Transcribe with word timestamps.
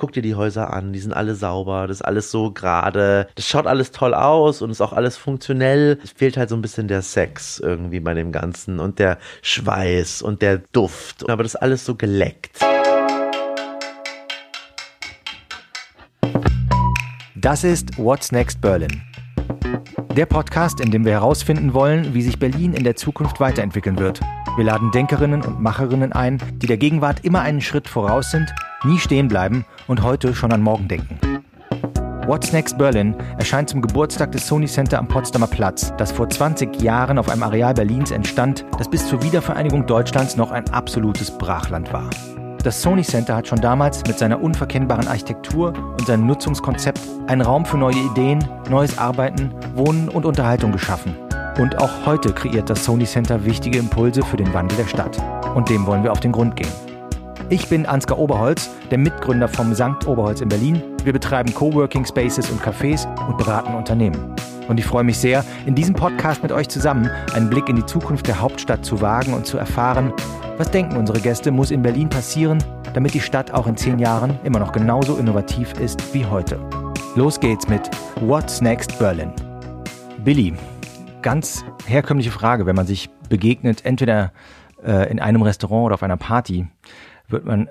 guck 0.00 0.12
dir 0.12 0.22
die 0.22 0.34
Häuser 0.34 0.72
an, 0.72 0.94
die 0.94 0.98
sind 0.98 1.12
alle 1.12 1.34
sauber, 1.34 1.86
das 1.86 1.98
ist 1.98 2.02
alles 2.02 2.30
so 2.30 2.50
gerade, 2.52 3.28
das 3.34 3.46
schaut 3.46 3.66
alles 3.66 3.92
toll 3.92 4.14
aus 4.14 4.62
und 4.62 4.70
ist 4.70 4.80
auch 4.80 4.94
alles 4.94 5.18
funktionell. 5.18 5.98
Es 6.02 6.12
fehlt 6.12 6.38
halt 6.38 6.48
so 6.48 6.56
ein 6.56 6.62
bisschen 6.62 6.88
der 6.88 7.02
Sex 7.02 7.60
irgendwie 7.60 8.00
bei 8.00 8.14
dem 8.14 8.32
Ganzen 8.32 8.80
und 8.80 8.98
der 8.98 9.18
Schweiß 9.42 10.22
und 10.22 10.40
der 10.40 10.62
Duft, 10.72 11.28
aber 11.28 11.42
das 11.42 11.54
ist 11.54 11.60
alles 11.60 11.84
so 11.84 11.96
geleckt. 11.96 12.58
Das 17.36 17.62
ist 17.62 17.98
What's 17.98 18.32
Next 18.32 18.62
Berlin. 18.62 19.02
Der 20.16 20.26
Podcast, 20.26 20.80
in 20.80 20.90
dem 20.90 21.04
wir 21.04 21.12
herausfinden 21.12 21.74
wollen, 21.74 22.14
wie 22.14 22.22
sich 22.22 22.38
Berlin 22.38 22.72
in 22.72 22.84
der 22.84 22.96
Zukunft 22.96 23.38
weiterentwickeln 23.38 23.98
wird. 23.98 24.20
Wir 24.56 24.64
laden 24.64 24.90
Denkerinnen 24.92 25.42
und 25.42 25.60
Macherinnen 25.60 26.12
ein, 26.12 26.38
die 26.56 26.66
der 26.66 26.78
Gegenwart 26.78 27.22
immer 27.22 27.42
einen 27.42 27.60
Schritt 27.60 27.86
voraus 27.86 28.30
sind, 28.30 28.50
nie 28.84 28.98
stehen 28.98 29.28
bleiben 29.28 29.64
und 29.86 30.02
heute 30.02 30.34
schon 30.34 30.52
an 30.52 30.62
morgen 30.62 30.88
denken. 30.88 31.18
What's 32.26 32.52
Next 32.52 32.78
Berlin 32.78 33.16
erscheint 33.38 33.68
zum 33.70 33.82
Geburtstag 33.82 34.30
des 34.32 34.46
Sony 34.46 34.66
Center 34.66 34.98
am 34.98 35.08
Potsdamer 35.08 35.48
Platz, 35.48 35.92
das 35.96 36.12
vor 36.12 36.28
20 36.28 36.80
Jahren 36.80 37.18
auf 37.18 37.28
einem 37.28 37.42
Areal 37.42 37.74
Berlins 37.74 38.10
entstand, 38.10 38.64
das 38.78 38.88
bis 38.88 39.08
zur 39.08 39.22
Wiedervereinigung 39.22 39.86
Deutschlands 39.86 40.36
noch 40.36 40.52
ein 40.52 40.68
absolutes 40.70 41.36
Brachland 41.36 41.92
war. 41.92 42.08
Das 42.62 42.82
Sony 42.82 43.02
Center 43.02 43.34
hat 43.34 43.48
schon 43.48 43.60
damals 43.60 44.04
mit 44.06 44.18
seiner 44.18 44.40
unverkennbaren 44.40 45.08
Architektur 45.08 45.72
und 45.98 46.06
seinem 46.06 46.26
Nutzungskonzept 46.26 47.00
einen 47.26 47.40
Raum 47.40 47.64
für 47.64 47.78
neue 47.78 47.96
Ideen, 47.96 48.46
neues 48.68 48.98
Arbeiten, 48.98 49.50
Wohnen 49.74 50.08
und 50.08 50.26
Unterhaltung 50.26 50.70
geschaffen. 50.70 51.16
Und 51.58 51.78
auch 51.78 52.06
heute 52.06 52.32
kreiert 52.32 52.70
das 52.70 52.84
Sony 52.84 53.06
Center 53.06 53.44
wichtige 53.44 53.78
Impulse 53.78 54.22
für 54.22 54.36
den 54.36 54.52
Wandel 54.52 54.76
der 54.76 54.86
Stadt. 54.86 55.18
Und 55.54 55.68
dem 55.68 55.86
wollen 55.86 56.04
wir 56.04 56.12
auf 56.12 56.20
den 56.20 56.32
Grund 56.32 56.54
gehen. 56.54 56.70
Ich 57.52 57.68
bin 57.68 57.84
Ansgar 57.84 58.16
Oberholz, 58.16 58.70
der 58.92 58.98
Mitgründer 58.98 59.48
vom 59.48 59.74
Sankt 59.74 60.06
Oberholz 60.06 60.40
in 60.40 60.48
Berlin. 60.48 60.80
Wir 61.02 61.12
betreiben 61.12 61.52
Coworking 61.52 62.06
Spaces 62.06 62.48
und 62.48 62.62
Cafés 62.62 63.08
und 63.26 63.38
beraten 63.38 63.74
Unternehmen. 63.74 64.36
Und 64.68 64.78
ich 64.78 64.86
freue 64.86 65.02
mich 65.02 65.18
sehr, 65.18 65.44
in 65.66 65.74
diesem 65.74 65.96
Podcast 65.96 66.44
mit 66.44 66.52
euch 66.52 66.68
zusammen 66.68 67.10
einen 67.34 67.50
Blick 67.50 67.68
in 67.68 67.74
die 67.74 67.84
Zukunft 67.84 68.28
der 68.28 68.40
Hauptstadt 68.40 68.84
zu 68.84 69.00
wagen 69.00 69.34
und 69.34 69.46
zu 69.46 69.58
erfahren, 69.58 70.12
was 70.58 70.70
denken 70.70 70.96
unsere 70.96 71.18
Gäste, 71.18 71.50
muss 71.50 71.72
in 71.72 71.82
Berlin 71.82 72.08
passieren, 72.08 72.62
damit 72.94 73.14
die 73.14 73.20
Stadt 73.20 73.50
auch 73.50 73.66
in 73.66 73.76
zehn 73.76 73.98
Jahren 73.98 74.38
immer 74.44 74.60
noch 74.60 74.70
genauso 74.70 75.16
innovativ 75.16 75.72
ist 75.80 76.14
wie 76.14 76.24
heute? 76.24 76.60
Los 77.16 77.40
geht's 77.40 77.66
mit 77.66 77.90
What's 78.20 78.60
Next 78.60 78.96
Berlin? 79.00 79.32
Billy, 80.24 80.54
ganz 81.20 81.64
herkömmliche 81.84 82.30
Frage, 82.30 82.64
wenn 82.66 82.76
man 82.76 82.86
sich 82.86 83.10
begegnet, 83.28 83.84
entweder 83.84 84.30
äh, 84.84 85.10
in 85.10 85.18
einem 85.18 85.42
Restaurant 85.42 85.86
oder 85.86 85.94
auf 85.94 86.04
einer 86.04 86.16
Party, 86.16 86.68
wird 87.30 87.44
man 87.44 87.68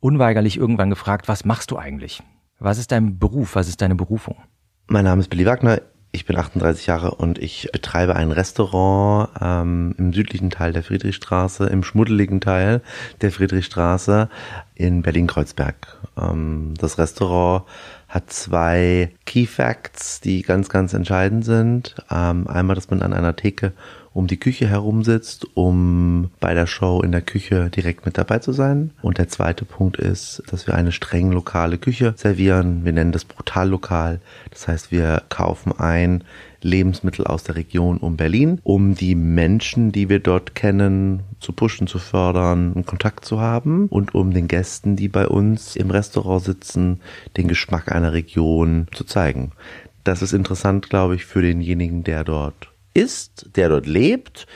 unweigerlich 0.00 0.56
irgendwann 0.56 0.90
gefragt, 0.90 1.28
was 1.28 1.44
machst 1.44 1.70
du 1.70 1.78
eigentlich? 1.78 2.22
Was 2.58 2.78
ist 2.78 2.92
dein 2.92 3.18
Beruf? 3.18 3.54
Was 3.54 3.68
ist 3.68 3.82
deine 3.82 3.94
Berufung? 3.94 4.36
Mein 4.86 5.04
Name 5.04 5.20
ist 5.20 5.28
Billy 5.28 5.46
Wagner. 5.46 5.80
Ich 6.14 6.26
bin 6.26 6.36
38 6.36 6.86
Jahre 6.86 7.12
und 7.12 7.38
ich 7.38 7.70
betreibe 7.72 8.14
ein 8.16 8.32
Restaurant 8.32 9.30
ähm, 9.40 9.94
im 9.96 10.12
südlichen 10.12 10.50
Teil 10.50 10.74
der 10.74 10.82
Friedrichstraße, 10.82 11.66
im 11.66 11.82
schmuddeligen 11.82 12.42
Teil 12.42 12.82
der 13.22 13.32
Friedrichstraße 13.32 14.28
in 14.74 15.00
Berlin-Kreuzberg. 15.00 15.96
Ähm, 16.18 16.74
das 16.76 16.98
Restaurant 16.98 17.64
hat 18.08 18.30
zwei 18.30 19.14
Key 19.24 19.46
Facts, 19.46 20.20
die 20.20 20.42
ganz, 20.42 20.68
ganz 20.68 20.92
entscheidend 20.92 21.46
sind. 21.46 21.96
Ähm, 22.10 22.46
einmal, 22.46 22.74
dass 22.74 22.90
man 22.90 23.00
an 23.00 23.14
einer 23.14 23.34
Theke 23.34 23.72
um 24.14 24.26
die 24.26 24.38
Küche 24.38 24.68
herum 24.68 25.04
sitzt, 25.04 25.46
um 25.54 26.30
bei 26.40 26.54
der 26.54 26.66
Show 26.66 27.00
in 27.02 27.12
der 27.12 27.22
Küche 27.22 27.70
direkt 27.70 28.04
mit 28.04 28.18
dabei 28.18 28.38
zu 28.38 28.52
sein. 28.52 28.90
Und 29.02 29.18
der 29.18 29.28
zweite 29.28 29.64
Punkt 29.64 29.96
ist, 29.96 30.42
dass 30.50 30.66
wir 30.66 30.74
eine 30.74 30.92
streng 30.92 31.32
lokale 31.32 31.78
Küche 31.78 32.14
servieren. 32.16 32.84
Wir 32.84 32.92
nennen 32.92 33.12
das 33.12 33.24
Brutallokal. 33.24 34.20
Das 34.50 34.68
heißt, 34.68 34.92
wir 34.92 35.22
kaufen 35.28 35.72
ein 35.78 36.24
Lebensmittel 36.62 37.26
aus 37.26 37.42
der 37.42 37.56
Region 37.56 37.98
um 37.98 38.16
Berlin, 38.16 38.60
um 38.62 38.94
die 38.94 39.14
Menschen, 39.14 39.92
die 39.92 40.08
wir 40.08 40.20
dort 40.20 40.54
kennen, 40.54 41.24
zu 41.40 41.52
pushen, 41.52 41.86
zu 41.86 41.98
fördern, 41.98 42.72
einen 42.74 42.86
Kontakt 42.86 43.24
zu 43.24 43.40
haben 43.40 43.86
und 43.88 44.14
um 44.14 44.32
den 44.32 44.48
Gästen, 44.48 44.96
die 44.96 45.08
bei 45.08 45.26
uns 45.26 45.74
im 45.76 45.90
Restaurant 45.90 46.44
sitzen, 46.44 47.00
den 47.36 47.48
Geschmack 47.48 47.90
einer 47.90 48.12
Region 48.12 48.86
zu 48.92 49.04
zeigen. 49.04 49.52
Das 50.04 50.22
ist 50.22 50.32
interessant, 50.32 50.88
glaube 50.88 51.14
ich, 51.14 51.24
für 51.24 51.42
denjenigen, 51.42 52.04
der 52.04 52.24
dort 52.24 52.71
ist, 52.94 53.56
der 53.56 53.68
dort 53.68 53.86
lebt 53.86 54.46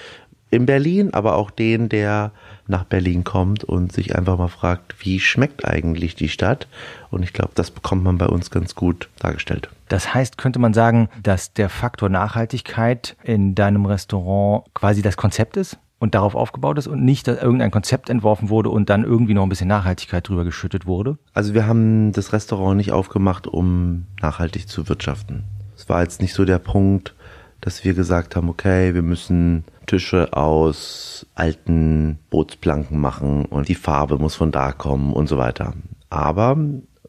in 0.50 0.66
Berlin, 0.66 1.12
aber 1.12 1.36
auch 1.36 1.50
den, 1.50 1.88
der 1.88 2.32
nach 2.68 2.84
Berlin 2.84 3.24
kommt 3.24 3.64
und 3.64 3.92
sich 3.92 4.16
einfach 4.16 4.38
mal 4.38 4.48
fragt, 4.48 4.94
wie 5.04 5.20
schmeckt 5.20 5.64
eigentlich 5.64 6.14
die 6.14 6.28
Stadt? 6.28 6.66
Und 7.10 7.22
ich 7.22 7.32
glaube, 7.32 7.52
das 7.54 7.70
bekommt 7.70 8.04
man 8.04 8.18
bei 8.18 8.26
uns 8.26 8.50
ganz 8.50 8.74
gut 8.74 9.08
dargestellt. 9.18 9.68
Das 9.88 10.14
heißt, 10.14 10.36
könnte 10.38 10.58
man 10.58 10.74
sagen, 10.74 11.08
dass 11.22 11.52
der 11.52 11.68
Faktor 11.68 12.08
Nachhaltigkeit 12.08 13.16
in 13.22 13.54
deinem 13.54 13.86
Restaurant 13.86 14.64
quasi 14.74 15.02
das 15.02 15.16
Konzept 15.16 15.56
ist? 15.56 15.78
Und 15.98 16.14
darauf 16.14 16.34
aufgebaut 16.34 16.76
ist 16.76 16.88
und 16.88 17.02
nicht, 17.02 17.26
dass 17.26 17.40
irgendein 17.40 17.70
Konzept 17.70 18.10
entworfen 18.10 18.50
wurde 18.50 18.68
und 18.68 18.90
dann 18.90 19.02
irgendwie 19.02 19.32
noch 19.32 19.44
ein 19.44 19.48
bisschen 19.48 19.68
Nachhaltigkeit 19.68 20.28
drüber 20.28 20.44
geschüttet 20.44 20.84
wurde? 20.84 21.16
Also 21.32 21.54
wir 21.54 21.66
haben 21.66 22.12
das 22.12 22.34
Restaurant 22.34 22.76
nicht 22.76 22.92
aufgemacht, 22.92 23.46
um 23.46 24.04
nachhaltig 24.20 24.68
zu 24.68 24.90
wirtschaften. 24.90 25.44
Es 25.74 25.88
war 25.88 26.02
jetzt 26.02 26.20
nicht 26.20 26.34
so 26.34 26.44
der 26.44 26.58
Punkt, 26.58 27.15
dass 27.66 27.84
wir 27.84 27.94
gesagt 27.94 28.36
haben, 28.36 28.48
okay, 28.48 28.94
wir 28.94 29.02
müssen 29.02 29.64
Tische 29.86 30.32
aus 30.34 31.26
alten 31.34 32.20
Bootsplanken 32.30 32.96
machen 32.96 33.44
und 33.44 33.66
die 33.66 33.74
Farbe 33.74 34.18
muss 34.18 34.36
von 34.36 34.52
da 34.52 34.70
kommen 34.70 35.12
und 35.12 35.28
so 35.28 35.36
weiter. 35.36 35.74
Aber 36.08 36.56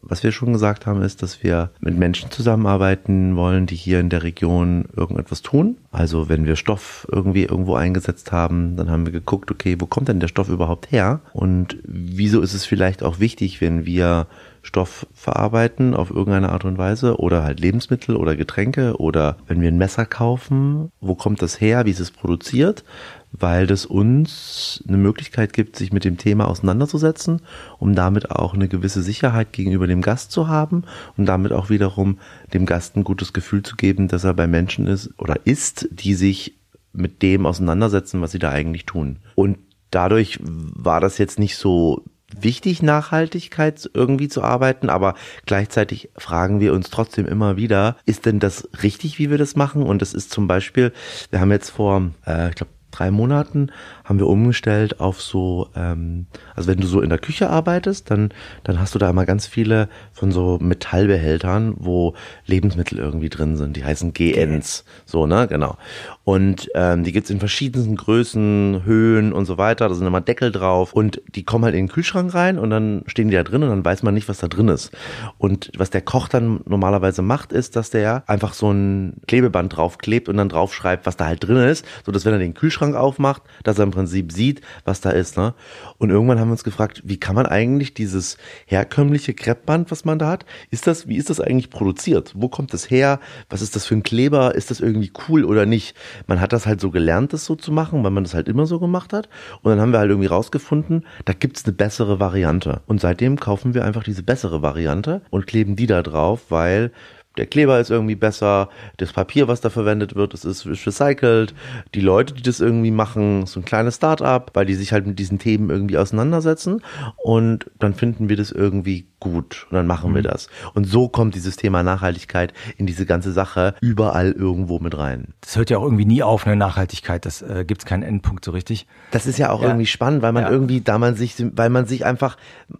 was 0.02 0.24
wir 0.24 0.32
schon 0.32 0.52
gesagt 0.52 0.84
haben, 0.84 1.02
ist, 1.02 1.22
dass 1.22 1.44
wir 1.44 1.70
mit 1.78 1.96
Menschen 1.96 2.32
zusammenarbeiten 2.32 3.36
wollen, 3.36 3.66
die 3.66 3.76
hier 3.76 4.00
in 4.00 4.08
der 4.08 4.24
Region 4.24 4.86
irgendetwas 4.96 5.42
tun. 5.42 5.76
Also 5.92 6.28
wenn 6.28 6.44
wir 6.44 6.56
Stoff 6.56 7.06
irgendwie 7.12 7.44
irgendwo 7.44 7.76
eingesetzt 7.76 8.32
haben, 8.32 8.74
dann 8.74 8.90
haben 8.90 9.06
wir 9.06 9.12
geguckt, 9.12 9.52
okay, 9.52 9.76
wo 9.78 9.86
kommt 9.86 10.08
denn 10.08 10.18
der 10.18 10.26
Stoff 10.26 10.48
überhaupt 10.48 10.90
her? 10.90 11.20
Und 11.34 11.76
wieso 11.84 12.40
ist 12.40 12.54
es 12.54 12.64
vielleicht 12.64 13.04
auch 13.04 13.20
wichtig, 13.20 13.60
wenn 13.60 13.86
wir 13.86 14.26
Stoff 14.68 15.06
verarbeiten 15.14 15.94
auf 15.94 16.10
irgendeine 16.10 16.50
Art 16.50 16.66
und 16.66 16.76
Weise 16.76 17.18
oder 17.18 17.42
halt 17.42 17.58
Lebensmittel 17.58 18.16
oder 18.16 18.36
Getränke 18.36 18.98
oder 18.98 19.38
wenn 19.46 19.62
wir 19.62 19.68
ein 19.68 19.78
Messer 19.78 20.04
kaufen, 20.04 20.92
wo 21.00 21.14
kommt 21.14 21.40
das 21.40 21.58
her, 21.58 21.86
wie 21.86 21.90
ist 21.90 22.00
es 22.00 22.10
produziert, 22.10 22.84
weil 23.32 23.66
das 23.66 23.86
uns 23.86 24.84
eine 24.86 24.98
Möglichkeit 24.98 25.54
gibt, 25.54 25.76
sich 25.76 25.90
mit 25.90 26.04
dem 26.04 26.18
Thema 26.18 26.48
auseinanderzusetzen, 26.48 27.40
um 27.78 27.94
damit 27.94 28.30
auch 28.30 28.52
eine 28.52 28.68
gewisse 28.68 29.02
Sicherheit 29.02 29.54
gegenüber 29.54 29.86
dem 29.86 30.02
Gast 30.02 30.32
zu 30.32 30.48
haben 30.48 30.84
und 31.16 31.24
damit 31.24 31.52
auch 31.52 31.70
wiederum 31.70 32.18
dem 32.52 32.66
Gast 32.66 32.94
ein 32.94 33.04
gutes 33.04 33.32
Gefühl 33.32 33.62
zu 33.62 33.74
geben, 33.74 34.06
dass 34.06 34.24
er 34.24 34.34
bei 34.34 34.46
Menschen 34.46 34.86
ist 34.86 35.10
oder 35.18 35.46
ist, 35.46 35.88
die 35.90 36.12
sich 36.12 36.58
mit 36.92 37.22
dem 37.22 37.46
auseinandersetzen, 37.46 38.20
was 38.20 38.32
sie 38.32 38.38
da 38.38 38.50
eigentlich 38.50 38.84
tun. 38.84 39.16
Und 39.34 39.56
dadurch 39.90 40.38
war 40.42 41.00
das 41.00 41.16
jetzt 41.16 41.38
nicht 41.38 41.56
so 41.56 42.04
wichtig, 42.36 42.82
Nachhaltigkeit 42.82 43.88
irgendwie 43.94 44.28
zu 44.28 44.42
arbeiten, 44.42 44.90
aber 44.90 45.14
gleichzeitig 45.46 46.10
fragen 46.16 46.60
wir 46.60 46.72
uns 46.74 46.90
trotzdem 46.90 47.26
immer 47.26 47.56
wieder, 47.56 47.96
ist 48.04 48.26
denn 48.26 48.38
das 48.38 48.68
richtig, 48.82 49.18
wie 49.18 49.30
wir 49.30 49.38
das 49.38 49.56
machen? 49.56 49.82
Und 49.82 50.02
das 50.02 50.14
ist 50.14 50.30
zum 50.30 50.46
Beispiel, 50.46 50.92
wir 51.30 51.40
haben 51.40 51.50
jetzt 51.50 51.70
vor, 51.70 52.10
äh, 52.26 52.50
ich 52.50 52.54
glaube, 52.56 52.72
drei 52.90 53.10
Monaten 53.10 53.70
haben 54.08 54.18
wir 54.18 54.26
umgestellt 54.26 55.00
auf 55.00 55.20
so, 55.20 55.68
ähm, 55.76 56.26
also 56.54 56.68
wenn 56.68 56.80
du 56.80 56.86
so 56.86 57.02
in 57.02 57.10
der 57.10 57.18
Küche 57.18 57.50
arbeitest, 57.50 58.10
dann, 58.10 58.30
dann 58.64 58.80
hast 58.80 58.94
du 58.94 58.98
da 58.98 59.10
immer 59.10 59.26
ganz 59.26 59.46
viele 59.46 59.90
von 60.12 60.32
so 60.32 60.58
Metallbehältern, 60.60 61.74
wo 61.76 62.14
Lebensmittel 62.46 62.98
irgendwie 62.98 63.28
drin 63.28 63.58
sind. 63.58 63.76
Die 63.76 63.84
heißen 63.84 64.14
GNs. 64.14 64.84
So, 65.04 65.26
ne? 65.26 65.46
Genau. 65.46 65.76
Und 66.24 66.70
ähm, 66.74 67.04
die 67.04 67.12
gibt's 67.12 67.28
in 67.28 67.38
verschiedensten 67.38 67.96
Größen, 67.96 68.82
Höhen 68.84 69.34
und 69.34 69.44
so 69.44 69.58
weiter. 69.58 69.88
Da 69.88 69.94
sind 69.94 70.06
immer 70.06 70.22
Deckel 70.22 70.52
drauf. 70.52 70.94
Und 70.94 71.20
die 71.34 71.44
kommen 71.44 71.64
halt 71.64 71.74
in 71.74 71.86
den 71.86 71.92
Kühlschrank 71.92 72.32
rein 72.32 72.58
und 72.58 72.70
dann 72.70 73.02
stehen 73.06 73.28
die 73.28 73.36
da 73.36 73.42
drin 73.42 73.62
und 73.62 73.68
dann 73.68 73.84
weiß 73.84 74.02
man 74.02 74.14
nicht, 74.14 74.28
was 74.28 74.38
da 74.38 74.48
drin 74.48 74.68
ist. 74.68 74.90
Und 75.36 75.70
was 75.76 75.90
der 75.90 76.00
Koch 76.00 76.28
dann 76.28 76.60
normalerweise 76.64 77.20
macht, 77.20 77.52
ist, 77.52 77.76
dass 77.76 77.90
der 77.90 78.24
einfach 78.26 78.54
so 78.54 78.70
ein 78.70 79.14
Klebeband 79.26 79.76
draufklebt 79.76 80.30
und 80.30 80.38
dann 80.38 80.48
draufschreibt, 80.48 81.04
was 81.04 81.18
da 81.18 81.26
halt 81.26 81.46
drin 81.46 81.58
ist, 81.58 81.84
so 82.06 82.12
dass 82.12 82.24
wenn 82.24 82.32
er 82.32 82.38
den 82.38 82.54
Kühlschrank 82.54 82.96
aufmacht, 82.96 83.42
dass 83.64 83.78
er 83.78 83.84
im 83.84 83.97
Prinzip 83.98 84.32
sieht, 84.32 84.60
was 84.84 85.00
da 85.00 85.10
ist. 85.10 85.36
Ne? 85.36 85.54
Und 85.98 86.10
irgendwann 86.10 86.40
haben 86.40 86.48
wir 86.48 86.52
uns 86.52 86.64
gefragt, 86.64 87.02
wie 87.04 87.18
kann 87.18 87.34
man 87.34 87.46
eigentlich 87.46 87.94
dieses 87.94 88.38
herkömmliche 88.66 89.34
Kreppband, 89.34 89.90
was 89.90 90.04
man 90.04 90.18
da 90.18 90.28
hat, 90.30 90.46
ist 90.70 90.86
das, 90.86 91.08
wie 91.08 91.16
ist 91.16 91.30
das 91.30 91.40
eigentlich 91.40 91.70
produziert? 91.70 92.32
Wo 92.34 92.48
kommt 92.48 92.72
das 92.72 92.90
her? 92.90 93.20
Was 93.50 93.62
ist 93.62 93.76
das 93.76 93.86
für 93.86 93.94
ein 93.94 94.02
Kleber? 94.02 94.54
Ist 94.54 94.70
das 94.70 94.80
irgendwie 94.80 95.12
cool 95.28 95.44
oder 95.44 95.66
nicht? 95.66 95.94
man 96.26 96.40
hat 96.40 96.52
das 96.52 96.66
halt 96.66 96.80
so 96.80 96.90
gelernt, 96.90 97.32
das 97.32 97.44
so 97.44 97.54
zu 97.54 97.72
machen, 97.72 98.02
weil 98.04 98.10
man 98.10 98.24
das 98.24 98.34
halt 98.34 98.48
immer 98.48 98.66
so 98.66 98.78
gemacht 98.78 99.12
hat. 99.12 99.28
Und 99.62 99.70
dann 99.70 99.80
haben 99.80 99.92
wir 99.92 99.98
halt 99.98 100.10
irgendwie 100.10 100.28
rausgefunden, 100.28 101.06
da 101.24 101.32
gibt's 101.32 101.64
eine 101.64 101.72
bessere 101.72 102.20
Variante. 102.20 102.82
Und 102.86 103.00
seitdem 103.00 103.38
kaufen 103.38 103.74
wir 103.74 103.84
einfach 103.84 104.04
diese 104.04 104.22
bessere 104.22 104.62
Variante 104.62 105.22
und 105.30 105.46
kleben 105.46 105.76
die 105.76 105.86
da 105.86 106.02
drauf, 106.02 106.46
weil 106.50 106.92
der 107.38 107.46
Kleber 107.46 107.80
ist 107.80 107.90
irgendwie 107.90 108.16
besser, 108.16 108.68
das 108.96 109.12
Papier, 109.12 109.48
was 109.48 109.60
da 109.60 109.70
verwendet 109.70 110.14
wird, 110.14 110.34
das 110.34 110.44
ist 110.44 110.66
recycelt, 110.66 111.54
die 111.94 112.00
Leute, 112.00 112.34
die 112.34 112.42
das 112.42 112.60
irgendwie 112.60 112.90
machen, 112.90 113.46
so 113.46 113.60
ein 113.60 113.64
kleines 113.64 113.96
Start-up, 113.96 114.50
weil 114.54 114.66
die 114.66 114.74
sich 114.74 114.92
halt 114.92 115.06
mit 115.06 115.18
diesen 115.18 115.38
Themen 115.38 115.70
irgendwie 115.70 115.98
auseinandersetzen 115.98 116.82
und 117.16 117.70
dann 117.78 117.94
finden 117.94 118.28
wir 118.28 118.36
das 118.36 118.50
irgendwie 118.50 119.06
gut 119.20 119.66
und 119.70 119.76
dann 119.76 119.86
machen 119.86 120.10
mhm. 120.10 120.16
wir 120.16 120.22
das. 120.22 120.48
Und 120.74 120.84
so 120.84 121.08
kommt 121.08 121.34
dieses 121.34 121.56
Thema 121.56 121.82
Nachhaltigkeit 121.82 122.52
in 122.76 122.86
diese 122.86 123.06
ganze 123.06 123.32
Sache 123.32 123.74
überall 123.80 124.32
irgendwo 124.32 124.78
mit 124.78 124.96
rein. 124.96 125.34
Das 125.40 125.56
hört 125.56 125.70
ja 125.70 125.78
auch 125.78 125.84
irgendwie 125.84 126.04
nie 126.04 126.22
auf, 126.22 126.46
eine 126.46 126.56
Nachhaltigkeit, 126.56 127.24
das 127.26 127.42
äh, 127.42 127.64
gibt 127.66 127.82
es 127.82 127.86
keinen 127.86 128.02
Endpunkt 128.02 128.44
so 128.44 128.52
richtig. 128.52 128.86
Das 129.10 129.26
ist 129.26 129.38
ja 129.38 129.50
auch 129.50 129.62
ja. 129.62 129.68
irgendwie 129.68 129.86
spannend, 129.86 130.22
weil 130.22 130.32
man 130.32 130.44
ja. 130.44 130.50
irgendwie, 130.50 130.80
da 130.80 130.98
man 130.98 131.14
sich, 131.14 131.34
weil 131.56 131.70
man 131.70 131.86
sich 131.86 132.04
einfach, 132.04 132.36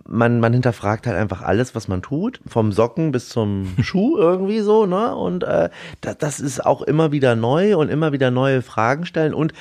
man, 0.07 0.41
man 0.41 0.53
hinterfragt 0.53 1.07
halt 1.07 1.17
einfach 1.17 1.43
alles, 1.43 1.75
was 1.75 1.89
man 1.89 2.03
tut, 2.03 2.41
vom 2.47 2.73
Socken 2.73 3.13
bis 3.13 3.29
zum 3.29 3.75
Schuh 3.83 4.17
irgendwie 4.17 4.48
so, 4.61 4.87
ne? 4.87 5.15
Und 5.15 5.45
äh, 5.45 5.69
das, 6.01 6.19
das 6.19 6.41
ist 6.41 6.65
auch 6.65 6.83
immer 6.83 7.13
wieder 7.13 7.37
neu 7.37 7.77
und 7.77 7.89
immer 7.89 8.13
wieder 8.13 8.31
neue 8.31 8.63
Fragen 8.63 9.07
stellen. 9.07 9.35
Und 9.35 9.53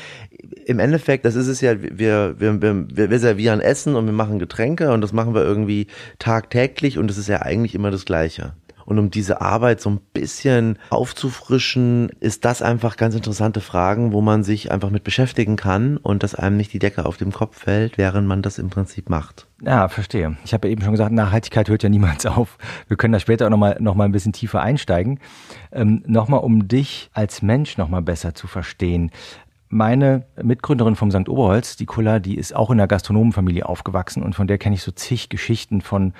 im 0.65 0.79
Endeffekt, 0.79 1.25
das 1.25 1.35
ist 1.35 1.47
es 1.47 1.61
ja, 1.61 1.81
wir, 1.81 2.35
wir, 2.39 2.61
wir, 2.61 3.09
wir 3.09 3.19
servieren 3.19 3.61
Essen 3.61 3.95
und 3.95 4.05
wir 4.05 4.13
machen 4.13 4.39
Getränke 4.39 4.91
und 4.91 5.01
das 5.01 5.13
machen 5.13 5.33
wir 5.33 5.43
irgendwie 5.43 5.87
tagtäglich 6.19 6.97
und 6.97 7.11
es 7.11 7.17
ist 7.17 7.27
ja 7.27 7.41
eigentlich 7.41 7.75
immer 7.75 7.91
das 7.91 8.05
Gleiche. 8.05 8.53
Und 8.87 8.99
um 8.99 9.11
diese 9.11 9.41
Arbeit 9.41 9.81
so 9.81 9.89
ein 9.89 9.99
bisschen 10.13 10.79
aufzufrischen, 10.91 12.07
ist 12.21 12.45
das 12.45 12.61
einfach 12.61 12.95
ganz 12.95 13.15
interessante 13.15 13.59
Fragen, 13.59 14.13
wo 14.13 14.21
man 14.21 14.45
sich 14.45 14.71
einfach 14.71 14.91
mit 14.91 15.03
beschäftigen 15.03 15.57
kann 15.57 15.97
und 15.97 16.23
dass 16.23 16.35
einem 16.35 16.55
nicht 16.55 16.71
die 16.71 16.79
Decke 16.79 17.05
auf 17.05 17.17
dem 17.17 17.33
Kopf 17.33 17.57
fällt, 17.57 17.97
während 17.97 18.29
man 18.29 18.41
das 18.41 18.57
im 18.57 18.69
Prinzip 18.69 19.09
macht. 19.09 19.45
Ja, 19.61 19.89
verstehe. 19.89 20.37
Ich 20.45 20.53
habe 20.53 20.69
ja 20.69 20.71
eben 20.71 20.83
schon 20.83 20.93
gesagt, 20.93 21.11
Nachhaltigkeit 21.11 21.67
hört 21.67 21.83
ja 21.83 21.89
niemals 21.89 22.25
auf. 22.27 22.57
Wir 22.87 22.95
können 22.95 23.11
da 23.11 23.19
später 23.19 23.47
auch 23.47 23.49
nochmal 23.49 23.75
noch 23.81 23.95
mal 23.95 24.05
ein 24.05 24.13
bisschen 24.13 24.31
tiefer 24.31 24.61
einsteigen. 24.61 25.19
Ähm, 25.73 26.01
nochmal, 26.07 26.39
um 26.39 26.69
dich 26.69 27.09
als 27.11 27.41
Mensch 27.41 27.77
nochmal 27.77 28.03
besser 28.03 28.35
zu 28.35 28.47
verstehen. 28.47 29.11
Meine 29.69 30.23
Mitgründerin 30.41 30.95
vom 30.95 31.11
St. 31.11 31.27
Oberholz, 31.27 31.75
die 31.75 31.85
Kulla, 31.85 32.19
die 32.19 32.37
ist 32.37 32.55
auch 32.55 32.71
in 32.71 32.77
der 32.77 32.87
Gastronomenfamilie 32.87 33.65
aufgewachsen 33.65 34.23
und 34.23 34.33
von 34.33 34.47
der 34.47 34.57
kenne 34.57 34.75
ich 34.75 34.81
so 34.81 34.91
zig 34.91 35.27
Geschichten 35.27 35.81
von 35.81 36.13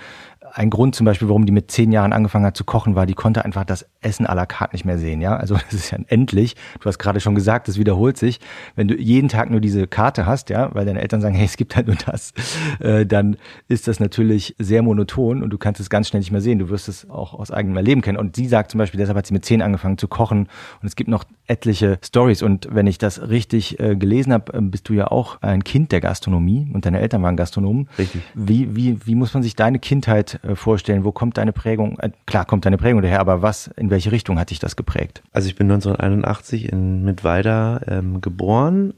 ein 0.54 0.70
Grund 0.70 0.96
zum 0.96 1.06
Beispiel, 1.06 1.28
warum 1.28 1.46
die 1.46 1.52
mit 1.52 1.72
zehn 1.72 1.92
Jahren 1.92 2.14
angefangen 2.14 2.46
hat 2.46 2.58
zu 2.58 2.64
kochen, 2.64 2.96
war, 2.96 3.06
die 3.06 3.14
konnte 3.14 3.46
einfach 3.46 3.66
das 3.66 3.86
Essen 4.02 4.26
à 4.28 4.36
la 4.36 4.46
carte 4.46 4.76
nicht 4.76 4.86
mehr 4.86 4.98
sehen. 4.98 5.22
Ja, 5.22 5.36
also 5.36 5.56
das 5.70 5.74
ist 5.74 5.92
ja 5.92 6.00
endlich. 6.08 6.56
Du 6.80 6.86
hast 6.86 6.98
gerade 7.00 7.20
schon 7.20 7.36
gesagt, 7.36 7.68
das 7.68 7.78
wiederholt 7.78 8.18
sich. 8.18 8.40
Wenn 8.76 8.88
du 8.88 8.96
jeden 8.96 9.30
Tag 9.30 9.50
nur 9.50 9.60
diese 9.60 9.88
Karte 9.88 10.26
hast, 10.26 10.50
ja, 10.50 10.74
weil 10.74 10.86
deine 10.86 11.02
Eltern 11.02 11.22
sagen, 11.22 11.36
hey, 11.36 11.46
es 11.46 11.58
gibt 11.58 11.76
halt 11.76 11.88
nur 11.88 11.96
das, 12.06 12.34
äh, 12.80 13.06
dann 13.06 13.38
ist 13.68 13.88
das 13.88 14.00
natürlich 14.00 14.56
sehr 14.60 14.82
monoton 14.82 15.44
und 15.44 15.50
du 15.50 15.58
kannst 15.58 15.80
es 15.80 15.90
ganz 15.90 16.08
schnell 16.08 16.20
nicht 16.20 16.32
mehr 16.32 16.42
sehen. 16.42 16.60
Du 16.60 16.70
wirst 16.70 16.88
es 16.88 17.10
auch 17.10 17.34
aus 17.34 17.52
eigenem 17.52 17.78
Erleben 17.78 18.02
kennen. 18.02 18.18
Und 18.18 18.36
sie 18.36 18.48
sagt 18.48 18.72
zum 18.72 18.80
Beispiel, 18.80 19.00
deshalb 19.00 19.18
hat 19.18 19.28
sie 19.28 19.34
mit 19.34 19.46
zehn 19.46 19.62
angefangen 19.62 19.98
zu 19.98 20.08
kochen. 20.08 20.48
Und 20.82 20.88
es 20.88 20.96
gibt 20.96 21.10
noch 21.10 21.26
etliche 21.48 22.00
Stories. 22.04 22.42
Und 22.42 22.68
wenn 22.72 22.88
ich 22.88 22.98
das 22.98 23.30
richtig 23.30 23.80
äh, 23.80 23.96
gelesen 23.96 24.34
habe, 24.34 24.54
äh, 24.54 24.62
bist 24.62 24.88
du 24.90 24.94
ja 24.94 25.08
auch 25.08 25.42
ein 25.42 25.64
Kind 25.64 25.92
der 25.92 26.02
Gastronomie 26.02 26.70
und 26.74 26.86
deine 26.86 27.00
Eltern 27.00 27.24
waren 27.24 27.36
Gastronomen. 27.36 27.90
Richtig. 27.98 28.22
Wie, 28.34 28.76
wie, 28.76 29.06
wie 29.06 29.16
muss 29.16 29.34
man 29.34 29.44
sich 29.44 29.56
deine 29.56 29.80
Kindheit 29.80 30.40
äh, 30.44 30.56
vorstellen? 30.56 31.04
Wo 31.04 31.12
kommt 31.12 31.38
deine 31.38 31.54
Prägung? 31.54 31.98
Äh, 32.00 32.12
klar 32.26 32.46
kommt 32.46 32.66
deine 32.66 32.78
Prägung 32.78 33.02
daher, 33.02 33.20
aber 33.20 33.42
was, 33.42 33.68
in 33.78 33.90
welche 33.90 34.12
Richtung 34.12 34.40
hat 34.40 34.50
dich 34.50 34.60
das 34.60 34.76
geprägt? 34.76 35.24
Also 35.32 35.48
ich 35.48 35.56
bin 35.56 35.72
1981 35.72 36.72
in 36.72 37.04
Mittweida 37.04 37.82
ähm, 37.88 38.22
geboren. 38.22 38.94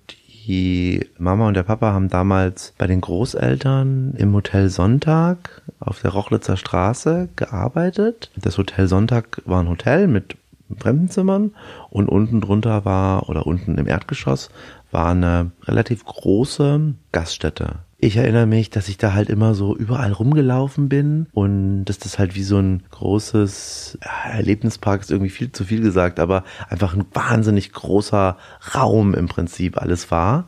Die 0.49 1.05
Mama 1.19 1.47
und 1.47 1.53
der 1.53 1.61
Papa 1.61 1.93
haben 1.93 2.09
damals 2.09 2.73
bei 2.79 2.87
den 2.87 3.01
Großeltern 3.01 4.15
im 4.17 4.33
Hotel 4.33 4.69
Sonntag 4.69 5.61
auf 5.79 6.01
der 6.01 6.09
Rochlitzer 6.09 6.57
Straße 6.57 7.29
gearbeitet. 7.35 8.31
Das 8.35 8.57
Hotel 8.57 8.87
Sonntag 8.87 9.43
war 9.45 9.61
ein 9.61 9.69
Hotel 9.69 10.07
mit 10.07 10.37
Fremdenzimmern 10.77 11.51
und 11.89 12.09
unten 12.09 12.41
drunter 12.41 12.85
war, 12.85 13.29
oder 13.29 13.47
unten 13.47 13.77
im 13.77 13.87
Erdgeschoss, 13.87 14.49
war 14.91 15.11
eine 15.11 15.51
relativ 15.65 16.05
große 16.05 16.93
Gaststätte. 17.11 17.79
Ich 18.01 18.15
erinnere 18.15 18.45
mich, 18.45 18.69
dass 18.69 18.87
ich 18.87 18.97
da 18.97 19.13
halt 19.13 19.29
immer 19.29 19.53
so 19.55 19.75
überall 19.75 20.13
rumgelaufen 20.13 20.87
bin 20.87 21.27
und 21.33 21.83
dass 21.83 21.99
das 21.99 22.17
halt 22.17 22.33
wie 22.33 22.43
so 22.43 22.57
ein 22.57 22.83
großes 22.91 23.97
Erlebnispark 24.31 25.01
ist 25.01 25.11
irgendwie 25.11 25.29
viel 25.29 25.51
zu 25.51 25.65
viel 25.65 25.81
gesagt, 25.81 26.21
aber 26.21 26.45
einfach 26.69 26.95
ein 26.95 27.03
wahnsinnig 27.11 27.73
großer 27.73 28.37
Raum 28.73 29.13
im 29.13 29.27
Prinzip 29.27 29.81
alles 29.81 30.11
war. 30.11 30.47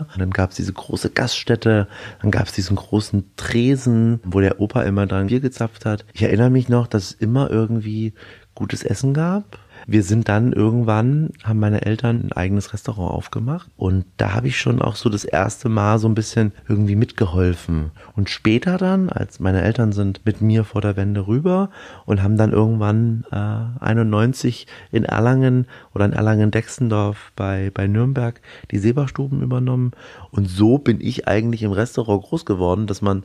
Und 0.00 0.18
dann 0.18 0.30
gab 0.30 0.50
es 0.50 0.56
diese 0.56 0.72
große 0.72 1.10
Gaststätte, 1.10 1.86
dann 2.22 2.30
gab 2.30 2.46
es 2.46 2.54
diesen 2.54 2.76
großen 2.76 3.24
Tresen, 3.36 4.20
wo 4.24 4.40
der 4.40 4.58
Opa 4.58 4.80
immer 4.84 5.06
dran 5.06 5.26
Bier 5.26 5.40
gezapft 5.40 5.84
hat. 5.84 6.06
Ich 6.14 6.22
erinnere 6.22 6.48
mich 6.48 6.70
noch, 6.70 6.86
dass 6.86 7.10
es 7.10 7.12
immer 7.12 7.50
irgendwie 7.50 8.14
gutes 8.56 8.82
Essen 8.82 9.14
gab 9.14 9.58
wir 9.86 10.02
sind 10.02 10.28
dann 10.28 10.52
irgendwann, 10.52 11.30
haben 11.44 11.60
meine 11.60 11.84
Eltern 11.84 12.22
ein 12.24 12.32
eigenes 12.32 12.72
Restaurant 12.72 13.12
aufgemacht 13.12 13.70
und 13.76 14.04
da 14.16 14.32
habe 14.34 14.48
ich 14.48 14.58
schon 14.58 14.82
auch 14.82 14.96
so 14.96 15.08
das 15.08 15.24
erste 15.24 15.68
Mal 15.68 15.98
so 15.98 16.08
ein 16.08 16.14
bisschen 16.14 16.52
irgendwie 16.68 16.96
mitgeholfen. 16.96 17.92
Und 18.16 18.28
später 18.28 18.78
dann, 18.78 19.10
als 19.10 19.38
meine 19.38 19.62
Eltern 19.62 19.92
sind 19.92 20.22
mit 20.24 20.40
mir 20.40 20.64
vor 20.64 20.80
der 20.80 20.96
Wende 20.96 21.28
rüber 21.28 21.70
und 22.04 22.22
haben 22.22 22.36
dann 22.36 22.52
irgendwann 22.52 23.24
äh, 23.30 23.84
91 23.84 24.66
in 24.90 25.04
Erlangen 25.04 25.66
oder 25.94 26.06
in 26.06 26.12
Erlangen-Dexendorf 26.12 27.32
bei, 27.36 27.70
bei 27.72 27.86
Nürnberg 27.86 28.40
die 28.72 28.78
Seebarstuben 28.78 29.42
übernommen. 29.42 29.92
Und 30.30 30.48
so 30.48 30.78
bin 30.78 31.00
ich 31.00 31.28
eigentlich 31.28 31.62
im 31.62 31.72
Restaurant 31.72 32.24
groß 32.24 32.44
geworden, 32.44 32.86
dass 32.86 33.02
man 33.02 33.22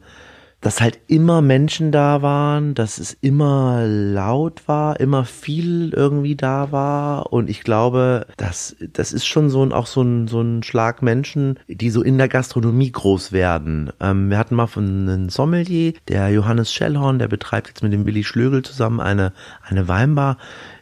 dass 0.62 0.80
halt 0.80 1.00
immer 1.08 1.42
Menschen 1.42 1.92
da 1.92 2.22
waren, 2.22 2.75
dass 2.75 3.00
es 3.00 3.18
immer 3.19 3.86
laut 3.86 4.68
war, 4.68 5.00
immer 5.00 5.25
viel 5.25 5.92
irgendwie 5.94 6.36
da 6.36 6.72
war 6.72 7.34
und 7.34 7.50
ich 7.50 7.63
glaube, 7.63 8.28
das, 8.38 8.75
das 8.94 9.12
ist 9.12 9.25
schon 9.25 9.50
so 9.50 9.63
ein, 9.63 9.74
auch 9.74 9.88
so 9.88 10.02
ein, 10.04 10.28
so 10.28 10.40
ein 10.42 10.63
Schlag 10.63 11.02
Menschen, 11.02 11.60
die 11.68 11.90
so 11.90 12.04
in 12.04 12.18
der 12.18 12.28
Gastronomie 12.28 12.92
groß 12.92 13.31
werden. 13.31 13.92
Ähm, 14.00 14.30
wir 14.30 14.38
hatten 14.38 14.56
mal 14.56 14.68
von 14.68 14.86
einem 14.86 15.30
Sommelier, 15.30 15.94
der 16.08 16.30
Johannes 16.30 16.72
Schellhorn, 16.72 17.19
der 17.19 17.28
betreibt 17.28 17.68
jetzt 17.68 17.84
mit 17.84 17.92
dem 17.92 18.06
Willi 18.06 18.24
Schlögel 18.24 18.62
zusammen 18.62 19.00
eine, 19.00 19.34
eine 19.68 19.88
Weinbar 19.88 20.38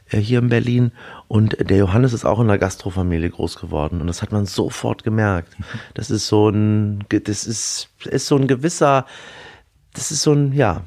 äh, 0.10 0.18
hier 0.18 0.40
in 0.40 0.50
Berlin 0.50 0.92
und 1.30 1.70
der 1.70 1.78
Johannes 1.78 2.12
ist 2.12 2.26
auch 2.26 2.42
in 2.42 2.48
der 2.48 2.58
Gastrofamilie 2.58 3.30
groß 3.30 3.58
geworden 3.58 4.02
und 4.02 4.08
das 4.08 4.22
hat 4.22 4.34
man 4.34 4.46
sofort 4.46 5.06
gemerkt. 5.06 5.56
Das 5.94 6.12
ist 6.12 6.28
so 6.28 6.50
ein, 6.50 7.06
das 7.10 7.46
ist, 7.46 7.90
ist 8.06 8.28
so 8.28 8.36
ein 8.36 8.48
gewisser, 8.48 9.06
das 9.94 10.12
ist 10.12 10.22
so 10.22 10.34
ein, 10.34 10.54
ja. 10.54 10.84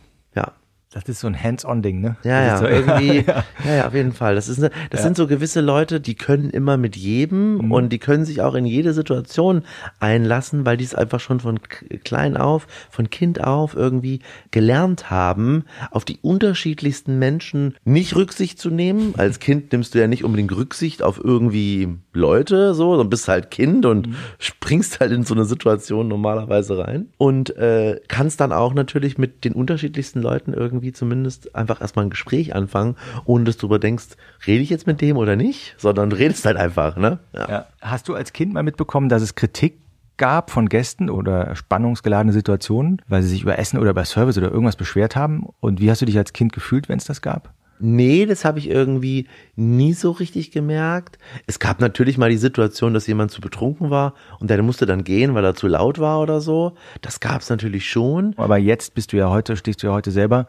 Das 0.93 1.05
ist 1.05 1.21
so 1.21 1.27
ein 1.27 1.43
Hands-on-Ding, 1.43 2.03
ne? 2.03 2.17
Ja, 2.23 2.43
ja, 2.45 2.59
so 2.59 2.67
irgendwie, 2.67 3.25
ja. 3.27 3.45
ja, 3.65 3.87
auf 3.87 3.95
jeden 3.95 4.13
Fall. 4.13 4.35
Das 4.35 4.49
ist, 4.49 4.59
eine, 4.59 4.71
das 4.91 5.01
ja. 5.01 5.05
sind 5.05 5.17
so 5.17 5.27
gewisse 5.27 5.63
Leute, 5.63 6.01
die 6.01 6.15
können 6.15 6.51
immer 6.51 6.77
mit 6.77 6.97
jedem 6.97 7.55
mhm. 7.55 7.73
und 7.73 7.89
die 7.89 7.99
können 7.99 8.27
sich 8.27 8.43
auch 8.43 8.55
in 8.55 8.67
jede 8.67 8.93
Situation 8.93 9.63
einlassen, 10.01 10.67
weil 10.67 10.77
die 10.77 10.85
es 10.85 10.95
einfach 10.95 11.19
schon 11.19 11.41
von 11.41 11.61
klein 12.05 12.37
auf, 12.37 12.67
von 12.91 13.09
Kind 13.09 13.43
auf 13.43 13.75
irgendwie 13.75 14.21
gelernt 14.51 15.11
haben, 15.11 15.65
auf 15.91 16.05
die 16.05 16.19
unterschiedlichsten 16.21 17.19
Menschen 17.19 17.75
nicht 17.85 18.15
Rücksicht 18.15 18.59
zu 18.59 18.69
nehmen. 18.69 19.15
Als 19.17 19.39
Kind 19.41 19.73
nimmst 19.73 19.95
du 19.95 19.99
ja 19.99 20.09
nicht 20.09 20.25
unbedingt 20.25 20.55
Rücksicht 20.55 21.03
auf 21.03 21.19
irgendwie 21.23 21.89
Leute, 22.13 22.75
so, 22.75 22.93
und 22.93 23.09
bist 23.09 23.29
halt 23.29 23.51
Kind 23.51 23.87
und 23.87 24.09
mhm. 24.09 24.15
springst 24.39 25.01
halt 25.01 25.13
in 25.13 25.25
so 25.25 25.33
eine 25.33 25.47
Situation 25.47 26.09
normalerweise 26.09 26.77
rein 26.77 27.09
und 27.17 27.57
äh, 27.57 27.99
kannst 28.09 28.41
dann 28.41 28.53
auch 28.53 28.75
natürlich 28.75 29.17
mit 29.17 29.47
den 29.47 29.55
unterschiedlichsten 29.55 30.21
Leuten 30.21 30.53
irgendwie 30.53 30.82
zumindest 30.91 31.55
einfach 31.55 31.81
erstmal 31.81 32.07
ein 32.07 32.11
Gespräch 32.11 32.57
anfangen, 32.57 32.97
ohne 33.25 33.45
dass 33.45 33.59
du 33.59 33.67
überdenkst, 33.67 34.17
rede 34.47 34.63
ich 34.63 34.71
jetzt 34.71 34.89
mit 34.89 35.01
dem 35.01 35.17
oder 35.17 35.37
nicht, 35.37 35.77
sondern 35.79 36.11
redest 36.11 36.45
halt 36.45 36.57
einfach, 36.57 36.97
ne? 36.97 37.21
Ja. 37.33 37.49
ja. 37.49 37.67
Hast 37.81 38.09
du 38.09 38.15
als 38.17 38.33
Kind 38.33 38.53
mal 38.53 38.65
mitbekommen, 38.65 39.09
dass 39.09 39.23
es 39.23 39.37
Kritik 39.37 39.79
gab 40.17 40.51
von 40.51 40.69
Gästen 40.69 41.11
oder 41.11 41.55
spannungsgeladene 41.57 42.33
Situationen, 42.33 43.01
weil 43.09 43.23
sie 43.23 43.29
sich 43.29 43.43
über 43.43 43.59
Essen 43.59 43.79
oder 43.79 43.91
über 43.91 44.05
Service 44.05 44.39
oder 44.39 44.51
irgendwas 44.51 44.77
beschwert 44.77 45.17
haben? 45.17 45.47
Und 45.61 45.81
wie 45.81 45.91
hast 45.91 46.03
du 46.03 46.07
dich 46.07 46.19
als 46.19 46.33
Kind 46.33 46.53
gefühlt, 46.53 46.89
wenn 46.89 46.99
es 46.99 47.05
das 47.05 47.23
gab? 47.23 47.55
Nee, 47.85 48.27
das 48.27 48.45
habe 48.45 48.61
ich 48.61 48.71
irgendwie 48.71 49.27
nie 49.57 49.93
so 49.93 50.13
richtig 50.13 50.53
gemerkt. 50.53 51.19
Es 51.49 51.59
gab 51.59 51.81
natürlich 51.81 52.17
mal 52.17 52.31
die 52.31 52.37
Situation, 52.37 52.95
dass 52.95 53.09
jemand 53.09 53.33
zu 53.33 53.41
betrunken 53.41 53.91
war 53.91 54.15
und 54.39 54.51
der 54.51 54.63
musste 54.63 54.87
dann 54.87 55.03
gehen, 55.03 55.35
weil 55.35 55.45
er 55.45 55.57
zu 55.57 55.67
laut 55.67 55.99
war 55.99 56.21
oder 56.21 56.41
so. 56.41 56.75
Das 57.01 57.19
gab 57.19 57.41
es 57.41 57.51
natürlich 57.51 57.91
schon. 57.91 58.35
Aber 58.37 58.57
jetzt 58.57 58.95
bist 58.95 59.13
du 59.13 59.17
ja 59.17 59.31
heute, 59.31 59.57
stehst 59.57 59.83
du 59.83 59.89
ja 59.89 59.93
heute 59.93 60.13
selber 60.13 60.47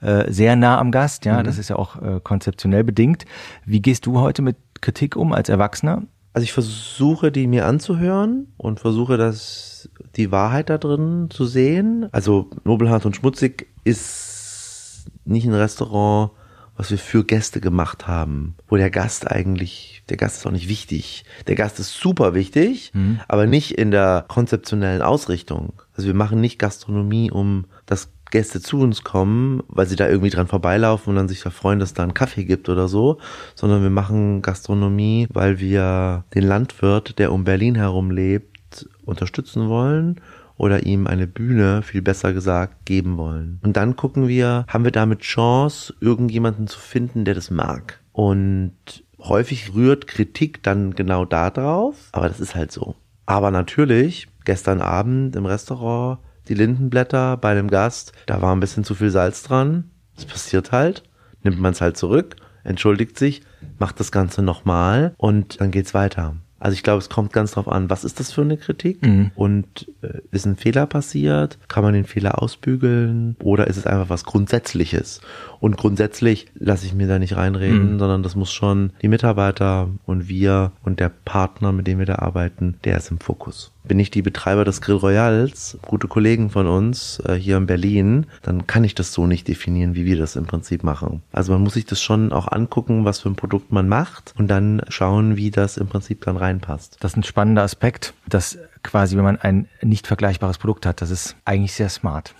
äh, 0.00 0.28
sehr 0.32 0.56
nah 0.56 0.78
am 0.78 0.90
Gast, 0.90 1.24
ja. 1.24 1.38
Mhm. 1.38 1.44
Das 1.44 1.56
ist 1.56 1.70
ja 1.70 1.76
auch 1.76 2.02
äh, 2.02 2.18
konzeptionell 2.20 2.82
bedingt. 2.82 3.26
Wie 3.64 3.80
gehst 3.80 4.06
du 4.06 4.18
heute 4.18 4.42
mit 4.42 4.56
Kritik 4.80 5.14
um 5.14 5.32
als 5.32 5.48
Erwachsener? 5.48 6.02
Also 6.32 6.42
ich 6.42 6.52
versuche, 6.52 7.30
die 7.30 7.46
mir 7.46 7.64
anzuhören 7.64 8.48
und 8.56 8.80
versuche, 8.80 9.16
das, 9.18 9.88
die 10.16 10.32
Wahrheit 10.32 10.68
da 10.68 10.78
drin 10.78 11.28
zu 11.30 11.44
sehen. 11.44 12.08
Also 12.10 12.50
Nobelhart 12.64 13.06
und 13.06 13.14
Schmutzig 13.14 13.68
ist 13.84 15.04
nicht 15.24 15.46
ein 15.46 15.54
Restaurant, 15.54 16.32
was 16.76 16.90
wir 16.90 16.98
für 16.98 17.24
Gäste 17.24 17.60
gemacht 17.60 18.06
haben, 18.06 18.54
wo 18.68 18.76
der 18.76 18.90
Gast 18.90 19.30
eigentlich, 19.30 20.02
der 20.08 20.16
Gast 20.16 20.38
ist 20.38 20.46
auch 20.46 20.52
nicht 20.52 20.68
wichtig. 20.68 21.24
Der 21.46 21.54
Gast 21.54 21.78
ist 21.78 21.92
super 21.92 22.34
wichtig, 22.34 22.92
mhm. 22.94 23.20
aber 23.28 23.46
nicht 23.46 23.72
in 23.72 23.90
der 23.90 24.24
konzeptionellen 24.28 25.02
Ausrichtung. 25.02 25.74
Also 25.96 26.06
wir 26.06 26.14
machen 26.14 26.40
nicht 26.40 26.58
Gastronomie, 26.58 27.30
um 27.30 27.66
das 27.86 28.10
Gäste 28.30 28.62
zu 28.62 28.80
uns 28.80 29.04
kommen, 29.04 29.62
weil 29.68 29.86
sie 29.86 29.96
da 29.96 30.08
irgendwie 30.08 30.30
dran 30.30 30.48
vorbeilaufen 30.48 31.10
und 31.10 31.16
dann 31.16 31.28
sich 31.28 31.42
da 31.42 31.50
freuen, 31.50 31.78
dass 31.78 31.92
da 31.92 32.02
einen 32.02 32.14
Kaffee 32.14 32.44
gibt 32.44 32.70
oder 32.70 32.88
so, 32.88 33.18
sondern 33.54 33.82
wir 33.82 33.90
machen 33.90 34.40
Gastronomie, 34.40 35.28
weil 35.30 35.60
wir 35.60 36.24
den 36.34 36.44
Landwirt, 36.44 37.18
der 37.18 37.30
um 37.30 37.44
Berlin 37.44 37.74
herum 37.74 38.10
lebt, 38.10 38.88
unterstützen 39.04 39.68
wollen 39.68 40.20
oder 40.56 40.84
ihm 40.84 41.06
eine 41.06 41.26
Bühne, 41.26 41.82
viel 41.82 42.02
besser 42.02 42.32
gesagt, 42.32 42.86
geben 42.86 43.16
wollen. 43.16 43.60
Und 43.62 43.76
dann 43.76 43.96
gucken 43.96 44.28
wir, 44.28 44.64
haben 44.68 44.84
wir 44.84 44.92
damit 44.92 45.20
Chance, 45.20 45.94
irgendjemanden 46.00 46.66
zu 46.66 46.78
finden, 46.78 47.24
der 47.24 47.34
das 47.34 47.50
mag. 47.50 48.00
Und 48.12 48.72
häufig 49.18 49.74
rührt 49.74 50.06
Kritik 50.06 50.62
dann 50.62 50.94
genau 50.94 51.24
da 51.24 51.50
drauf, 51.50 52.08
aber 52.12 52.28
das 52.28 52.40
ist 52.40 52.54
halt 52.54 52.72
so. 52.72 52.94
Aber 53.26 53.50
natürlich, 53.50 54.28
gestern 54.44 54.80
Abend 54.80 55.36
im 55.36 55.46
Restaurant, 55.46 56.18
die 56.48 56.54
Lindenblätter 56.54 57.36
bei 57.36 57.50
einem 57.50 57.68
Gast, 57.68 58.12
da 58.26 58.42
war 58.42 58.54
ein 58.54 58.60
bisschen 58.60 58.84
zu 58.84 58.94
viel 58.94 59.10
Salz 59.10 59.42
dran. 59.42 59.90
Das 60.16 60.24
passiert 60.24 60.72
halt. 60.72 61.04
Nimmt 61.42 61.60
man 61.60 61.72
es 61.72 61.80
halt 61.80 61.96
zurück, 61.96 62.36
entschuldigt 62.62 63.18
sich, 63.18 63.42
macht 63.78 63.98
das 63.98 64.12
Ganze 64.12 64.42
nochmal 64.42 65.14
und 65.16 65.60
dann 65.60 65.70
geht's 65.70 65.94
weiter. 65.94 66.36
Also 66.62 66.74
ich 66.74 66.84
glaube, 66.84 66.98
es 66.98 67.08
kommt 67.08 67.32
ganz 67.32 67.52
drauf 67.52 67.66
an, 67.66 67.90
was 67.90 68.04
ist 68.04 68.20
das 68.20 68.30
für 68.30 68.42
eine 68.42 68.56
Kritik 68.56 69.04
mhm. 69.04 69.32
und 69.34 69.88
äh, 70.02 70.20
ist 70.30 70.46
ein 70.46 70.54
Fehler 70.54 70.86
passiert? 70.86 71.58
Kann 71.66 71.82
man 71.82 71.92
den 71.92 72.04
Fehler 72.04 72.40
ausbügeln 72.40 73.34
oder 73.42 73.66
ist 73.66 73.78
es 73.78 73.86
einfach 73.86 74.10
was 74.10 74.22
Grundsätzliches? 74.22 75.22
Und 75.58 75.76
grundsätzlich 75.76 76.46
lasse 76.54 76.86
ich 76.86 76.94
mir 76.94 77.08
da 77.08 77.18
nicht 77.18 77.36
reinreden, 77.36 77.94
mhm. 77.94 77.98
sondern 77.98 78.22
das 78.22 78.36
muss 78.36 78.52
schon 78.52 78.92
die 79.02 79.08
Mitarbeiter 79.08 79.88
und 80.06 80.28
wir 80.28 80.70
und 80.84 81.00
der 81.00 81.08
Partner, 81.08 81.72
mit 81.72 81.88
dem 81.88 81.98
wir 81.98 82.06
da 82.06 82.16
arbeiten, 82.16 82.76
der 82.84 82.96
ist 82.96 83.10
im 83.10 83.18
Fokus 83.18 83.72
bin 83.84 83.98
ich 83.98 84.10
die 84.10 84.22
Betreiber 84.22 84.64
des 84.64 84.80
Grill 84.80 84.96
Royals, 84.96 85.78
gute 85.86 86.08
Kollegen 86.08 86.50
von 86.50 86.66
uns 86.66 87.20
äh, 87.26 87.34
hier 87.34 87.56
in 87.56 87.66
Berlin, 87.66 88.26
dann 88.42 88.66
kann 88.66 88.84
ich 88.84 88.94
das 88.94 89.12
so 89.12 89.26
nicht 89.26 89.48
definieren, 89.48 89.94
wie 89.94 90.04
wir 90.04 90.16
das 90.16 90.36
im 90.36 90.46
Prinzip 90.46 90.84
machen. 90.84 91.22
Also 91.32 91.52
man 91.52 91.62
muss 91.62 91.74
sich 91.74 91.86
das 91.86 92.00
schon 92.00 92.32
auch 92.32 92.50
angucken, 92.50 93.04
was 93.04 93.20
für 93.20 93.28
ein 93.28 93.36
Produkt 93.36 93.72
man 93.72 93.88
macht 93.88 94.34
und 94.38 94.48
dann 94.48 94.82
schauen, 94.88 95.36
wie 95.36 95.50
das 95.50 95.76
im 95.76 95.88
Prinzip 95.88 96.22
dann 96.24 96.36
reinpasst. 96.52 96.98
Das 97.00 97.12
ist 97.12 97.16
ein 97.16 97.22
spannender 97.22 97.62
Aspekt, 97.62 98.14
dass 98.28 98.58
quasi, 98.82 99.16
wenn 99.16 99.24
man 99.24 99.40
ein 99.40 99.68
nicht 99.82 100.06
vergleichbares 100.06 100.58
Produkt 100.58 100.86
hat, 100.86 101.00
das 101.00 101.10
ist 101.10 101.36
eigentlich 101.44 101.72
sehr 101.72 101.88
smart. 101.88 102.34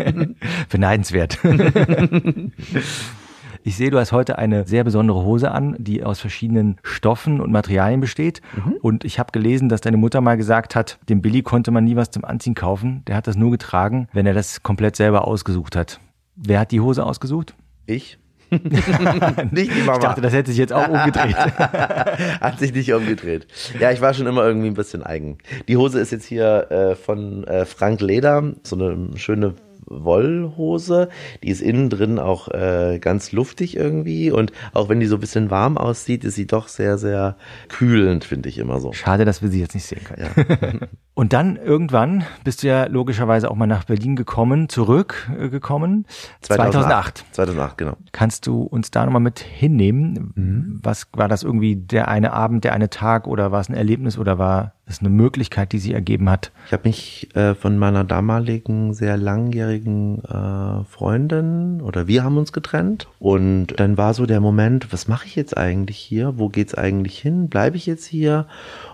Beneidenswert. 0.68 1.38
Ich 3.64 3.76
sehe, 3.76 3.90
du 3.90 3.98
hast 4.00 4.10
heute 4.10 4.38
eine 4.38 4.66
sehr 4.66 4.82
besondere 4.82 5.22
Hose 5.22 5.52
an, 5.52 5.76
die 5.78 6.02
aus 6.02 6.18
verschiedenen 6.18 6.78
Stoffen 6.82 7.40
und 7.40 7.52
Materialien 7.52 8.00
besteht. 8.00 8.42
Mhm. 8.56 8.72
Und 8.82 9.04
ich 9.04 9.20
habe 9.20 9.30
gelesen, 9.30 9.68
dass 9.68 9.80
deine 9.80 9.98
Mutter 9.98 10.20
mal 10.20 10.36
gesagt 10.36 10.74
hat, 10.74 10.98
dem 11.08 11.22
Billy 11.22 11.42
konnte 11.42 11.70
man 11.70 11.84
nie 11.84 11.94
was 11.94 12.10
zum 12.10 12.24
Anziehen 12.24 12.56
kaufen. 12.56 13.04
Der 13.06 13.14
hat 13.14 13.28
das 13.28 13.36
nur 13.36 13.52
getragen, 13.52 14.08
wenn 14.12 14.26
er 14.26 14.34
das 14.34 14.64
komplett 14.64 14.96
selber 14.96 15.28
ausgesucht 15.28 15.76
hat. 15.76 16.00
Wer 16.34 16.58
hat 16.58 16.72
die 16.72 16.80
Hose 16.80 17.06
ausgesucht? 17.06 17.54
Ich. 17.86 18.18
nicht 19.50 19.74
die 19.74 19.80
Mama. 19.80 19.94
Ich 19.94 19.98
dachte, 19.98 20.20
das 20.20 20.32
hätte 20.32 20.50
sich 20.50 20.58
jetzt 20.58 20.72
auch 20.72 20.88
umgedreht. 20.88 21.36
Hat 22.40 22.58
sich 22.58 22.72
nicht 22.72 22.92
umgedreht. 22.92 23.46
Ja, 23.80 23.90
ich 23.90 24.00
war 24.00 24.12
schon 24.12 24.26
immer 24.26 24.44
irgendwie 24.44 24.68
ein 24.68 24.74
bisschen 24.74 25.02
eigen. 25.02 25.38
Die 25.68 25.76
Hose 25.76 26.00
ist 26.00 26.12
jetzt 26.12 26.26
hier 26.26 26.70
äh, 26.70 26.94
von 26.94 27.44
äh, 27.44 27.64
Frank 27.64 28.00
Leder, 28.00 28.52
so 28.62 28.76
eine 28.76 29.16
schöne 29.16 29.54
Wollhose. 29.92 31.08
Die 31.42 31.48
ist 31.48 31.60
innen 31.60 31.90
drin 31.90 32.18
auch 32.18 32.48
äh, 32.48 32.98
ganz 33.00 33.32
luftig 33.32 33.76
irgendwie 33.76 34.30
und 34.30 34.52
auch 34.72 34.88
wenn 34.88 35.00
die 35.00 35.06
so 35.06 35.16
ein 35.16 35.20
bisschen 35.20 35.50
warm 35.50 35.76
aussieht, 35.78 36.24
ist 36.24 36.34
sie 36.34 36.46
doch 36.46 36.68
sehr, 36.68 36.98
sehr 36.98 37.36
kühlend, 37.68 38.24
finde 38.24 38.48
ich 38.48 38.58
immer 38.58 38.80
so. 38.80 38.92
Schade, 38.92 39.24
dass 39.24 39.42
wir 39.42 39.48
sie 39.48 39.60
jetzt 39.60 39.74
nicht 39.74 39.86
sehen 39.86 40.02
können. 40.04 40.30
Ja. 40.36 40.88
und 41.14 41.32
dann 41.32 41.56
irgendwann 41.56 42.24
bist 42.44 42.62
du 42.62 42.68
ja 42.68 42.86
logischerweise 42.86 43.50
auch 43.50 43.56
mal 43.56 43.66
nach 43.66 43.84
Berlin 43.84 44.16
gekommen, 44.16 44.68
zurückgekommen. 44.68 46.06
Äh, 46.42 46.46
2008. 46.46 47.24
2008, 47.32 47.78
genau. 47.78 47.96
Kannst 48.12 48.46
du 48.46 48.62
uns 48.62 48.90
da 48.90 49.04
nochmal 49.04 49.20
mit 49.20 49.40
hinnehmen? 49.40 50.32
Mhm. 50.34 50.80
Was 50.82 51.08
war 51.12 51.28
das 51.28 51.42
irgendwie 51.42 51.76
der 51.76 52.08
eine 52.08 52.32
Abend, 52.32 52.64
der 52.64 52.72
eine 52.72 52.90
Tag 52.90 53.26
oder 53.26 53.52
war 53.52 53.60
es 53.60 53.68
ein 53.68 53.74
Erlebnis 53.74 54.18
oder 54.18 54.38
war 54.38 54.74
es 54.92 55.00
eine 55.00 55.10
Möglichkeit, 55.10 55.72
die 55.72 55.78
sich 55.78 55.92
ergeben 55.92 56.30
hat? 56.30 56.52
Ich 56.66 56.72
habe 56.72 56.88
mich 56.88 57.34
äh, 57.34 57.54
von 57.54 57.78
meiner 57.78 58.04
damaligen 58.04 58.94
sehr 58.94 59.16
langjährigen 59.16 60.22
äh, 60.24 60.84
Freundin 60.84 61.80
oder 61.80 62.06
wir 62.06 62.24
haben 62.24 62.38
uns 62.38 62.52
getrennt 62.52 63.08
und 63.18 63.78
dann 63.78 63.96
war 63.96 64.14
so 64.14 64.26
der 64.26 64.40
Moment, 64.40 64.92
was 64.92 65.08
mache 65.08 65.26
ich 65.26 65.36
jetzt 65.36 65.56
eigentlich 65.56 65.98
hier? 65.98 66.38
Wo 66.38 66.48
geht's 66.48 66.74
eigentlich 66.74 67.18
hin? 67.18 67.48
Bleibe 67.48 67.76
ich 67.76 67.86
jetzt 67.86 68.06
hier? 68.06 68.46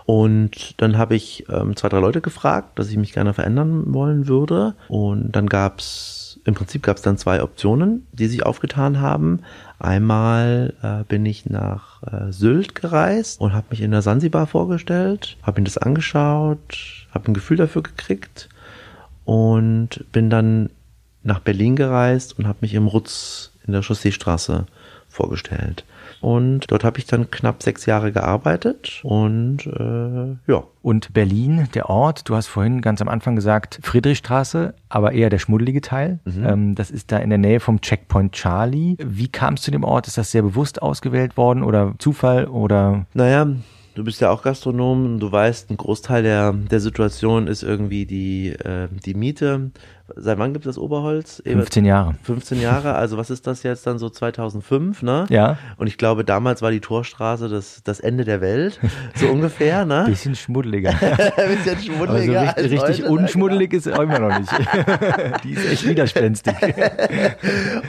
Und 0.05 0.81
dann 0.81 0.97
habe 0.97 1.15
ich 1.15 1.45
ähm, 1.49 1.75
zwei, 1.75 1.89
drei 1.89 1.99
Leute 1.99 2.21
gefragt, 2.21 2.79
dass 2.79 2.89
ich 2.89 2.97
mich 2.97 3.13
gerne 3.13 3.33
verändern 3.33 3.93
wollen 3.93 4.27
würde 4.27 4.75
und 4.87 5.31
dann 5.35 5.47
gab's 5.47 6.18
im 6.49 6.55
Prinzip 6.55 6.83
gab 6.83 6.97
es 6.97 7.03
dann 7.03 7.17
zwei 7.17 7.41
Optionen, 7.41 8.05
die 8.11 8.27
sich 8.27 8.45
aufgetan 8.45 8.99
haben. 8.99 9.41
Einmal 9.77 10.73
äh, 10.81 11.03
bin 11.05 11.25
ich 11.25 11.45
nach 11.45 12.03
äh, 12.03 12.31
Sylt 12.31 12.75
gereist 12.75 13.39
und 13.39 13.53
habe 13.53 13.67
mich 13.69 13.81
in 13.81 13.91
der 13.91 14.01
Sansibar 14.01 14.47
vorgestellt, 14.47 15.37
habe 15.43 15.61
mir 15.61 15.65
das 15.65 15.77
angeschaut, 15.77 17.07
habe 17.11 17.31
ein 17.31 17.33
Gefühl 17.33 17.57
dafür 17.57 17.83
gekriegt 17.83 18.49
und 19.25 20.03
bin 20.11 20.29
dann 20.29 20.69
nach 21.23 21.39
Berlin 21.39 21.75
gereist 21.75 22.37
und 22.37 22.47
habe 22.47 22.59
mich 22.61 22.73
im 22.73 22.87
Rutz 22.87 23.51
in 23.65 23.73
der 23.73 23.83
Chausseestraße 23.83 24.65
vorgestellt. 25.07 25.85
Und 26.21 26.69
dort 26.69 26.83
habe 26.83 26.99
ich 26.99 27.05
dann 27.05 27.31
knapp 27.31 27.63
sechs 27.63 27.85
Jahre 27.85 28.11
gearbeitet 28.11 29.01
und 29.03 29.65
äh, 29.65 30.51
ja. 30.51 30.63
Und 30.81 31.13
Berlin, 31.13 31.67
der 31.73 31.89
Ort, 31.89 32.29
du 32.29 32.35
hast 32.35 32.47
vorhin 32.47 32.81
ganz 32.81 33.01
am 33.01 33.09
Anfang 33.09 33.35
gesagt, 33.35 33.79
Friedrichstraße, 33.83 34.73
aber 34.87 35.11
eher 35.11 35.29
der 35.29 35.39
schmuddelige 35.39 35.81
Teil. 35.81 36.19
Mhm. 36.25 36.45
Ähm, 36.45 36.75
das 36.75 36.89
ist 36.89 37.11
da 37.11 37.17
in 37.17 37.29
der 37.29 37.37
Nähe 37.37 37.59
vom 37.59 37.81
Checkpoint 37.81 38.31
Charlie. 38.31 38.95
Wie 38.99 39.27
kam 39.27 39.55
es 39.55 39.61
zu 39.61 39.71
dem 39.71 39.83
Ort? 39.83 40.07
Ist 40.07 40.17
das 40.17 40.31
sehr 40.31 40.41
bewusst 40.41 40.81
ausgewählt 40.81 41.37
worden 41.37 41.63
oder 41.63 41.95
Zufall 41.99 42.47
oder? 42.47 43.05
Naja, 43.13 43.47
Du 43.95 44.05
bist 44.05 44.21
ja 44.21 44.29
auch 44.29 44.43
Gastronom 44.43 45.05
und 45.05 45.19
du 45.19 45.29
weißt, 45.29 45.69
ein 45.71 45.75
Großteil 45.75 46.23
der, 46.23 46.53
der 46.53 46.79
Situation 46.79 47.47
ist 47.47 47.63
irgendwie 47.63 48.05
die, 48.05 48.49
äh, 48.49 48.87
die 49.05 49.13
Miete. 49.13 49.71
Seit 50.15 50.37
wann 50.37 50.53
gibt 50.53 50.65
es 50.65 50.75
das 50.75 50.77
Oberholz? 50.77 51.41
15 51.45 51.85
Jahre. 51.85 52.15
15 52.23 52.61
Jahre, 52.61 52.95
also 52.95 53.17
was 53.17 53.29
ist 53.29 53.47
das 53.47 53.63
jetzt 53.63 53.85
dann 53.87 53.99
so 53.99 54.09
2005, 54.09 55.01
ne? 55.03 55.25
Ja. 55.29 55.57
Und 55.77 55.87
ich 55.87 55.97
glaube, 55.97 56.23
damals 56.23 56.61
war 56.61 56.71
die 56.71 56.79
Torstraße 56.79 57.49
das, 57.49 57.81
das 57.83 57.99
Ende 57.99 58.25
der 58.25 58.41
Welt, 58.41 58.79
so 59.15 59.27
ungefähr, 59.27 59.85
ne? 59.85 60.05
Bisschen 60.07 60.35
schmuddeliger. 60.35 60.93
Bisschen 61.35 61.79
schmuddeliger. 61.79 62.55
Also 62.55 62.61
richtig, 62.61 62.71
richtig 62.71 63.03
heute, 63.03 63.11
unschmuddelig 63.11 63.73
ist 63.73 63.91
auch 63.91 63.99
immer 63.99 64.19
noch 64.19 64.39
nicht. 64.39 64.51
die 65.43 65.51
ist 65.51 65.71
echt 65.71 65.87
widerspenstig. 65.87 66.55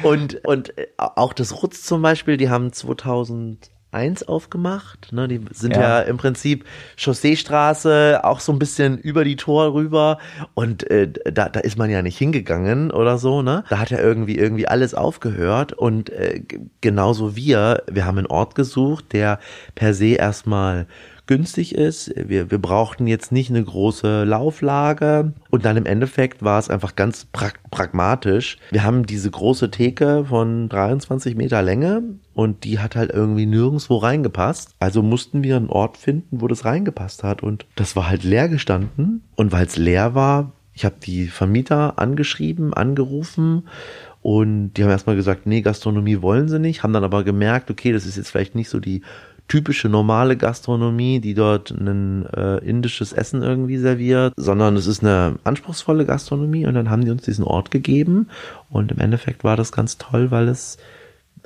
und, 0.03 0.45
und 0.45 0.73
auch 0.97 1.33
das 1.33 1.63
Rutz 1.63 1.83
zum 1.83 2.03
Beispiel, 2.03 2.37
die 2.37 2.49
haben 2.49 2.73
2000 2.73 3.71
1 3.93 4.29
aufgemacht. 4.29 5.13
Ne, 5.13 5.29
die 5.29 5.41
sind 5.53 5.75
ja. 5.75 5.81
ja. 5.81 6.01
im 6.01 6.17
Prinzip 6.17 6.65
Chausseestraße, 6.97 8.21
auch 8.23 8.41
so 8.41 8.53
ein 8.53 8.59
bisschen 8.59 8.99
über 8.99 9.25
die 9.25 9.37
Tor 9.37 9.75
rüber. 9.75 10.19
Und 10.55 10.89
äh, 10.91 11.09
da, 11.09 11.49
da 11.49 11.61
ist 11.61 11.79
man 11.79 11.91
ja 11.91 12.03
nicht 12.03 12.19
hingegangen 12.19 12.91
oder 12.91 13.19
so. 13.19 13.43
Ne? 13.43 13.65
Da 13.69 13.79
hat 13.79 13.91
ja 13.91 13.99
irgendwie 13.99 14.37
irgendwie 14.37 14.69
alles 14.69 14.95
aufgehört. 14.95 15.73
Und 15.73 16.11
äh, 16.11 16.43
genauso 16.81 17.37
wir, 17.37 17.83
wir 17.91 18.07
haben 18.07 18.19
einen 18.19 18.27
Ort 18.27 18.55
gesucht, 18.55 19.13
der 19.13 19.39
per 19.75 19.95
se 19.95 20.15
erstmal 20.15 20.87
günstig 21.31 21.77
ist. 21.77 22.13
Wir, 22.17 22.51
wir 22.51 22.59
brauchten 22.59 23.07
jetzt 23.07 23.31
nicht 23.31 23.51
eine 23.51 23.63
große 23.63 24.25
Lauflage. 24.25 25.33
Und 25.51 25.65
dann 25.65 25.77
im 25.77 25.87
Endeffekt 25.87 26.43
war 26.43 26.59
es 26.59 26.69
einfach 26.69 26.97
ganz 26.97 27.25
pra 27.25 27.51
pragmatisch. 27.71 28.59
Wir 28.73 28.83
haben 28.83 29.07
diese 29.07 29.31
große 29.31 29.71
Theke 29.71 30.25
von 30.29 30.69
23 30.69 31.37
Meter 31.37 31.63
Länge 31.63 32.03
und 32.35 32.65
die 32.65 32.81
hat 32.81 32.97
halt 32.97 33.13
irgendwie 33.13 33.47
nirgendwo 33.47 33.99
reingepasst. 33.99 34.75
Also 34.81 35.03
mussten 35.03 35.45
wir 35.45 35.55
einen 35.55 35.71
Ort 35.71 35.99
finden, 35.99 36.41
wo 36.41 36.49
das 36.49 36.65
reingepasst 36.65 37.23
hat. 37.23 37.45
Und 37.45 37.65
das 37.77 37.95
war 37.95 38.09
halt 38.09 38.25
leer 38.25 38.49
gestanden. 38.49 39.23
Und 39.37 39.53
weil 39.53 39.67
es 39.67 39.77
leer 39.77 40.17
war, 40.17 40.51
ich 40.75 40.85
habe 40.85 40.97
die 41.01 41.29
Vermieter 41.29 42.01
angeschrieben, 42.01 42.75
angerufen 42.75 43.69
und 44.23 44.75
die 44.75 44.83
haben 44.83 44.91
erstmal 44.91 45.17
gesagt, 45.17 45.47
nee, 45.47 45.63
Gastronomie 45.63 46.21
wollen 46.21 46.49
sie 46.49 46.59
nicht, 46.59 46.83
haben 46.83 46.93
dann 46.93 47.05
aber 47.05 47.25
gemerkt, 47.25 47.71
okay, 47.71 47.93
das 47.93 48.05
ist 48.05 48.17
jetzt 48.17 48.31
vielleicht 48.31 48.55
nicht 48.55 48.69
so 48.69 48.79
die 48.79 49.03
typische 49.51 49.89
normale 49.89 50.37
Gastronomie, 50.37 51.21
die 51.21 51.35
dort 51.35 51.73
ein 51.73 52.25
äh, 52.27 52.59
indisches 52.59 53.13
Essen 53.13 53.43
irgendwie 53.43 53.79
serviert, 53.79 54.33
sondern 54.37 54.77
es 54.77 54.87
ist 54.87 55.03
eine 55.03 55.35
anspruchsvolle 55.45 56.07
Gastronomie 56.07 56.67
und 56.67 56.75
dann 56.75 56.89
haben 56.89 57.05
die 57.05 57.11
uns 57.11 57.25
diesen 57.25 57.45
Ort 57.45 57.71
gegeben. 57.71 58.29
Und 58.71 58.93
im 58.93 59.01
Endeffekt 59.01 59.43
war 59.43 59.57
das 59.57 59.73
ganz 59.73 59.99
toll, 59.99 60.31
weil 60.31 60.49
es 60.49 60.79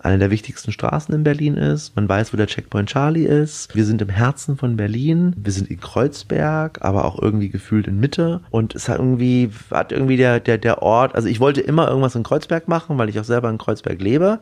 eine 0.05 0.19
der 0.19 0.31
wichtigsten 0.31 0.71
Straßen 0.71 1.15
in 1.15 1.25
Berlin 1.25 1.57
ist. 1.57 1.97
Man 1.97 2.09
weiß, 2.09 2.33
wo 2.33 2.37
der 2.37 2.47
Checkpoint 2.47 2.91
Charlie 2.91 3.25
ist. 3.25 3.75
Wir 3.75 3.87
sind 3.87 4.03
im 4.03 4.11
Herzen 4.11 4.57
von 4.57 4.77
Berlin. 4.77 5.35
Wir 5.37 5.53
sind 5.53 5.71
in 5.71 5.81
Kreuzberg, 5.81 6.79
aber 6.83 7.07
auch 7.07 7.21
irgendwie 7.21 7.49
gefühlt 7.49 7.87
in 7.87 8.01
Mitte. 8.01 8.41
Und 8.51 8.75
es 8.75 8.89
hat 8.89 8.99
irgendwie, 8.99 9.51
hat 9.71 9.93
irgendwie 9.93 10.19
der, 10.19 10.41
der, 10.41 10.59
der 10.59 10.83
Ort, 10.83 11.15
also 11.15 11.27
ich 11.27 11.41
wollte 11.41 11.63
immer 11.63 11.89
irgendwas 11.89 12.15
in 12.15 12.23
Kreuzberg 12.23 12.69
machen, 12.69 12.99
weil 12.99 13.09
ich 13.09 13.19
auch 13.19 13.25
selber 13.25 13.49
in 13.49 13.57
Kreuzberg 13.57 14.01
lebe. 14.01 14.41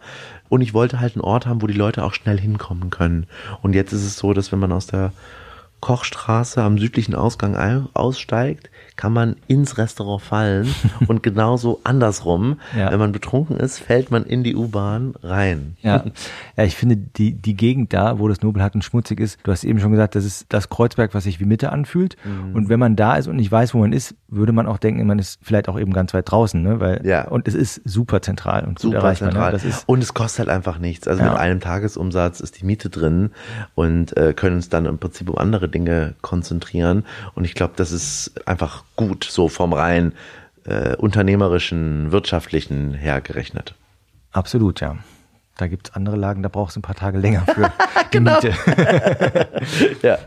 Und 0.49 0.62
ich 0.62 0.75
wollte 0.75 0.99
halt 0.99 1.14
einen 1.14 1.23
Ort 1.23 1.47
haben, 1.47 1.62
wo 1.62 1.69
die 1.69 1.75
Leute 1.75 2.02
auch 2.02 2.14
schnell 2.14 2.40
hinkommen 2.40 2.90
können. 2.90 3.26
Und 3.62 3.75
jetzt 3.75 3.92
ist 3.92 4.04
es 4.04 4.16
so, 4.16 4.33
dass 4.33 4.50
wenn 4.50 4.59
man 4.59 4.73
aus 4.73 4.88
der 4.88 5.12
Kochstraße 5.81 6.61
am 6.61 6.76
südlichen 6.78 7.14
Ausgang 7.14 7.88
aussteigt, 7.95 8.71
kann 8.97 9.13
man 9.13 9.37
ins 9.49 9.79
Restaurant 9.79 10.23
fallen 10.23 10.75
und 11.09 11.23
genauso 11.23 11.81
andersrum. 11.85 12.59
Ja. 12.77 12.91
Wenn 12.91 12.99
man 12.99 13.13
betrunken 13.13 13.57
ist, 13.57 13.79
fällt 13.79 14.11
man 14.11 14.25
in 14.25 14.43
die 14.45 14.55
U-Bahn 14.55 15.15
rein. 15.23 15.77
Ja. 15.83 16.05
ja, 16.57 16.65
ich 16.65 16.77
finde 16.77 16.97
die, 16.97 17.33
die 17.33 17.55
Gegend 17.57 17.93
da, 17.93 18.19
wo 18.19 18.29
das 18.29 18.43
Nobelhart 18.43 18.75
und 18.75 18.83
schmutzig 18.85 19.21
ist, 19.21 19.39
du 19.45 19.53
hast 19.53 19.65
eben 19.65 19.81
schon 19.81 19.91
gesagt, 19.93 20.15
das 20.15 20.25
ist 20.25 20.47
das 20.51 20.69
Kreuzberg, 20.69 21.15
was 21.15 21.25
sich 21.25 21.41
wie 21.41 21.45
Mitte 21.45 21.73
anfühlt. 21.73 22.17
Mhm. 22.25 22.55
Und 22.55 22.69
wenn 22.69 22.79
man 22.81 22.97
da 22.97 23.17
ist 23.17 23.27
und 23.29 23.37
nicht 23.37 23.51
weiß, 23.51 23.75
wo 23.75 23.79
man 23.79 23.93
ist, 23.93 24.15
würde 24.29 24.53
man 24.53 24.67
auch 24.67 24.79
denken, 24.79 25.07
man 25.07 25.19
ist 25.19 25.39
vielleicht 25.43 25.69
auch 25.69 25.79
eben 25.79 25.93
ganz 25.93 26.15
weit 26.15 26.31
draußen, 26.31 26.63
ne? 26.63 26.81
Weil, 26.81 27.01
Ja. 27.07 27.29
und 27.29 27.49
es 27.49 27.55
ist 27.55 27.81
super 27.85 28.23
zentral 28.23 28.65
und 28.65 28.79
Super 28.79 28.97
erreichbar. 28.99 29.29
zentral. 29.31 29.47
Ne? 29.47 29.53
Das 29.53 29.65
ist, 29.65 29.89
und 29.89 30.03
es 30.03 30.15
kostet 30.15 30.41
halt 30.41 30.49
einfach 30.49 30.79
nichts. 30.79 31.09
Also 31.09 31.23
Ja. 31.23 31.31
mit 31.31 31.39
einem 31.39 31.61
Tagesumsatz 31.61 32.41
ist 32.41 32.61
die 32.61 32.65
Miete 32.65 32.91
drin 32.91 33.31
und 33.75 34.17
äh, 34.17 34.33
können 34.35 34.57
uns 34.57 34.69
dann 34.69 34.87
im 34.87 34.99
Prinzip 34.99 35.29
um 35.29 35.39
andere 35.39 35.69
Dinge 35.69 36.15
konzentrieren. 36.23 37.05
Und 37.35 37.45
ich 37.45 37.55
glaube, 37.55 37.75
das 37.77 37.93
ist 37.93 38.33
einfach 38.47 38.82
gut, 38.97 39.25
so 39.25 39.49
vom 39.49 39.73
rein 39.73 40.13
äh, 40.65 40.95
unternehmerischen, 40.97 42.13
wirtschaftlichen 42.13 42.95
her 42.95 43.21
gerechnet. 43.21 43.75
absolut, 44.33 44.81
ja. 44.81 44.97
Da 45.59 45.67
gibt's 45.67 45.93
andere 45.95 46.17
Lagen, 46.17 46.43
da 46.43 46.49
brauchst 46.49 46.77
du 46.77 46.81
ein 46.81 46.83
paar 46.83 46.95
Tage 46.95 47.19
länger 47.19 47.43
für 47.47 47.71
die 48.05 48.11
Genau. 48.11 48.35
Miete. 48.41 48.55
Ja. 50.03 50.19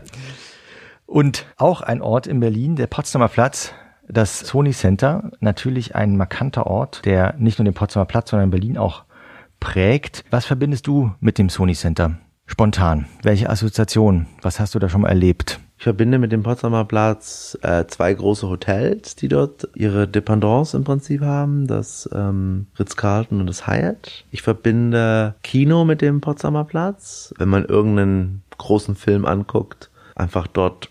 Und 1.06 1.46
auch 1.56 1.80
ein 1.82 2.02
Ort 2.02 2.26
in 2.26 2.40
Berlin, 2.40 2.76
der 2.76 2.86
Potsdamer 2.88 3.28
Platz, 3.28 3.72
das 4.08 4.40
Sony 4.40 4.72
Center, 4.72 5.30
natürlich 5.40 5.94
ein 5.94 6.16
markanter 6.16 6.66
Ort, 6.66 7.04
der 7.04 7.34
nicht 7.38 7.58
nur 7.58 7.64
den 7.64 7.74
Potsdamer 7.74 8.06
Platz, 8.06 8.30
sondern 8.30 8.50
Berlin 8.50 8.76
auch 8.78 9.04
prägt. 9.60 10.24
Was 10.30 10.44
verbindest 10.46 10.86
du 10.86 11.12
mit 11.20 11.38
dem 11.38 11.48
Sony 11.48 11.74
Center? 11.74 12.18
Spontan. 12.46 13.06
Welche 13.22 13.50
Assoziation? 13.50 14.26
Was 14.42 14.60
hast 14.60 14.74
du 14.74 14.78
da 14.78 14.88
schon 14.88 15.00
mal 15.02 15.08
erlebt? 15.08 15.58
Ich 15.86 15.88
verbinde 15.88 16.18
mit 16.18 16.32
dem 16.32 16.42
Potsdamer 16.42 16.84
Platz 16.84 17.56
äh, 17.62 17.86
zwei 17.86 18.12
große 18.12 18.48
Hotels, 18.48 19.14
die 19.14 19.28
dort 19.28 19.68
ihre 19.76 20.08
Dependance 20.08 20.76
im 20.76 20.82
Prinzip 20.82 21.20
haben, 21.20 21.68
das 21.68 22.10
ähm, 22.12 22.66
Ritz-Carlton 22.76 23.38
und 23.38 23.46
das 23.46 23.68
Hyatt. 23.68 24.24
Ich 24.32 24.42
verbinde 24.42 25.36
Kino 25.44 25.84
mit 25.84 26.02
dem 26.02 26.20
Potsdamer 26.20 26.64
Platz. 26.64 27.32
Wenn 27.38 27.50
man 27.50 27.66
irgendeinen 27.66 28.42
großen 28.58 28.96
Film 28.96 29.24
anguckt, 29.26 29.92
einfach 30.16 30.48
dort, 30.48 30.90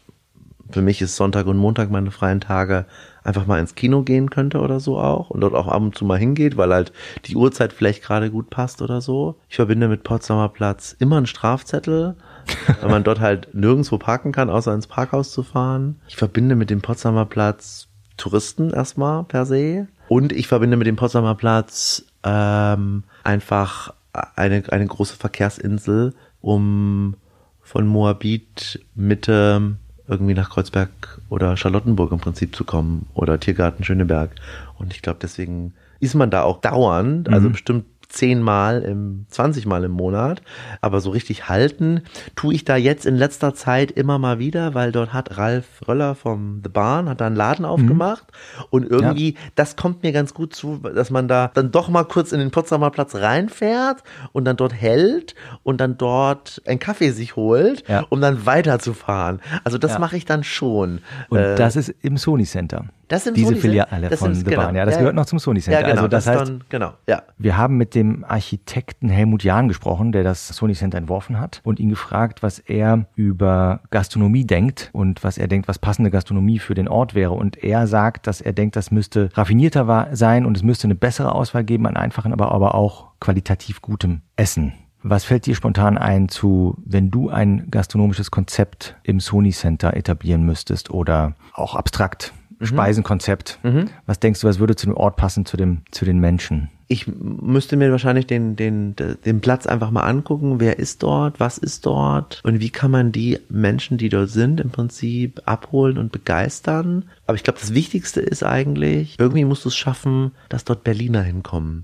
für 0.69 0.81
mich 0.81 1.01
ist 1.01 1.17
Sonntag 1.17 1.47
und 1.47 1.57
Montag 1.57 1.91
meine 1.91 2.11
freien 2.11 2.39
Tage, 2.39 2.85
einfach 3.25 3.47
mal 3.47 3.59
ins 3.59 3.75
Kino 3.75 4.03
gehen 4.03 4.29
könnte 4.29 4.61
oder 4.61 4.79
so 4.79 4.97
auch 4.97 5.29
und 5.29 5.41
dort 5.41 5.55
auch 5.55 5.67
ab 5.67 5.81
und 5.81 5.97
zu 5.97 6.05
mal 6.05 6.19
hingeht, 6.19 6.55
weil 6.55 6.71
halt 6.71 6.93
die 7.25 7.35
Uhrzeit 7.35 7.73
vielleicht 7.73 8.01
gerade 8.01 8.31
gut 8.31 8.49
passt 8.49 8.81
oder 8.81 9.01
so. 9.01 9.35
Ich 9.49 9.57
verbinde 9.57 9.89
mit 9.89 10.03
Potsdamer 10.03 10.47
Platz 10.47 10.95
immer 10.99 11.17
einen 11.17 11.25
Strafzettel, 11.25 12.15
weil 12.81 12.89
man 12.89 13.03
dort 13.03 13.19
halt 13.19 13.53
nirgendwo 13.53 13.97
parken 13.97 14.31
kann, 14.31 14.49
außer 14.49 14.73
ins 14.73 14.87
Parkhaus 14.87 15.31
zu 15.31 15.43
fahren. 15.43 15.99
Ich 16.07 16.15
verbinde 16.15 16.55
mit 16.55 16.69
dem 16.69 16.81
Potsdamer 16.81 17.25
Platz 17.25 17.87
Touristen 18.17 18.71
erstmal 18.71 19.23
per 19.23 19.45
se. 19.45 19.87
Und 20.07 20.31
ich 20.31 20.47
verbinde 20.47 20.77
mit 20.77 20.87
dem 20.87 20.95
Potsdamer 20.95 21.35
Platz 21.35 22.05
ähm, 22.23 23.03
einfach 23.23 23.93
eine, 24.35 24.63
eine 24.69 24.85
große 24.85 25.15
Verkehrsinsel, 25.15 26.13
um 26.41 27.15
von 27.61 27.87
Moabit 27.87 28.85
Mitte 28.93 29.77
irgendwie 30.07 30.35
nach 30.35 30.51
Kreuzberg 30.51 31.19
oder 31.29 31.57
Charlottenburg 31.57 32.11
im 32.11 32.19
Prinzip 32.19 32.55
zu 32.55 32.63
kommen 32.63 33.07
oder 33.15 33.39
Tiergarten 33.39 33.83
Schöneberg. 33.83 34.31
Und 34.77 34.93
ich 34.93 35.01
glaube, 35.01 35.19
deswegen 35.21 35.73
ist 35.99 36.13
man 36.13 36.29
da 36.29 36.43
auch 36.43 36.61
dauernd, 36.61 37.29
also 37.29 37.49
bestimmt 37.49 37.85
zehnmal 38.07 38.81
im, 38.81 39.25
20 39.29 39.65
Mal 39.65 39.83
im 39.83 39.91
Monat, 39.91 40.41
aber 40.81 41.01
so 41.01 41.09
richtig 41.09 41.49
halten 41.49 42.01
tue 42.35 42.53
ich 42.53 42.63
da 42.65 42.75
jetzt 42.75 43.05
in 43.05 43.15
letzter 43.15 43.53
Zeit 43.53 43.91
immer 43.91 44.19
mal 44.19 44.39
wieder, 44.39 44.73
weil 44.73 44.91
dort 44.91 45.13
hat 45.13 45.37
Ralf 45.37 45.65
Röller 45.87 46.15
vom 46.15 46.61
The 46.63 46.69
Barn, 46.69 47.09
hat 47.09 47.21
da 47.21 47.27
einen 47.27 47.35
Laden 47.35 47.65
aufgemacht 47.65 48.25
und 48.69 48.89
irgendwie, 48.89 49.35
das 49.55 49.75
kommt 49.75 50.03
mir 50.03 50.11
ganz 50.11 50.33
gut 50.33 50.55
zu, 50.55 50.77
dass 50.77 51.09
man 51.09 51.27
da 51.27 51.51
dann 51.53 51.71
doch 51.71 51.89
mal 51.89 52.03
kurz 52.05 52.31
in 52.31 52.39
den 52.39 52.51
Potsdamer 52.51 52.91
Platz 52.91 53.15
reinfährt 53.15 54.03
und 54.31 54.45
dann 54.45 54.57
dort 54.57 54.73
hält 54.73 55.35
und 55.63 55.81
dann 55.81 55.97
dort 55.97 56.61
einen 56.65 56.79
Kaffee 56.79 57.11
sich 57.11 57.35
holt, 57.35 57.87
Ja. 57.87 58.05
um 58.09 58.21
dann 58.21 58.45
weiterzufahren. 58.45 59.41
Also 59.63 59.77
das 59.77 59.93
Ja. 59.93 59.99
mache 59.99 60.17
ich 60.17 60.25
dann 60.25 60.43
schon. 60.43 60.99
Und 61.29 61.39
Äh, 61.39 61.55
das 61.55 61.75
ist 61.75 61.93
im 62.01 62.17
Sony 62.17 62.43
Center. 62.45 62.85
Das 63.07 63.27
im 63.27 63.33
Diese 63.33 63.47
Sony 63.47 63.59
Center- 63.59 63.85
Filiale 63.87 64.09
das 64.09 64.19
von 64.19 64.31
ist- 64.31 64.39
The 64.39 64.43
genau. 64.45 64.61
Barn. 64.63 64.75
Ja, 64.75 64.85
das 64.85 64.95
Ja, 64.95 64.99
gehört 64.99 65.15
noch 65.15 65.25
zum 65.25 65.39
Sony 65.39 65.59
Center. 65.61 65.79
Ja, 65.79 65.85
genau, 65.87 65.97
also 66.01 66.07
das, 66.07 66.27
heißt, 66.27 66.41
dann, 66.49 66.63
genau, 66.69 66.93
ja. 67.07 67.23
Wir 67.37 67.57
haben 67.57 67.77
mit 67.77 67.95
dem 67.95 68.23
Architekten 68.27 69.09
Helmut 69.09 69.43
Jahn 69.43 69.67
gesprochen, 69.67 70.11
der 70.11 70.23
das 70.23 70.47
Sony 70.47 70.73
Center 70.73 70.97
entworfen 70.97 71.39
hat 71.39 71.61
und 71.63 71.79
ihn 71.79 71.89
gefragt, 71.89 72.43
was 72.43 72.59
er 72.59 73.05
über 73.15 73.81
Gastronomie 73.91 74.45
denkt 74.45 74.89
und 74.93 75.23
was 75.23 75.37
er 75.37 75.47
denkt, 75.47 75.67
was 75.67 75.79
passende 75.79 76.11
Gastronomie 76.11 76.59
für 76.59 76.73
den 76.73 76.87
Ort 76.87 77.15
wäre. 77.15 77.31
Und 77.33 77.63
er 77.63 77.87
sagt, 77.87 78.27
dass 78.27 78.41
er 78.41 78.53
denkt, 78.53 78.75
das 78.75 78.91
müsste 78.91 79.29
raffinierter 79.33 80.07
sein 80.13 80.45
und 80.45 80.57
es 80.57 80.63
müsste 80.63 80.85
eine 80.87 80.95
bessere 80.95 81.33
Auswahl 81.35 81.63
geben 81.63 81.85
an 81.87 81.97
einfachen, 81.97 82.33
aber, 82.33 82.51
aber 82.51 82.75
auch 82.75 83.07
qualitativ 83.19 83.81
gutem 83.81 84.21
Essen. 84.35 84.73
Was 85.07 85.23
fällt 85.23 85.45
dir 85.45 85.53
spontan 85.53 85.99
ein 85.99 86.29
zu, 86.29 86.77
wenn 86.83 87.11
du 87.11 87.29
ein 87.29 87.67
gastronomisches 87.69 88.31
Konzept 88.31 88.95
im 89.03 89.19
Sony 89.19 89.51
Center 89.51 89.95
etablieren 89.95 90.43
müsstest 90.43 90.89
oder 90.89 91.33
auch 91.53 91.75
abstrakt? 91.75 92.33
Speisenkonzept. 92.61 93.59
Was 94.05 94.19
denkst 94.19 94.41
du, 94.41 94.47
was 94.47 94.59
würde 94.59 94.75
zu 94.75 94.85
dem 94.87 94.95
Ort 94.95 95.15
passen, 95.17 95.45
zu 95.45 95.57
dem, 95.57 95.81
zu 95.91 96.05
den 96.05 96.19
Menschen? 96.19 96.69
Ich 96.87 97.07
müsste 97.07 97.77
mir 97.77 97.91
wahrscheinlich 97.91 98.27
den, 98.27 98.55
den, 98.55 98.95
den 98.95 99.41
Platz 99.41 99.65
einfach 99.65 99.89
mal 99.89 100.03
angucken. 100.03 100.59
Wer 100.59 100.77
ist 100.77 101.01
dort? 101.01 101.39
Was 101.39 101.57
ist 101.57 101.85
dort? 101.85 102.41
Und 102.43 102.59
wie 102.59 102.69
kann 102.69 102.91
man 102.91 103.11
die 103.11 103.39
Menschen, 103.49 103.97
die 103.97 104.09
dort 104.09 104.29
sind, 104.29 104.59
im 104.59 104.69
Prinzip 104.69 105.41
abholen 105.45 105.97
und 105.97 106.11
begeistern? 106.11 107.05
Aber 107.25 107.35
ich 107.35 107.43
glaube, 107.43 107.59
das 107.59 107.73
Wichtigste 107.73 108.21
ist 108.21 108.43
eigentlich, 108.43 109.15
irgendwie 109.17 109.45
musst 109.45 109.65
du 109.65 109.69
es 109.69 109.75
schaffen, 109.75 110.31
dass 110.49 110.63
dort 110.63 110.83
Berliner 110.83 111.23
hinkommen. 111.23 111.83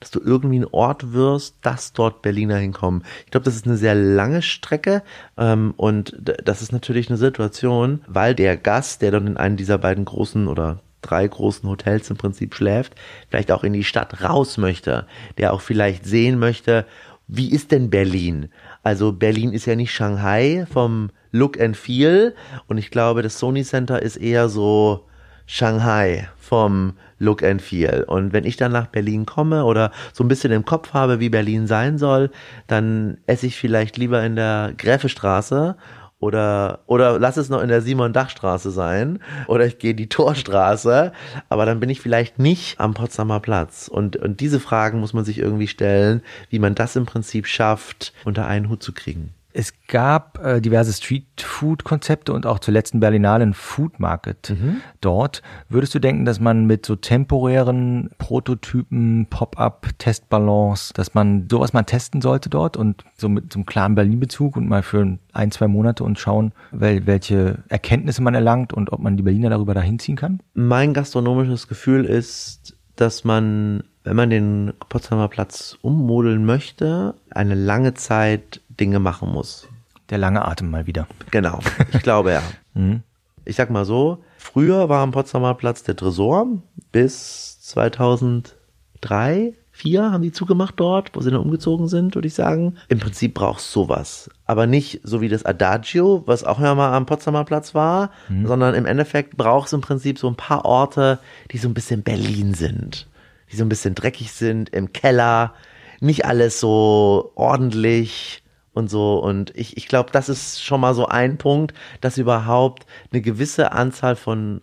Dass 0.00 0.10
du 0.10 0.20
irgendwie 0.20 0.58
ein 0.58 0.66
Ort 0.72 1.12
wirst, 1.12 1.56
dass 1.62 1.92
dort 1.92 2.22
Berliner 2.22 2.56
hinkommen. 2.56 3.04
Ich 3.26 3.30
glaube, 3.30 3.44
das 3.44 3.54
ist 3.54 3.66
eine 3.66 3.76
sehr 3.76 3.94
lange 3.94 4.42
Strecke. 4.42 5.02
Ähm, 5.38 5.74
und 5.76 6.16
das 6.44 6.60
ist 6.60 6.72
natürlich 6.72 7.08
eine 7.08 7.18
Situation, 7.18 8.00
weil 8.08 8.34
der 8.34 8.56
Gast, 8.56 9.02
der 9.02 9.12
dann 9.12 9.28
in 9.28 9.36
einem 9.36 9.56
dieser 9.56 9.78
beiden 9.78 10.04
großen 10.04 10.48
oder 10.48 10.80
drei 11.02 11.26
großen 11.26 11.68
Hotels 11.68 12.10
im 12.10 12.16
Prinzip 12.16 12.54
schläft, 12.54 12.94
vielleicht 13.28 13.52
auch 13.52 13.64
in 13.64 13.72
die 13.72 13.84
Stadt 13.84 14.22
raus 14.22 14.58
möchte, 14.58 15.06
der 15.38 15.52
auch 15.52 15.60
vielleicht 15.60 16.04
sehen 16.04 16.38
möchte, 16.38 16.86
wie 17.28 17.52
ist 17.52 17.70
denn 17.70 17.90
Berlin? 17.90 18.48
Also 18.82 19.12
Berlin 19.12 19.52
ist 19.52 19.66
ja 19.66 19.76
nicht 19.76 19.92
Shanghai 19.92 20.66
vom 20.72 21.10
Look 21.30 21.60
and 21.60 21.76
Feel 21.76 22.34
und 22.66 22.78
ich 22.78 22.90
glaube, 22.90 23.22
das 23.22 23.38
Sony 23.38 23.62
Center 23.62 24.02
ist 24.02 24.16
eher 24.16 24.48
so 24.48 25.06
Shanghai 25.46 26.28
vom 26.38 26.94
Look 27.18 27.42
and 27.42 27.60
Feel. 27.60 28.04
Und 28.06 28.32
wenn 28.32 28.44
ich 28.44 28.56
dann 28.56 28.72
nach 28.72 28.86
Berlin 28.86 29.26
komme 29.26 29.64
oder 29.64 29.92
so 30.12 30.24
ein 30.24 30.28
bisschen 30.28 30.52
im 30.52 30.64
Kopf 30.64 30.92
habe, 30.92 31.20
wie 31.20 31.28
Berlin 31.28 31.66
sein 31.66 31.98
soll, 31.98 32.30
dann 32.66 33.18
esse 33.26 33.46
ich 33.46 33.56
vielleicht 33.56 33.96
lieber 33.96 34.24
in 34.24 34.36
der 34.36 34.72
Gräfestraße 34.76 35.76
oder, 36.20 36.80
oder 36.86 37.18
lass 37.18 37.38
es 37.38 37.48
noch 37.48 37.62
in 37.62 37.68
der 37.68 37.80
Simon-Dach-Straße 37.80 38.70
sein. 38.70 39.20
Oder 39.48 39.66
ich 39.66 39.78
gehe 39.78 39.94
die 39.94 40.08
Torstraße. 40.10 41.12
Aber 41.48 41.66
dann 41.66 41.80
bin 41.80 41.88
ich 41.88 42.00
vielleicht 42.00 42.38
nicht 42.38 42.78
am 42.78 42.94
Potsdamer 42.94 43.40
Platz. 43.40 43.88
Und, 43.88 44.16
und 44.16 44.40
diese 44.40 44.60
Fragen 44.60 45.00
muss 45.00 45.14
man 45.14 45.24
sich 45.24 45.38
irgendwie 45.38 45.68
stellen, 45.68 46.22
wie 46.50 46.58
man 46.58 46.74
das 46.74 46.94
im 46.94 47.06
Prinzip 47.06 47.46
schafft, 47.46 48.12
unter 48.24 48.46
einen 48.46 48.68
Hut 48.68 48.82
zu 48.82 48.92
kriegen. 48.92 49.34
Es 49.52 49.72
gab 49.88 50.44
äh, 50.44 50.60
diverse 50.60 50.92
Street-Food-Konzepte 50.92 52.32
und 52.32 52.46
auch 52.46 52.58
zuletzt 52.58 52.94
einen 52.94 53.00
Berlinalen 53.00 53.54
Food 53.54 53.98
Market 53.98 54.54
dort. 55.00 55.42
Würdest 55.68 55.94
du 55.94 55.98
denken, 55.98 56.24
dass 56.24 56.40
man 56.40 56.66
mit 56.66 56.86
so 56.86 56.96
temporären 56.96 58.10
Prototypen, 58.18 59.26
Pop-up, 59.28 59.88
Testballons, 59.98 60.92
dass 60.94 61.14
man 61.14 61.48
sowas 61.50 61.72
mal 61.72 61.82
testen 61.82 62.20
sollte 62.20 62.48
dort 62.48 62.76
und 62.76 63.04
so 63.16 63.28
mit 63.28 63.52
so 63.52 63.58
einem 63.58 63.66
klaren 63.66 63.94
Berlin-Bezug 63.94 64.56
und 64.56 64.68
mal 64.68 64.82
für 64.82 65.18
ein, 65.32 65.50
zwei 65.50 65.68
Monate 65.68 66.04
und 66.04 66.18
schauen, 66.18 66.52
wel 66.70 67.06
welche 67.06 67.58
Erkenntnisse 67.68 68.22
man 68.22 68.34
erlangt 68.34 68.72
und 68.72 68.92
ob 68.92 69.00
man 69.00 69.16
die 69.16 69.22
Berliner 69.22 69.50
darüber 69.50 69.74
dahin 69.74 69.98
ziehen 69.98 70.16
kann? 70.16 70.40
Mein 70.54 70.94
gastronomisches 70.94 71.68
Gefühl 71.68 72.04
ist, 72.04 72.76
dass 72.96 73.24
man, 73.24 73.82
wenn 74.04 74.16
man 74.16 74.30
den 74.30 74.72
Potsdamer 74.88 75.28
Platz 75.28 75.78
ummodeln 75.80 76.44
möchte, 76.44 77.14
eine 77.30 77.54
lange 77.54 77.94
Zeit 77.94 78.60
Dinge 78.80 78.98
machen 78.98 79.30
muss. 79.30 79.68
Der 80.08 80.18
lange 80.18 80.44
Atem 80.44 80.70
mal 80.70 80.86
wieder. 80.86 81.06
Genau, 81.30 81.60
ich 81.92 82.02
glaube 82.02 82.32
ja. 82.32 82.42
Ich 83.46 83.56
sag 83.56 83.70
mal 83.70 83.86
so, 83.86 84.22
früher 84.36 84.88
war 84.90 85.02
am 85.02 85.12
Potsdamer 85.12 85.54
Platz 85.54 85.82
der 85.82 85.96
Tresor 85.96 86.46
bis 86.92 87.58
2003, 87.62 89.54
4 89.72 90.12
haben 90.12 90.22
die 90.22 90.30
zugemacht 90.30 90.74
dort, 90.76 91.16
wo 91.16 91.20
sie 91.20 91.30
dann 91.30 91.40
umgezogen 91.40 91.88
sind, 91.88 92.14
würde 92.14 92.28
ich 92.28 92.34
sagen. 92.34 92.76
Im 92.88 92.98
Prinzip 92.98 93.34
brauchst 93.34 93.74
du 93.74 93.80
sowas. 93.80 94.30
Aber 94.44 94.66
nicht 94.66 95.00
so 95.04 95.20
wie 95.20 95.28
das 95.28 95.44
Adagio, 95.46 96.22
was 96.26 96.44
auch 96.44 96.60
ja 96.60 96.74
mal 96.74 96.92
am 96.92 97.06
Potsdamer 97.06 97.44
Platz 97.44 97.74
war, 97.74 98.10
sondern 98.44 98.74
im 98.74 98.84
Endeffekt 98.84 99.36
brauchst 99.36 99.72
du 99.72 99.78
im 99.78 99.82
Prinzip 99.82 100.18
so 100.18 100.28
ein 100.28 100.36
paar 100.36 100.64
Orte, 100.66 101.18
die 101.50 101.58
so 101.58 101.68
ein 101.68 101.74
bisschen 101.74 102.02
Berlin 102.02 102.52
sind. 102.54 103.08
Die 103.50 103.56
so 103.56 103.64
ein 103.64 103.70
bisschen 103.70 103.94
dreckig 103.94 104.32
sind, 104.32 104.68
im 104.68 104.92
Keller, 104.92 105.54
nicht 106.00 106.26
alles 106.26 106.60
so 106.60 107.32
ordentlich 107.34 108.42
und 108.72 108.90
so. 108.90 109.18
Und 109.18 109.54
ich, 109.56 109.76
ich 109.76 109.88
glaube, 109.88 110.10
das 110.12 110.28
ist 110.28 110.62
schon 110.62 110.80
mal 110.80 110.94
so 110.94 111.06
ein 111.06 111.38
Punkt, 111.38 111.74
dass 112.00 112.18
überhaupt 112.18 112.86
eine 113.12 113.20
gewisse 113.20 113.72
Anzahl 113.72 114.16
von 114.16 114.62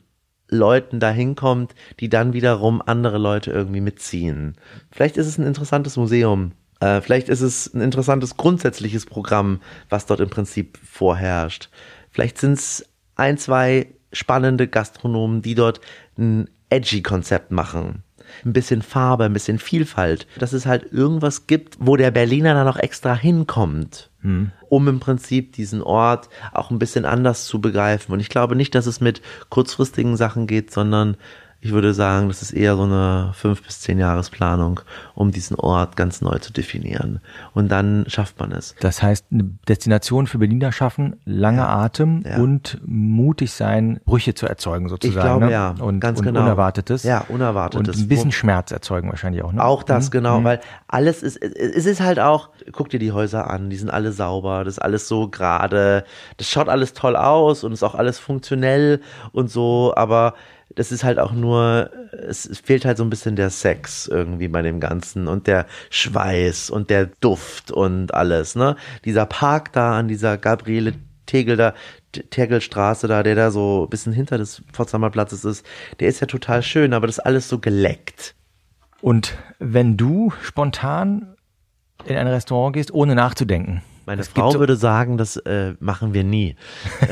Leuten 0.49 0.99
dahin 0.99 1.35
kommt, 1.35 1.75
die 1.99 2.09
dann 2.09 2.33
wiederum 2.33 2.81
andere 2.85 3.17
Leute 3.17 3.51
irgendwie 3.51 3.81
mitziehen. 3.81 4.55
Vielleicht 4.91 5.17
ist 5.17 5.27
es 5.27 5.37
ein 5.37 5.45
interessantes 5.45 5.97
Museum. 5.97 6.53
Äh, 6.79 7.01
vielleicht 7.01 7.27
ist 7.29 7.41
es 7.41 7.73
ein 7.73 7.81
interessantes 7.81 8.37
grundsätzliches 8.37 9.05
Programm, 9.05 9.61
was 9.89 10.05
dort 10.05 10.19
im 10.19 10.29
Prinzip 10.29 10.77
vorherrscht. 10.83 11.69
Vielleicht 12.11 12.37
sind 12.37 12.53
es 12.53 12.85
ein, 13.15 13.37
zwei 13.37 13.93
spannende 14.13 14.67
Gastronomen, 14.67 15.41
die 15.41 15.55
dort 15.55 15.81
ein 16.17 16.49
edgy 16.69 17.01
Konzept 17.01 17.51
machen. 17.51 18.03
Ein 18.45 18.53
bisschen 18.53 18.81
Farbe, 18.81 19.25
ein 19.25 19.33
bisschen 19.33 19.59
Vielfalt. 19.59 20.27
Dass 20.37 20.53
es 20.53 20.65
halt 20.65 20.91
irgendwas 20.91 21.47
gibt, 21.47 21.77
wo 21.79 21.95
der 21.95 22.11
Berliner 22.11 22.53
dann 22.53 22.65
noch 22.65 22.77
extra 22.77 23.15
hinkommt 23.15 24.09
hm. 24.21 24.51
um 24.69 24.87
im 24.87 24.99
Prinzip 24.99 25.53
diesen 25.53 25.81
Ort 25.81 26.29
auch 26.51 26.71
ein 26.71 26.79
bisschen 26.79 27.05
anders 27.05 27.45
zu 27.45 27.61
begreifen. 27.61 28.11
Und 28.11 28.19
ich 28.19 28.29
glaube 28.29 28.55
nicht, 28.55 28.75
dass 28.75 28.85
es 28.85 28.99
mit 28.99 29.21
kurzfristigen 29.49 30.17
Sachen 30.17 30.47
geht, 30.47 30.71
sondern 30.71 31.17
ich 31.59 31.71
würde 31.71 31.93
sagen, 31.93 32.27
das 32.27 32.43
ist 32.43 32.51
eher 32.51 32.75
so 32.75 32.83
eine 32.83 33.31
fünf 33.33 33.63
bis 33.63 33.81
zehn 33.81 33.97
Jahresplanung, 33.97 34.79
um 35.15 35.31
diesen 35.31 35.55
Ort 35.55 35.95
ganz 35.95 36.21
neu 36.21 36.37
zu 36.37 36.53
definieren. 36.53 37.19
Und 37.53 37.69
dann 37.69 38.05
schafft 38.07 38.39
man 38.39 38.51
es. 38.51 38.75
Das 38.79 39.01
heißt, 39.01 39.25
eine 39.31 39.45
Destination 39.67 40.27
für 40.27 40.37
Berliner 40.37 40.71
schaffen, 40.71 41.15
lange 41.25 41.59
ja. 41.59 41.67
Atem 41.67 42.23
ja. 42.25 42.37
und 42.37 42.79
mutig 42.85 43.51
sein, 43.51 43.99
Brüche 44.05 44.35
zu 44.35 44.45
erzeugen 44.45 44.87
sozusagen. 44.87 45.17
Ich 45.17 45.23
glaube, 45.23 45.45
ne? 45.45 45.51
ja. 45.51 45.75
Und, 45.79 45.99
ganz 45.99 46.19
und 46.19 46.25
genau. 46.25 46.41
Unerwartetes. 46.41 47.01
Ja, 47.03 47.25
Unerwartetes. 47.27 47.95
Und 47.97 48.03
ein 48.03 48.07
bisschen 48.07 48.31
Schmerz 48.31 48.71
erzeugen 48.71 49.09
wahrscheinlich 49.09 49.43
auch. 49.43 49.51
Ne? 49.51 49.63
Auch 49.63 49.81
das, 49.81 50.07
mhm. 50.07 50.11
genau. 50.11 50.39
Mhm. 50.39 50.43
Weil 50.43 50.59
alles 50.87 51.23
ist, 51.23 51.37
es 51.41 51.87
ist 51.87 52.01
halt 52.01 52.19
auch, 52.19 52.49
guck 52.71 52.89
dir 52.89 52.99
die 52.99 53.11
Häuser 53.11 53.49
an, 53.49 53.71
die 53.71 53.77
sind 53.77 53.89
alle 53.89 54.11
sauber, 54.11 54.63
das 54.63 54.75
ist 54.75 54.79
alles 54.79 55.07
so 55.07 55.27
gerade, 55.27 56.03
das 56.37 56.49
schaut 56.49 56.69
alles 56.69 56.93
toll 56.93 57.15
aus 57.15 57.63
und 57.63 57.71
ist 57.71 57.83
auch 57.83 57.95
alles 57.95 58.19
funktionell 58.19 59.01
und 59.31 59.49
so, 59.49 59.93
aber 59.95 60.35
das 60.75 60.91
ist 60.91 61.03
halt 61.03 61.19
auch 61.19 61.31
nur, 61.31 61.91
es 62.11 62.59
fehlt 62.63 62.85
halt 62.85 62.97
so 62.97 63.03
ein 63.03 63.09
bisschen 63.09 63.35
der 63.35 63.49
Sex 63.49 64.07
irgendwie 64.07 64.47
bei 64.47 64.61
dem 64.61 64.79
Ganzen 64.79 65.27
und 65.27 65.47
der 65.47 65.65
Schweiß 65.89 66.69
und 66.69 66.89
der 66.89 67.07
Duft 67.19 67.71
und 67.71 68.13
alles, 68.13 68.55
ne? 68.55 68.75
Dieser 69.05 69.25
Park 69.25 69.73
da 69.73 69.97
an 69.97 70.07
dieser 70.07 70.37
Gabriele 70.37 70.93
Tegel 71.25 71.57
da, 71.57 71.73
Tegelstraße 72.29 73.07
da, 73.07 73.21
der 73.21 73.35
da 73.35 73.51
so 73.51 73.83
ein 73.85 73.89
bisschen 73.89 74.13
hinter 74.13 74.37
des 74.37 74.63
Potsdamer 74.71 75.09
Platzes 75.09 75.45
ist, 75.45 75.65
der 75.99 76.07
ist 76.07 76.21
ja 76.21 76.27
total 76.27 76.63
schön, 76.63 76.93
aber 76.93 77.05
das 77.05 77.19
ist 77.19 77.25
alles 77.25 77.49
so 77.49 77.59
geleckt. 77.59 78.33
Und 79.01 79.37
wenn 79.59 79.97
du 79.97 80.33
spontan 80.41 81.35
in 82.05 82.15
ein 82.17 82.27
Restaurant 82.27 82.73
gehst, 82.73 82.91
ohne 82.91 83.13
nachzudenken, 83.13 83.83
meine 84.07 84.21
es 84.21 84.29
Frau 84.29 84.53
würde 84.55 84.77
sagen, 84.77 85.17
das 85.17 85.35
äh, 85.35 85.73
machen 85.79 86.13
wir 86.13 86.23
nie. 86.23 86.55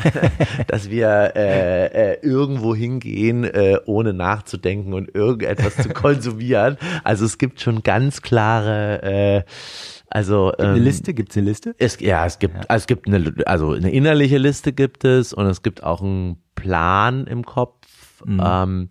Dass 0.68 0.90
wir 0.90 1.34
äh, 1.36 2.14
äh, 2.14 2.20
irgendwo 2.22 2.74
hingehen, 2.74 3.44
äh, 3.44 3.78
ohne 3.86 4.14
nachzudenken 4.14 4.94
und 4.94 5.14
irgendetwas 5.14 5.76
zu 5.76 5.90
konsumieren. 5.94 6.78
Also 7.04 7.26
es 7.26 7.38
gibt 7.38 7.60
schon 7.60 7.84
ganz 7.84 8.22
klare 8.22 9.04
äh, 9.04 9.44
also 10.10 10.54
ähm, 10.58 10.68
eine 10.68 10.80
Liste 10.80 11.14
gibt 11.14 11.32
es 11.32 11.38
eine 11.38 11.48
Liste? 11.48 11.76
Es, 11.78 12.00
ja, 12.00 12.26
es 12.26 12.40
gibt 12.40 12.56
ja. 12.56 12.62
also 12.70 12.84
es 12.84 12.88
gibt 12.88 13.08
eine 13.08 13.34
also 13.46 13.74
eine 13.74 13.92
innerliche 13.92 14.38
Liste 14.38 14.72
gibt 14.72 15.04
es 15.04 15.34
und 15.34 15.48
es 15.48 15.62
gibt 15.64 15.84
auch 15.84 16.02
einen 16.02 16.38
Plan 16.56 17.28
im 17.28 17.44
Kopf. 17.46 18.24
Mhm. 18.24 18.42
Ähm, 18.42 18.90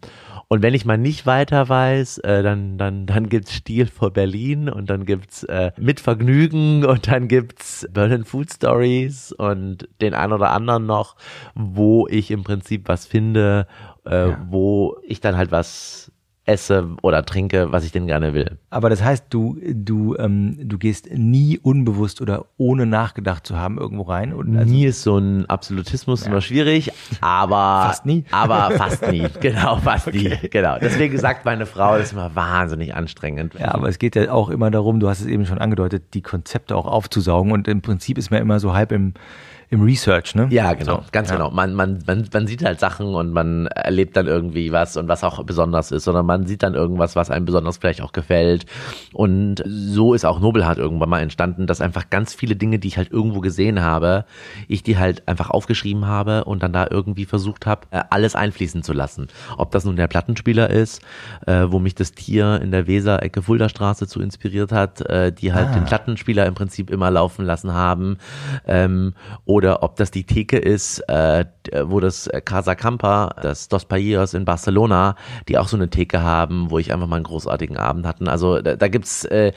und 0.48 0.62
wenn 0.62 0.74
ich 0.74 0.84
mal 0.84 0.98
nicht 0.98 1.26
weiter 1.26 1.68
weiß, 1.68 2.18
äh, 2.18 2.42
dann, 2.42 2.78
dann, 2.78 3.06
dann 3.06 3.28
gibt's 3.28 3.54
Stil 3.54 3.86
vor 3.86 4.12
Berlin 4.12 4.68
und 4.68 4.90
dann 4.90 5.04
gibt's 5.04 5.44
äh, 5.44 5.72
Mit 5.78 6.00
Vergnügen 6.00 6.84
und 6.84 7.10
dann 7.10 7.28
gibt's 7.28 7.86
Berlin 7.92 8.24
Food 8.24 8.52
Stories 8.52 9.32
und 9.32 9.88
den 10.00 10.14
ein 10.14 10.32
oder 10.32 10.50
anderen 10.50 10.86
noch, 10.86 11.16
wo 11.54 12.06
ich 12.08 12.30
im 12.30 12.44
Prinzip 12.44 12.88
was 12.88 13.06
finde, 13.06 13.66
äh, 14.06 14.30
ja. 14.30 14.46
wo 14.48 14.96
ich 15.02 15.20
dann 15.20 15.36
halt 15.36 15.50
was 15.50 16.12
esse 16.46 16.88
oder 17.02 17.24
trinke, 17.24 17.72
was 17.72 17.84
ich 17.84 17.92
denn 17.92 18.06
gerne 18.06 18.34
will. 18.34 18.58
Aber 18.68 18.90
das 18.90 19.02
heißt, 19.02 19.26
du, 19.30 19.58
du, 19.62 20.16
ähm, 20.18 20.58
du 20.60 20.76
gehst 20.76 21.08
nie 21.12 21.58
unbewusst 21.58 22.20
oder 22.20 22.46
ohne 22.58 22.84
nachgedacht 22.84 23.46
zu 23.46 23.56
haben 23.56 23.78
irgendwo 23.78 24.02
rein? 24.02 24.34
Und 24.34 24.56
also 24.56 24.70
nie 24.70 24.84
ist 24.84 25.02
so 25.02 25.16
ein 25.16 25.46
Absolutismus 25.46 26.22
ja. 26.22 26.30
immer 26.30 26.42
schwierig, 26.42 26.92
aber 27.20 27.84
fast 27.86 28.06
nie. 28.06 28.24
Aber 28.30 28.70
fast 28.72 29.10
nie, 29.10 29.26
genau, 29.40 29.76
fast 29.76 30.08
okay. 30.08 30.38
nie, 30.42 30.48
genau. 30.48 30.78
Deswegen 30.78 31.16
sagt 31.18 31.44
meine 31.44 31.66
Frau, 31.66 31.96
das 31.96 32.06
ist 32.06 32.12
immer 32.12 32.34
wahnsinnig 32.34 32.94
anstrengend. 32.94 33.54
Ja, 33.58 33.74
aber 33.74 33.88
es 33.88 33.98
geht 33.98 34.16
ja 34.16 34.30
auch 34.30 34.50
immer 34.50 34.70
darum, 34.70 35.00
du 35.00 35.08
hast 35.08 35.20
es 35.20 35.26
eben 35.26 35.46
schon 35.46 35.58
angedeutet, 35.58 36.14
die 36.14 36.22
Konzepte 36.22 36.76
auch 36.76 36.86
aufzusaugen 36.86 37.52
und 37.52 37.68
im 37.68 37.80
Prinzip 37.80 38.18
ist 38.18 38.30
man 38.30 38.40
immer 38.40 38.60
so 38.60 38.74
halb 38.74 38.92
im 38.92 39.14
im 39.74 39.82
Research, 39.82 40.34
ne? 40.34 40.46
Ja, 40.50 40.72
genau, 40.72 40.96
so, 40.96 41.04
ganz 41.12 41.28
ja. 41.28 41.36
genau. 41.36 41.50
Man, 41.50 41.74
man, 41.74 41.98
man, 42.06 42.26
man 42.32 42.46
sieht 42.46 42.64
halt 42.64 42.80
Sachen 42.80 43.14
und 43.14 43.32
man 43.32 43.66
erlebt 43.66 44.16
dann 44.16 44.26
irgendwie 44.26 44.72
was 44.72 44.96
und 44.96 45.08
was 45.08 45.24
auch 45.24 45.42
besonders 45.42 45.90
ist, 45.90 46.04
sondern 46.04 46.24
man 46.24 46.46
sieht 46.46 46.62
dann 46.62 46.74
irgendwas, 46.74 47.16
was 47.16 47.30
einem 47.30 47.44
besonders 47.44 47.78
vielleicht 47.78 48.00
auch 48.00 48.12
gefällt. 48.12 48.66
Und 49.12 49.62
so 49.66 50.14
ist 50.14 50.24
auch 50.24 50.40
Nobelhart 50.40 50.78
irgendwann 50.78 51.08
mal 51.08 51.20
entstanden, 51.20 51.66
dass 51.66 51.80
einfach 51.80 52.08
ganz 52.08 52.34
viele 52.34 52.56
Dinge, 52.56 52.78
die 52.78 52.88
ich 52.88 52.96
halt 52.96 53.10
irgendwo 53.12 53.40
gesehen 53.40 53.82
habe, 53.82 54.24
ich 54.68 54.82
die 54.82 54.96
halt 54.96 55.26
einfach 55.28 55.50
aufgeschrieben 55.50 56.06
habe 56.06 56.44
und 56.44 56.62
dann 56.62 56.72
da 56.72 56.86
irgendwie 56.88 57.24
versucht 57.24 57.66
habe, 57.66 57.82
äh, 57.90 58.02
alles 58.10 58.36
einfließen 58.36 58.82
zu 58.82 58.92
lassen. 58.92 59.28
Ob 59.58 59.72
das 59.72 59.84
nun 59.84 59.96
der 59.96 60.06
Plattenspieler 60.06 60.70
ist, 60.70 61.02
äh, 61.46 61.66
wo 61.68 61.80
mich 61.80 61.96
das 61.96 62.12
Tier 62.12 62.60
in 62.62 62.70
der 62.70 62.86
Weser-Ecke 62.86 63.42
Fuldastraße 63.42 64.06
zu 64.06 64.20
inspiriert 64.20 64.70
hat, 64.70 65.00
äh, 65.02 65.32
die 65.32 65.52
halt 65.52 65.68
ah. 65.68 65.72
den 65.74 65.84
Plattenspieler 65.84 66.46
im 66.46 66.54
Prinzip 66.54 66.90
immer 66.90 67.10
laufen 67.10 67.44
lassen 67.44 67.74
haben, 67.74 68.18
ähm, 68.66 69.14
oder 69.64 69.82
ob 69.82 69.96
das 69.96 70.10
die 70.10 70.24
Theke 70.24 70.58
ist, 70.58 71.00
äh, 71.08 71.44
wo 71.84 72.00
das 72.00 72.30
Casa 72.44 72.74
Campa, 72.74 73.34
das 73.40 73.68
Dos 73.68 73.86
Paios 73.86 74.34
in 74.34 74.44
Barcelona, 74.44 75.16
die 75.48 75.58
auch 75.58 75.68
so 75.68 75.76
eine 75.76 75.88
Theke 75.88 76.22
haben, 76.22 76.70
wo 76.70 76.78
ich 76.78 76.92
einfach 76.92 77.06
mal 77.06 77.16
einen 77.16 77.24
großartigen 77.24 77.76
Abend 77.76 78.06
hatten. 78.06 78.28
Also 78.28 78.60
da, 78.60 78.76
da 78.76 78.88
gibt's, 78.88 79.24
äh, 79.24 79.52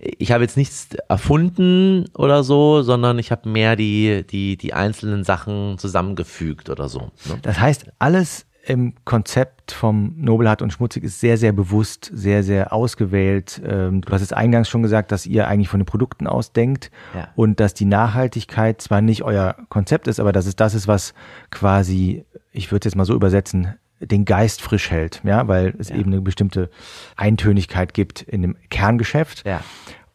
ich 0.00 0.32
habe 0.32 0.42
jetzt 0.42 0.56
nichts 0.56 0.88
erfunden 1.08 2.06
oder 2.14 2.42
so, 2.42 2.82
sondern 2.82 3.18
ich 3.18 3.30
habe 3.30 3.48
mehr 3.48 3.76
die, 3.76 4.26
die, 4.26 4.56
die 4.56 4.74
einzelnen 4.74 5.24
Sachen 5.24 5.78
zusammengefügt 5.78 6.68
oder 6.68 6.88
so. 6.88 7.10
Ne? 7.26 7.38
Das 7.42 7.60
heißt, 7.60 7.86
alles 7.98 8.46
im 8.64 8.94
Konzept 9.04 9.72
vom 9.72 10.14
Nobelhart 10.16 10.62
und 10.62 10.72
Schmutzig 10.72 11.02
ist 11.02 11.18
sehr, 11.20 11.36
sehr 11.36 11.52
bewusst, 11.52 12.10
sehr, 12.14 12.44
sehr 12.44 12.72
ausgewählt. 12.72 13.60
Ähm, 13.64 14.02
du 14.02 14.12
hast 14.12 14.22
es 14.22 14.32
eingangs 14.32 14.68
schon 14.68 14.82
gesagt, 14.82 15.10
dass 15.10 15.26
ihr 15.26 15.48
eigentlich 15.48 15.68
von 15.68 15.80
den 15.80 15.86
Produkten 15.86 16.26
ausdenkt 16.26 16.90
ja. 17.14 17.28
und 17.34 17.58
dass 17.58 17.74
die 17.74 17.84
Nachhaltigkeit 17.84 18.80
zwar 18.80 19.00
nicht 19.00 19.24
euer 19.24 19.56
Konzept 19.68 20.06
ist, 20.06 20.20
aber 20.20 20.32
dass 20.32 20.46
es 20.46 20.54
das 20.54 20.74
ist, 20.74 20.86
was 20.86 21.12
quasi, 21.50 22.24
ich 22.52 22.70
würde 22.70 22.86
es 22.86 22.92
jetzt 22.92 22.96
mal 22.96 23.04
so 23.04 23.14
übersetzen, 23.14 23.74
den 24.00 24.24
Geist 24.24 24.62
frisch 24.62 24.90
hält, 24.90 25.20
ja, 25.24 25.46
weil 25.48 25.74
es 25.78 25.88
ja. 25.88 25.96
eben 25.96 26.12
eine 26.12 26.20
bestimmte 26.20 26.70
Eintönigkeit 27.16 27.94
gibt 27.94 28.22
in 28.22 28.42
dem 28.42 28.56
Kerngeschäft. 28.70 29.44
Ja. 29.46 29.62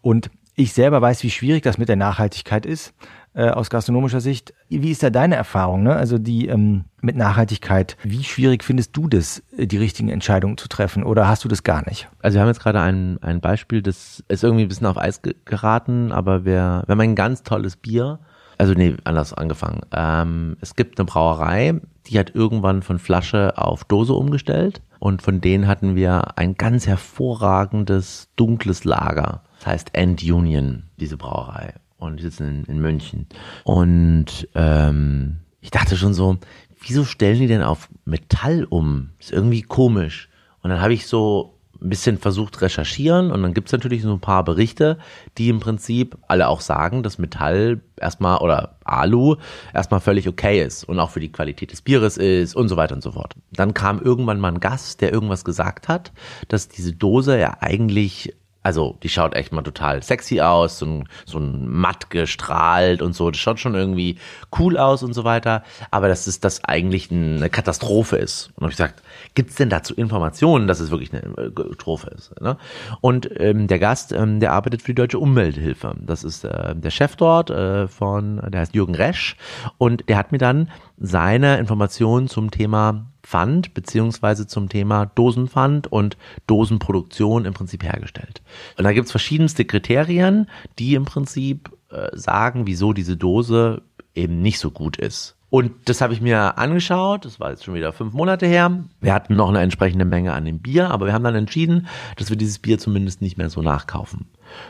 Und 0.02 0.30
ich 0.56 0.74
selber 0.74 1.02
weiß, 1.02 1.24
wie 1.24 1.30
schwierig 1.30 1.64
das 1.64 1.78
mit 1.78 1.90
der 1.90 1.96
Nachhaltigkeit 1.98 2.66
ist 2.66 2.94
äh, 3.38 3.50
aus 3.50 3.70
gastronomischer 3.70 4.20
Sicht. 4.20 4.54
Wie 4.68 4.90
ist 4.90 5.04
da 5.04 5.12
deine 5.12 5.36
Erfahrung? 5.36 5.84
Ne? 5.84 5.96
Also 5.96 6.18
die 6.18 6.48
ähm, 6.48 6.86
mit 7.02 7.16
Nachhaltigkeit. 7.16 7.96
Wie 8.02 8.24
schwierig 8.24 8.64
findest 8.64 8.98
du 8.98 9.08
das, 9.08 9.44
äh, 9.56 9.68
die 9.68 9.78
richtigen 9.78 10.10
Entscheidungen 10.10 10.58
zu 10.58 10.68
treffen? 10.68 11.04
Oder 11.04 11.28
hast 11.28 11.44
du 11.44 11.48
das 11.48 11.62
gar 11.62 11.88
nicht? 11.88 12.10
Also 12.20 12.36
wir 12.36 12.42
haben 12.42 12.48
jetzt 12.48 12.62
gerade 12.62 12.82
ein, 12.82 13.22
ein 13.22 13.40
Beispiel, 13.40 13.84
das 13.84 14.24
ist 14.28 14.44
irgendwie 14.44 14.64
ein 14.64 14.68
bisschen 14.68 14.88
auf 14.88 14.98
Eis 14.98 15.22
geraten, 15.46 16.12
aber 16.12 16.46
wir, 16.46 16.84
wir 16.86 16.92
haben 16.92 17.00
ein 17.00 17.16
ganz 17.16 17.44
tolles 17.44 17.76
Bier. 17.76 18.20
Also 18.58 18.74
nee, 18.74 18.96
anders 19.04 19.34
angefangen. 19.34 19.82
Ähm, 19.92 20.58
es 20.62 20.76
gibt 20.76 20.98
eine 20.98 21.06
Brauerei, 21.06 21.80
die 22.08 22.18
hat 22.18 22.34
irgendwann 22.34 22.82
von 22.82 22.98
Flasche 22.98 23.56
auf 23.56 23.84
Dose 23.84 24.14
umgestellt. 24.14 24.82
Und 24.98 25.22
von 25.22 25.42
denen 25.42 25.68
hatten 25.68 25.96
wir 25.96 26.40
ein 26.40 26.56
ganz 26.56 26.88
hervorragendes 26.88 28.30
dunkles 28.36 28.84
Lager. 28.84 29.44
Das 29.60 29.68
heißt 29.68 29.90
End 29.94 30.24
Union, 30.24 30.86
diese 30.98 31.18
Brauerei 31.18 31.76
und 31.98 32.18
die 32.18 32.24
sitzen 32.24 32.48
in, 32.48 32.64
in 32.66 32.80
München. 32.80 33.28
Und 33.64 34.48
ähm, 34.56 35.38
ich 35.62 35.72
dachte 35.72 35.98
schon 35.98 36.14
so, 36.14 36.38
wieso 36.82 37.04
stellen 37.04 37.40
die 37.40 37.48
denn 37.48 37.64
auf 37.64 37.90
Metall 38.06 38.66
um? 38.70 39.10
Ist 39.20 39.32
irgendwie 39.32 39.62
komisch. 39.62 40.30
Und 40.62 40.70
dann 40.70 40.82
habe 40.82 40.94
ich 40.94 41.08
so 41.08 41.58
ein 41.82 41.90
bisschen 41.90 42.18
versucht 42.18 42.62
recherchieren 42.62 43.32
und 43.32 43.44
dann 43.44 43.54
gibt's 43.54 43.72
natürlich 43.72 44.02
so 44.02 44.12
ein 44.12 44.20
paar 44.20 44.44
Berichte, 44.44 44.98
die 45.38 45.50
im 45.50 45.60
Prinzip 45.60 46.18
alle 46.28 46.48
auch 46.48 46.62
sagen, 46.62 47.04
dass 47.04 47.20
Metall 47.20 47.82
erstmal 47.98 48.40
oder 48.40 48.78
Alu 48.84 49.36
erstmal 49.74 50.00
völlig 50.00 50.28
okay 50.28 50.64
ist 50.64 50.84
und 50.86 51.00
auch 51.00 51.12
für 51.12 51.20
die 51.20 51.32
Qualität 51.32 51.72
des 51.72 51.82
Bieres 51.82 52.18
ist 52.18 52.56
und 52.56 52.68
so 52.68 52.78
weiter 52.78 52.96
und 52.96 53.04
so 53.04 53.12
fort. 53.12 53.36
Dann 53.52 53.74
kam 53.74 54.02
irgendwann 54.02 54.40
mal 54.40 54.54
ein 54.54 54.60
Gast, 54.60 55.02
der 55.02 55.14
irgendwas 55.14 55.46
gesagt 55.46 55.88
hat, 55.88 56.12
dass 56.48 56.68
diese 56.68 56.94
Dose 56.94 57.40
ja 57.40 57.58
eigentlich 57.60 58.34
also 58.64 58.98
die 59.02 59.10
schaut 59.10 59.34
echt 59.34 59.54
mal 59.54 59.62
total 59.62 60.04
sexy 60.04 60.42
aus, 60.42 60.80
so 60.80 60.86
ein, 60.86 61.10
so 61.26 61.40
ein 61.40 61.68
matt 61.70 62.10
gestrahlt 62.10 63.02
und 63.02 63.14
so. 63.14 63.32
Das 63.32 63.40
schaut 63.40 63.60
schon 63.60 63.76
irgendwie 63.76 64.18
cool 64.60 64.78
aus 64.78 65.04
und 65.04 65.14
so 65.14 65.24
weiter. 65.24 65.64
Aber 65.92 66.08
dass 66.08 66.28
es 66.28 66.40
das 66.40 66.64
eigentlich 66.64 67.12
eine 67.12 67.50
Katastrophe 67.50 68.18
ist. 68.18 68.52
Und 68.56 68.64
habe 68.64 68.72
ich 68.72 68.78
gesagt, 68.78 69.04
gibt's 69.36 69.56
denn 69.56 69.70
dazu 69.70 69.94
Informationen, 69.96 70.68
dass 70.68 70.80
es 70.80 70.92
wirklich 70.92 71.14
eine 71.14 71.24
äh, 71.38 71.52
Katastrophe 71.52 72.10
ist? 72.10 72.40
Ne? 72.42 72.58
Und 73.02 73.30
ähm, 73.40 73.68
der 73.68 73.80
Gast, 73.80 74.12
ähm, 74.12 74.40
der 74.40 74.54
arbeitet 74.54 74.82
für 74.82 74.92
die 74.92 74.96
Deutsche 74.96 75.20
Umwelthilfe. 75.20 75.96
Das 76.00 76.24
ist 76.24 76.44
äh, 76.44 76.76
der 76.76 76.92
Chef 76.92 77.16
dort 77.16 77.50
äh, 77.50 77.88
von, 77.88 78.42
der 78.50 78.62
heißt 78.62 78.76
Jürgen 78.76 78.96
Resch. 78.96 79.38
Und 79.78 80.10
der 80.10 80.18
hat 80.18 80.32
mir 80.32 80.40
dann 80.40 80.70
seine 80.98 81.58
Informationen 81.58 82.28
zum 82.28 82.52
Thema 82.52 83.06
Pfand 83.28 83.74
beziehungsweise 83.74 84.48
zum 84.48 84.70
Thema 84.70 85.06
Dosenpfand 85.06 85.92
und 85.92 86.16
Dosenproduktion 86.48 87.44
im 87.44 87.54
Prinzip 87.54 87.84
hergestellt. 87.84 88.42
Und 88.78 88.86
da 88.86 88.94
gibt's 88.94 89.12
verschiedenste 89.12 89.66
Kriterien, 89.66 90.48
die 90.80 90.96
im 90.96 91.04
Prinzip 91.04 91.70
äh, 91.90 92.08
sagen, 92.14 92.68
wieso 92.68 92.94
diese 92.94 93.18
Dose 93.18 93.82
eben 94.16 94.42
nicht 94.42 94.60
so 94.60 94.72
gut 94.72 94.96
ist. 94.96 95.36
Und 95.50 95.72
das 95.86 96.00
habe 96.02 96.14
ich 96.14 96.22
mir 96.22 96.58
angeschaut, 96.58 97.26
das 97.26 97.40
war 97.40 97.52
jetzt 97.52 97.66
schon 97.66 97.74
wieder 97.74 97.92
fünf 97.92 98.14
Monate 98.14 98.46
her. 98.46 98.84
Wir 99.02 99.14
hatten 99.14 99.36
noch 99.36 99.50
eine 99.50 99.62
entsprechende 99.62 100.06
Menge 100.06 100.34
an 100.34 100.46
dem 100.46 100.60
Bier, 100.60 100.90
aber 100.90 101.06
wir 101.06 101.14
haben 101.14 101.24
dann 101.24 101.36
entschieden, 101.36 101.88
dass 102.16 102.30
wir 102.30 102.38
dieses 102.38 102.60
Bier 102.60 102.80
zumindest 102.80 103.22
nicht 103.22 103.38
mehr 103.38 103.50
so 103.50 103.62
nachkaufen. 103.62 104.28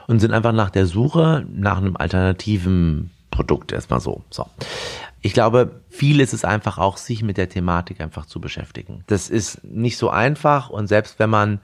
Und 0.07 0.19
sind 0.19 0.33
einfach 0.33 0.51
nach 0.51 0.69
der 0.71 0.87
Suche 0.87 1.45
nach 1.51 1.77
einem 1.77 1.95
alternativen 1.95 3.11
Produkt 3.29 3.71
erstmal 3.71 3.99
so. 3.99 4.23
So. 4.29 4.47
Ich 5.21 5.33
glaube, 5.33 5.81
viel 5.89 6.19
ist 6.19 6.33
es 6.33 6.45
einfach 6.45 6.77
auch, 6.77 6.97
sich 6.97 7.23
mit 7.23 7.37
der 7.37 7.49
Thematik 7.49 8.01
einfach 8.01 8.25
zu 8.25 8.39
beschäftigen. 8.39 9.03
Das 9.07 9.29
ist 9.29 9.63
nicht 9.63 9.97
so 9.97 10.09
einfach 10.09 10.69
und 10.69 10.87
selbst 10.87 11.19
wenn 11.19 11.29
man, 11.29 11.59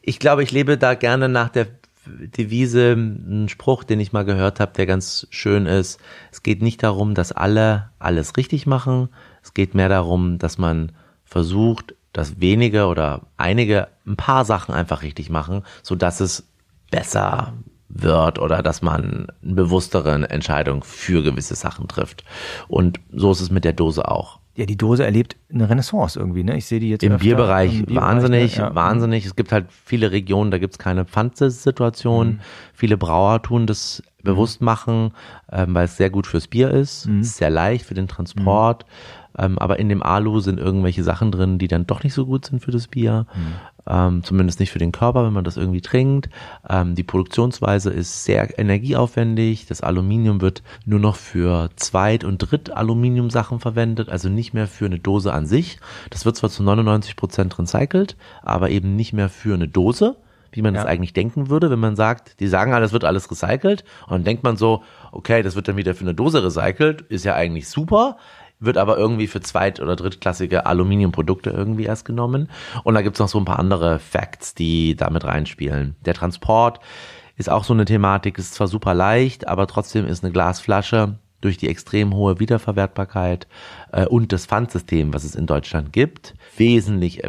ich 0.00 0.18
glaube, 0.18 0.42
ich 0.42 0.50
lebe 0.50 0.78
da 0.78 0.94
gerne 0.94 1.28
nach 1.28 1.50
der 1.50 1.66
Devise, 2.06 2.92
ein 2.92 3.48
Spruch, 3.48 3.84
den 3.84 4.00
ich 4.00 4.12
mal 4.12 4.24
gehört 4.24 4.60
habe, 4.60 4.72
der 4.72 4.86
ganz 4.86 5.26
schön 5.30 5.66
ist. 5.66 5.98
Es 6.30 6.42
geht 6.42 6.62
nicht 6.62 6.82
darum, 6.82 7.14
dass 7.14 7.32
alle 7.32 7.90
alles 7.98 8.36
richtig 8.36 8.66
machen. 8.66 9.08
Es 9.42 9.54
geht 9.54 9.74
mehr 9.74 9.88
darum, 9.88 10.38
dass 10.38 10.58
man 10.58 10.92
versucht, 11.24 11.94
dass 12.12 12.40
wenige 12.40 12.86
oder 12.86 13.22
einige 13.36 13.88
ein 14.06 14.16
paar 14.16 14.44
Sachen 14.44 14.74
einfach 14.74 15.02
richtig 15.02 15.30
machen, 15.30 15.62
so 15.82 15.94
dass 15.94 16.20
es 16.20 16.46
besser 16.90 17.54
wird 17.94 18.38
oder 18.38 18.62
dass 18.62 18.82
man 18.82 19.28
eine 19.42 19.54
bewusstere 19.54 20.12
Entscheidung 20.28 20.84
für 20.84 21.22
gewisse 21.22 21.54
Sachen 21.54 21.88
trifft. 21.88 22.24
Und 22.68 23.00
so 23.12 23.32
ist 23.32 23.40
es 23.40 23.50
mit 23.50 23.64
der 23.64 23.72
Dose 23.72 24.08
auch. 24.08 24.40
Ja, 24.56 24.66
die 24.66 24.76
Dose 24.76 25.04
erlebt 25.04 25.36
eine 25.52 25.68
Renaissance 25.68 26.18
irgendwie, 26.18 26.44
ne? 26.44 26.56
Ich 26.56 26.66
sehe 26.66 26.78
die 26.78 26.88
jetzt 26.88 27.02
im 27.02 27.16
Bierbereich, 27.16 27.80
im 27.80 27.86
Bierbereich 27.86 28.08
wahnsinnig, 28.08 28.56
ja. 28.56 28.74
wahnsinnig. 28.74 29.26
Es 29.26 29.34
gibt 29.34 29.50
halt 29.50 29.66
viele 29.70 30.12
Regionen, 30.12 30.52
da 30.52 30.58
gibt 30.58 30.74
es 30.74 30.78
keine 30.78 31.04
Pfandsituation. 31.04 32.28
Mhm. 32.28 32.40
Viele 32.72 32.96
Brauer 32.96 33.42
tun 33.42 33.66
das 33.66 34.00
mhm. 34.22 34.24
bewusst 34.24 34.60
machen, 34.60 35.10
ähm, 35.50 35.74
weil 35.74 35.86
es 35.86 35.96
sehr 35.96 36.10
gut 36.10 36.28
fürs 36.28 36.46
Bier 36.46 36.70
ist, 36.70 37.08
mhm. 37.08 37.22
ist 37.22 37.36
sehr 37.36 37.50
leicht 37.50 37.84
für 37.84 37.94
den 37.94 38.06
Transport. 38.06 38.84
Mhm. 38.84 39.23
Ähm, 39.36 39.58
aber 39.58 39.78
in 39.78 39.88
dem 39.88 40.02
Alu 40.02 40.40
sind 40.40 40.58
irgendwelche 40.58 41.02
Sachen 41.02 41.32
drin, 41.32 41.58
die 41.58 41.68
dann 41.68 41.86
doch 41.86 42.02
nicht 42.02 42.14
so 42.14 42.26
gut 42.26 42.46
sind 42.46 42.60
für 42.60 42.70
das 42.70 42.88
Bier. 42.88 43.26
Mhm. 43.34 43.52
Ähm, 43.86 44.24
zumindest 44.24 44.60
nicht 44.60 44.70
für 44.70 44.78
den 44.78 44.92
Körper, 44.92 45.24
wenn 45.26 45.32
man 45.32 45.44
das 45.44 45.56
irgendwie 45.56 45.82
trinkt. 45.82 46.30
Ähm, 46.68 46.94
die 46.94 47.02
Produktionsweise 47.02 47.90
ist 47.90 48.24
sehr 48.24 48.58
energieaufwendig. 48.58 49.66
Das 49.66 49.82
Aluminium 49.82 50.40
wird 50.40 50.62
nur 50.86 51.00
noch 51.00 51.16
für 51.16 51.68
Zweit- 51.76 52.24
und 52.24 52.38
Dritt-Aluminium-Sachen 52.38 53.60
verwendet, 53.60 54.08
also 54.08 54.28
nicht 54.28 54.54
mehr 54.54 54.68
für 54.68 54.86
eine 54.86 54.98
Dose 54.98 55.32
an 55.32 55.46
sich. 55.46 55.78
Das 56.10 56.24
wird 56.24 56.36
zwar 56.36 56.50
zu 56.50 56.62
99 56.62 57.16
Prozent 57.16 57.58
recycelt, 57.58 58.16
aber 58.42 58.70
eben 58.70 58.96
nicht 58.96 59.12
mehr 59.12 59.28
für 59.28 59.54
eine 59.54 59.68
Dose 59.68 60.16
wie 60.54 60.62
man 60.62 60.74
ja. 60.74 60.82
das 60.82 60.88
eigentlich 60.88 61.12
denken 61.12 61.50
würde, 61.50 61.68
wenn 61.70 61.80
man 61.80 61.96
sagt, 61.96 62.38
die 62.38 62.46
sagen 62.46 62.72
alle, 62.72 62.84
es 62.84 62.92
wird 62.92 63.04
alles 63.04 63.28
recycelt. 63.28 63.84
Und 64.06 64.12
dann 64.12 64.24
denkt 64.24 64.44
man 64.44 64.56
so, 64.56 64.84
okay, 65.10 65.42
das 65.42 65.56
wird 65.56 65.66
dann 65.66 65.76
wieder 65.76 65.96
für 65.96 66.04
eine 66.04 66.14
Dose 66.14 66.44
recycelt, 66.44 67.02
ist 67.02 67.24
ja 67.24 67.34
eigentlich 67.34 67.68
super 67.68 68.18
wird 68.64 68.76
aber 68.76 68.96
irgendwie 68.98 69.26
für 69.26 69.40
zweit- 69.40 69.80
oder 69.80 69.96
drittklassige 69.96 70.66
Aluminiumprodukte 70.66 71.50
irgendwie 71.50 71.84
erst 71.84 72.04
genommen. 72.04 72.48
Und 72.82 72.94
da 72.94 73.02
gibt's 73.02 73.20
noch 73.20 73.28
so 73.28 73.38
ein 73.38 73.44
paar 73.44 73.58
andere 73.58 73.98
Facts, 73.98 74.54
die 74.54 74.96
damit 74.96 75.24
reinspielen. 75.24 75.96
Der 76.04 76.14
Transport 76.14 76.80
ist 77.36 77.50
auch 77.50 77.64
so 77.64 77.72
eine 77.72 77.84
Thematik, 77.84 78.38
ist 78.38 78.54
zwar 78.54 78.68
super 78.68 78.94
leicht, 78.94 79.48
aber 79.48 79.66
trotzdem 79.66 80.06
ist 80.06 80.22
eine 80.22 80.32
Glasflasche 80.32 81.18
durch 81.40 81.58
die 81.58 81.68
extrem 81.68 82.14
hohe 82.14 82.40
Wiederverwertbarkeit 82.40 83.46
äh, 83.92 84.06
und 84.06 84.32
das 84.32 84.46
Pfandsystem, 84.46 85.12
was 85.12 85.24
es 85.24 85.34
in 85.34 85.46
Deutschland 85.46 85.92
gibt, 85.92 86.34
wesentlich 86.56 87.22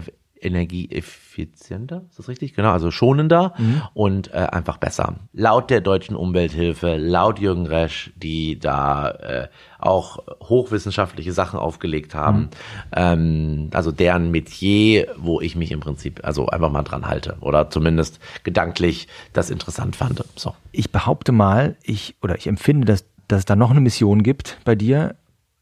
energieeffizienter, 0.46 2.04
ist 2.10 2.20
das 2.20 2.30
richtig? 2.30 2.54
Genau, 2.54 2.72
also 2.72 2.92
schonender 2.92 3.54
mhm. 3.58 3.82
und 3.94 4.34
äh, 4.34 4.38
einfach 4.38 4.78
besser. 4.78 5.16
Laut 5.34 5.70
der 5.70 5.82
deutschen 5.82 6.16
Umwelthilfe, 6.16 6.96
laut 6.98 7.40
Jürgen 7.40 7.66
Resch, 7.66 8.12
die 8.16 8.60
da 8.60 9.10
äh, 9.10 9.48
auch 9.80 10.20
hochwissenschaftliche 10.42 11.34
Sachen 11.34 11.60
aufgelegt 11.60 12.16
haben, 12.16 12.40
mhm. 12.40 12.50
ähm, 12.96 13.70
also 13.74 13.92
deren 13.92 14.32
Metier, 14.32 15.14
wo 15.18 15.42
ich 15.42 15.56
mich 15.56 15.72
im 15.72 15.80
Prinzip 15.80 16.22
also 16.24 16.48
einfach 16.48 16.72
mal 16.72 16.84
dran 16.84 17.08
halte 17.08 17.38
oder 17.42 17.70
zumindest 17.70 18.20
gedanklich 18.44 19.08
das 19.34 19.50
interessant 19.50 19.96
fand. 19.96 20.24
So. 20.36 20.54
Ich 20.72 20.92
behaupte 20.92 21.32
mal, 21.32 21.76
ich 21.84 22.16
oder 22.22 22.38
ich 22.38 22.48
empfinde, 22.48 22.86
dass, 22.86 23.06
dass 23.28 23.40
es 23.40 23.46
da 23.46 23.56
noch 23.56 23.72
eine 23.72 23.82
Mission 23.82 24.24
gibt 24.24 24.60
bei 24.64 24.76
dir, 24.76 25.16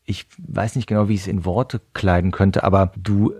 ich 0.05 0.25
weiß 0.37 0.75
nicht 0.75 0.87
genau, 0.87 1.07
wie 1.07 1.15
ich 1.15 1.21
es 1.21 1.27
in 1.27 1.45
Worte 1.45 1.79
kleiden 1.93 2.31
könnte, 2.31 2.63
aber 2.63 2.91
du 2.97 3.33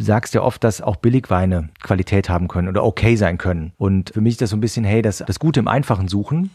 sagst 0.00 0.34
ja 0.34 0.42
oft, 0.42 0.62
dass 0.64 0.80
auch 0.80 0.96
Billigweine 0.96 1.68
Qualität 1.82 2.28
haben 2.28 2.48
können 2.48 2.68
oder 2.68 2.84
okay 2.84 3.16
sein 3.16 3.38
können. 3.38 3.72
Und 3.76 4.10
für 4.10 4.20
mich 4.20 4.34
ist 4.34 4.42
das 4.42 4.50
so 4.50 4.56
ein 4.56 4.60
bisschen, 4.60 4.84
hey, 4.84 5.02
das, 5.02 5.18
das 5.26 5.38
Gute 5.38 5.60
im 5.60 5.68
Einfachen 5.68 6.08
suchen. 6.08 6.50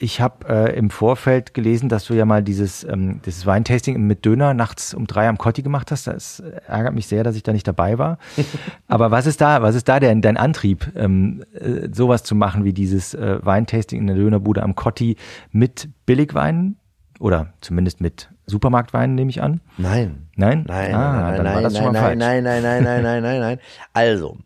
Ich 0.00 0.20
habe 0.20 0.48
äh, 0.48 0.76
im 0.76 0.90
Vorfeld 0.90 1.54
gelesen, 1.54 1.88
dass 1.88 2.04
du 2.04 2.14
ja 2.14 2.24
mal 2.24 2.40
dieses, 2.40 2.84
ähm, 2.84 3.20
dieses 3.26 3.46
Weintasting 3.46 4.00
mit 4.06 4.24
Döner 4.24 4.54
nachts 4.54 4.94
um 4.94 5.08
drei 5.08 5.28
am 5.28 5.38
Kotti 5.38 5.62
gemacht 5.62 5.90
hast. 5.90 6.06
Das 6.06 6.40
ärgert 6.68 6.94
mich 6.94 7.08
sehr, 7.08 7.24
dass 7.24 7.34
ich 7.34 7.42
da 7.42 7.52
nicht 7.52 7.66
dabei 7.66 7.98
war. 7.98 8.18
Aber 8.86 9.10
was 9.10 9.26
ist 9.26 9.40
da, 9.40 9.60
was 9.60 9.74
ist 9.74 9.88
da 9.88 9.98
denn 9.98 10.22
dein 10.22 10.36
Antrieb, 10.36 10.92
ähm, 10.94 11.42
äh, 11.52 11.88
sowas 11.92 12.22
zu 12.22 12.36
machen 12.36 12.62
wie 12.62 12.72
dieses 12.72 13.14
äh, 13.14 13.44
Weintasting 13.44 14.00
in 14.00 14.06
der 14.06 14.16
Dönerbude 14.16 14.62
am 14.62 14.76
Kotti 14.76 15.16
mit 15.50 15.88
Billigweinen? 16.06 16.76
Oder 17.18 17.54
zumindest 17.60 18.00
mit 18.00 18.28
Supermarktwein, 18.46 19.14
nehme 19.14 19.30
ich 19.30 19.42
an? 19.42 19.60
Nein. 19.76 20.28
Nein? 20.36 20.64
Nein, 20.66 20.94
ah, 20.94 21.20
nein, 21.20 21.36
dann 21.36 21.44
nein, 21.44 21.54
war 21.54 21.62
das 21.62 21.72
nein, 21.72 21.82
schon 21.82 21.92
mal 21.92 22.16
nein, 22.16 22.18
nein, 22.18 22.42
nein, 22.44 22.62
nein, 22.62 22.82
nein, 22.84 23.02
nein, 23.02 23.22
nein, 23.22 23.40
nein. 23.40 23.58
Also, 23.92 24.38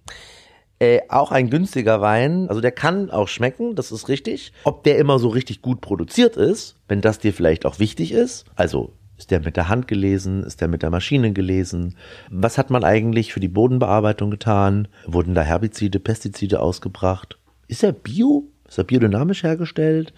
äh, 0.79 1.01
auch 1.09 1.31
ein 1.31 1.51
günstiger 1.51 2.01
Wein, 2.01 2.49
also 2.49 2.61
der 2.61 2.73
kann 2.73 3.11
auch 3.11 3.29
schmecken, 3.29 3.77
das 3.77 3.93
ist 3.93 4.09
richtig. 4.09 4.53
Ob 4.65 4.85
der 4.85 4.99
immer 4.99 5.19
so 5.19 5.29
richtig 5.29 5.63
gut 5.63 5.81
produziert 5.81 6.37
ist, 6.37 6.77
wenn 6.89 7.01
das 7.01 7.19
dir 7.19 7.33
vielleicht 7.33 7.67
auch 7.67 7.79
wichtig 7.79 8.13
ist, 8.13 8.47
also 8.57 8.93
ist 9.23 9.31
der 9.31 9.39
mit 9.39 9.57
der 9.57 9.69
Hand 9.69 9.87
gelesen? 9.87 10.43
Ist 10.43 10.61
der 10.61 10.67
mit 10.67 10.83
der 10.83 10.91
Maschine 10.91 11.33
gelesen? 11.33 11.95
Was 12.29 12.59
hat 12.59 12.71
man 12.71 12.83
eigentlich 12.83 13.33
für 13.33 13.39
die 13.39 13.47
Bodenbearbeitung 13.47 14.33
getan? 14.33 14.89
Wurden 15.07 15.37
da 15.37 15.43
Herbizide, 15.43 16.01
Pestizide 16.01 16.59
ausgebracht? 16.59 17.39
Ist 17.69 17.85
er 17.85 17.93
bio? 17.93 18.49
Ist 18.73 18.79
er 18.79 18.85
biodynamisch 18.85 19.43
hergestellt? 19.43 20.15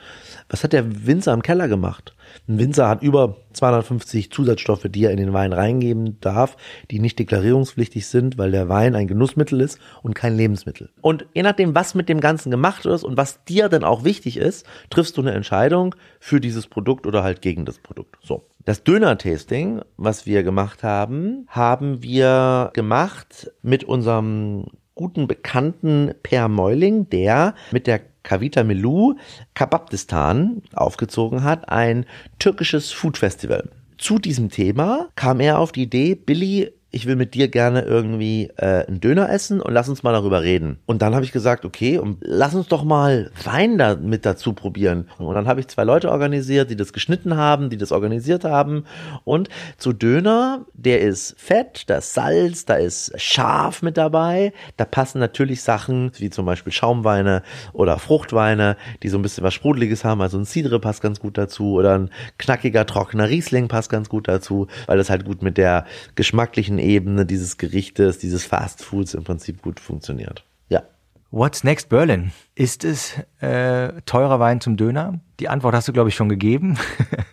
Was 0.48 0.62
hat 0.62 0.72
der 0.72 1.08
Winzer 1.08 1.34
im 1.34 1.42
Keller 1.42 1.66
gemacht? 1.66 2.14
Ein 2.46 2.60
Winzer 2.60 2.88
hat 2.88 3.02
über 3.02 3.38
250 3.52 4.30
Zusatzstoffe, 4.30 4.86
die 4.88 5.06
er 5.06 5.10
in 5.10 5.16
den 5.16 5.32
Wein 5.32 5.52
reingeben 5.52 6.20
darf, 6.20 6.56
die 6.88 7.00
nicht 7.00 7.18
deklarierungspflichtig 7.18 8.06
sind, 8.06 8.38
weil 8.38 8.52
der 8.52 8.68
Wein 8.68 8.94
ein 8.94 9.08
Genussmittel 9.08 9.60
ist 9.60 9.80
und 10.04 10.14
kein 10.14 10.36
Lebensmittel. 10.36 10.90
Und 11.00 11.26
je 11.34 11.42
nachdem, 11.42 11.74
was 11.74 11.96
mit 11.96 12.08
dem 12.08 12.20
Ganzen 12.20 12.52
gemacht 12.52 12.86
ist 12.86 13.02
und 13.02 13.16
was 13.16 13.42
dir 13.42 13.68
dann 13.68 13.82
auch 13.82 14.04
wichtig 14.04 14.36
ist, 14.36 14.64
triffst 14.88 15.16
du 15.16 15.22
eine 15.22 15.32
Entscheidung 15.32 15.96
für 16.20 16.38
dieses 16.38 16.68
Produkt 16.68 17.08
oder 17.08 17.24
halt 17.24 17.42
gegen 17.42 17.64
das 17.64 17.80
Produkt. 17.80 18.18
So. 18.22 18.46
Das 18.64 18.84
Döner-Tasting, 18.84 19.80
was 19.96 20.26
wir 20.26 20.44
gemacht 20.44 20.84
haben, 20.84 21.48
haben 21.48 22.04
wir 22.04 22.70
gemacht 22.72 23.50
mit 23.62 23.82
unserem 23.82 24.66
guten 24.94 25.26
Bekannten 25.26 26.14
Per 26.22 26.48
Meuling, 26.48 27.08
der 27.10 27.54
mit 27.72 27.86
der 27.86 28.00
Kavita 28.22 28.64
Melu 28.64 29.16
Kababdistan 29.54 30.62
aufgezogen 30.72 31.42
hat, 31.42 31.68
ein 31.68 32.06
türkisches 32.38 32.92
Food 32.92 33.18
Festival. 33.18 33.70
Zu 33.98 34.18
diesem 34.18 34.50
Thema 34.50 35.08
kam 35.14 35.40
er 35.40 35.58
auf 35.58 35.72
die 35.72 35.82
Idee, 35.82 36.14
Billy 36.14 36.72
ich 36.94 37.06
will 37.06 37.16
mit 37.16 37.34
dir 37.34 37.48
gerne 37.48 37.82
irgendwie 37.82 38.50
äh, 38.56 38.86
einen 38.86 39.00
Döner 39.00 39.28
essen 39.28 39.60
und 39.60 39.72
lass 39.72 39.88
uns 39.88 40.04
mal 40.04 40.12
darüber 40.12 40.42
reden. 40.42 40.78
Und 40.86 41.02
dann 41.02 41.14
habe 41.14 41.24
ich 41.24 41.32
gesagt, 41.32 41.64
okay, 41.64 41.98
und 41.98 42.18
lass 42.20 42.54
uns 42.54 42.68
doch 42.68 42.84
mal 42.84 43.32
Wein 43.42 43.78
da 43.78 43.96
mit 43.96 44.24
dazu 44.24 44.52
probieren. 44.52 45.08
Und 45.18 45.34
dann 45.34 45.48
habe 45.48 45.58
ich 45.58 45.66
zwei 45.66 45.82
Leute 45.82 46.12
organisiert, 46.12 46.70
die 46.70 46.76
das 46.76 46.92
geschnitten 46.92 47.36
haben, 47.36 47.68
die 47.68 47.76
das 47.76 47.90
organisiert 47.90 48.44
haben. 48.44 48.84
Und 49.24 49.48
zu 49.76 49.92
Döner, 49.92 50.66
der 50.72 51.00
ist 51.00 51.34
fett, 51.36 51.82
da 51.88 51.96
ist 51.96 52.14
Salz, 52.14 52.64
da 52.64 52.74
ist 52.76 53.12
scharf 53.20 53.82
mit 53.82 53.96
dabei. 53.96 54.52
Da 54.76 54.84
passen 54.84 55.18
natürlich 55.18 55.62
Sachen 55.62 56.12
wie 56.18 56.30
zum 56.30 56.46
Beispiel 56.46 56.72
Schaumweine 56.72 57.42
oder 57.72 57.98
Fruchtweine, 57.98 58.76
die 59.02 59.08
so 59.08 59.18
ein 59.18 59.22
bisschen 59.22 59.42
was 59.42 59.54
Sprudeliges 59.54 60.04
haben. 60.04 60.20
Also 60.20 60.38
ein 60.38 60.44
Cidre 60.44 60.78
passt 60.78 61.02
ganz 61.02 61.18
gut 61.18 61.38
dazu 61.38 61.72
oder 61.72 61.98
ein 61.98 62.10
knackiger, 62.38 62.86
trockener 62.86 63.28
Riesling 63.28 63.66
passt 63.66 63.90
ganz 63.90 64.08
gut 64.08 64.28
dazu, 64.28 64.68
weil 64.86 64.96
das 64.96 65.10
halt 65.10 65.24
gut 65.24 65.42
mit 65.42 65.58
der 65.58 65.86
geschmacklichen 66.14 66.83
Ebene 66.84 67.26
dieses 67.26 67.56
Gerichtes, 67.56 68.18
dieses 68.18 68.44
Fast 68.44 68.84
Foods 68.84 69.14
im 69.14 69.24
Prinzip 69.24 69.62
gut 69.62 69.80
funktioniert. 69.80 70.44
Ja. 70.68 70.82
What's 71.30 71.64
next 71.64 71.88
Berlin? 71.88 72.32
Ist 72.54 72.84
es 72.84 73.14
äh, 73.40 73.92
teurer 74.06 74.38
Wein 74.40 74.60
zum 74.60 74.76
Döner? 74.76 75.20
Die 75.40 75.48
Antwort 75.48 75.74
hast 75.74 75.88
du, 75.88 75.92
glaube 75.92 76.08
ich, 76.08 76.14
schon 76.14 76.28
gegeben. 76.28 76.78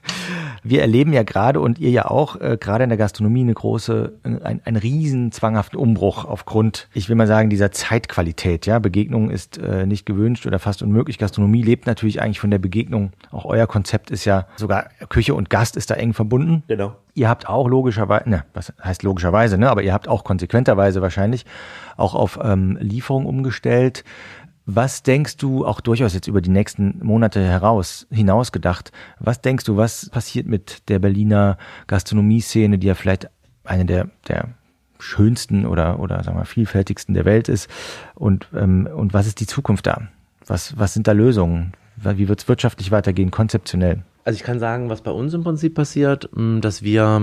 Wir 0.64 0.82
erleben 0.82 1.12
ja 1.14 1.24
gerade 1.24 1.60
und 1.60 1.80
ihr 1.80 1.90
ja 1.90 2.06
auch, 2.06 2.40
äh, 2.40 2.58
gerade 2.60 2.84
in 2.84 2.90
der 2.90 2.98
Gastronomie 2.98 3.42
eine 3.42 3.54
große, 3.54 4.14
ein, 4.24 4.62
einen 4.64 4.78
riesen 4.78 5.32
zwanghaften 5.32 5.80
Umbruch 5.80 6.26
aufgrund, 6.26 6.88
ich 6.94 7.10
will 7.10 7.16
mal 7.16 7.28
sagen, 7.28 7.50
dieser 7.50 7.72
Zeitqualität. 7.72 8.66
Ja, 8.66 8.80
Begegnung 8.80 9.32
ist 9.32 9.58
äh, 9.58 9.86
nicht 9.86 10.06
gewünscht 10.06 10.46
oder 10.46 10.60
fast 10.60 10.84
unmöglich. 10.84 11.18
Gastronomie 11.18 11.64
lebt 11.64 11.88
natürlich 11.88 12.22
eigentlich 12.22 12.40
von 12.40 12.52
der 12.52 12.60
Begegnung. 12.60 13.12
Auch 13.32 13.46
euer 13.46 13.66
Konzept 13.66 14.12
ist 14.12 14.26
ja 14.26 14.46
sogar 14.56 14.90
Küche 15.10 15.34
und 15.34 15.50
Gast 15.50 15.76
ist 15.78 15.90
da 15.90 15.96
eng 15.96 16.14
verbunden. 16.14 16.64
Genau. 16.68 16.96
Ihr 17.14 17.28
habt 17.28 17.50
auch 17.50 17.68
logischerweise, 17.68 18.30
ne, 18.30 18.46
was 18.54 18.74
heißt 18.82 19.04
logischerweise, 19.04 19.58
ne, 19.58 19.70
aber 19.70 19.84
ihr 19.84 19.94
habt 19.94 20.08
auch 20.08 20.24
konsequenterweise 20.24 21.02
wahrscheinlich 21.02 21.46
auch 21.98 22.16
auf 22.16 22.40
ähm, 22.42 22.78
Lieferung 22.80 23.26
umgestellt. 23.26 24.04
Was 24.66 25.04
denkst 25.04 25.38
du, 25.38 25.66
auch 25.66 25.82
durchaus 25.82 26.14
jetzt 26.14 26.28
über 26.28 26.42
die 26.42 26.52
nächsten 26.52 27.00
Monate 27.04 27.44
heraus, 27.44 28.06
hinaus 28.12 28.52
gedacht, 28.52 28.92
was 29.20 29.42
denkst 29.42 29.66
du, 29.66 29.76
was 29.76 30.10
passiert 30.10 30.48
mit 30.48 30.88
der 30.88 31.00
Berliner 31.00 31.58
Gastronomie-Szene, 31.88 32.78
die 32.78 32.88
ja 32.88 32.96
vielleicht 32.96 33.30
eine 33.64 33.86
der, 33.86 34.10
der 34.28 34.50
schönsten 35.00 35.66
oder, 35.66 36.00
oder 36.00 36.24
sagen 36.24 36.38
wir 36.38 36.46
vielfältigsten 36.46 37.16
der 37.16 37.26
Welt 37.26 37.50
ist? 37.50 37.70
Und, 38.14 38.48
ähm, 38.56 38.88
und 38.94 39.14
was 39.14 39.26
ist 39.26 39.40
die 39.40 39.48
Zukunft 39.48 39.88
da? 39.88 40.04
Was, 40.46 40.78
was 40.78 40.94
sind 40.94 41.08
da 41.08 41.14
Lösungen? 41.14 41.74
Wie 41.96 42.28
wird 42.28 42.42
es 42.42 42.48
wirtschaftlich 42.48 42.92
weitergehen, 42.92 43.32
konzeptionell? 43.32 44.04
Also 44.24 44.38
ich 44.38 44.44
kann 44.44 44.60
sagen, 44.60 44.90
was 44.90 45.02
bei 45.02 45.12
uns 45.12 45.34
im 45.34 45.44
Prinzip 45.44 45.74
passiert, 45.74 46.30
dass 46.36 46.84
wir 46.84 47.22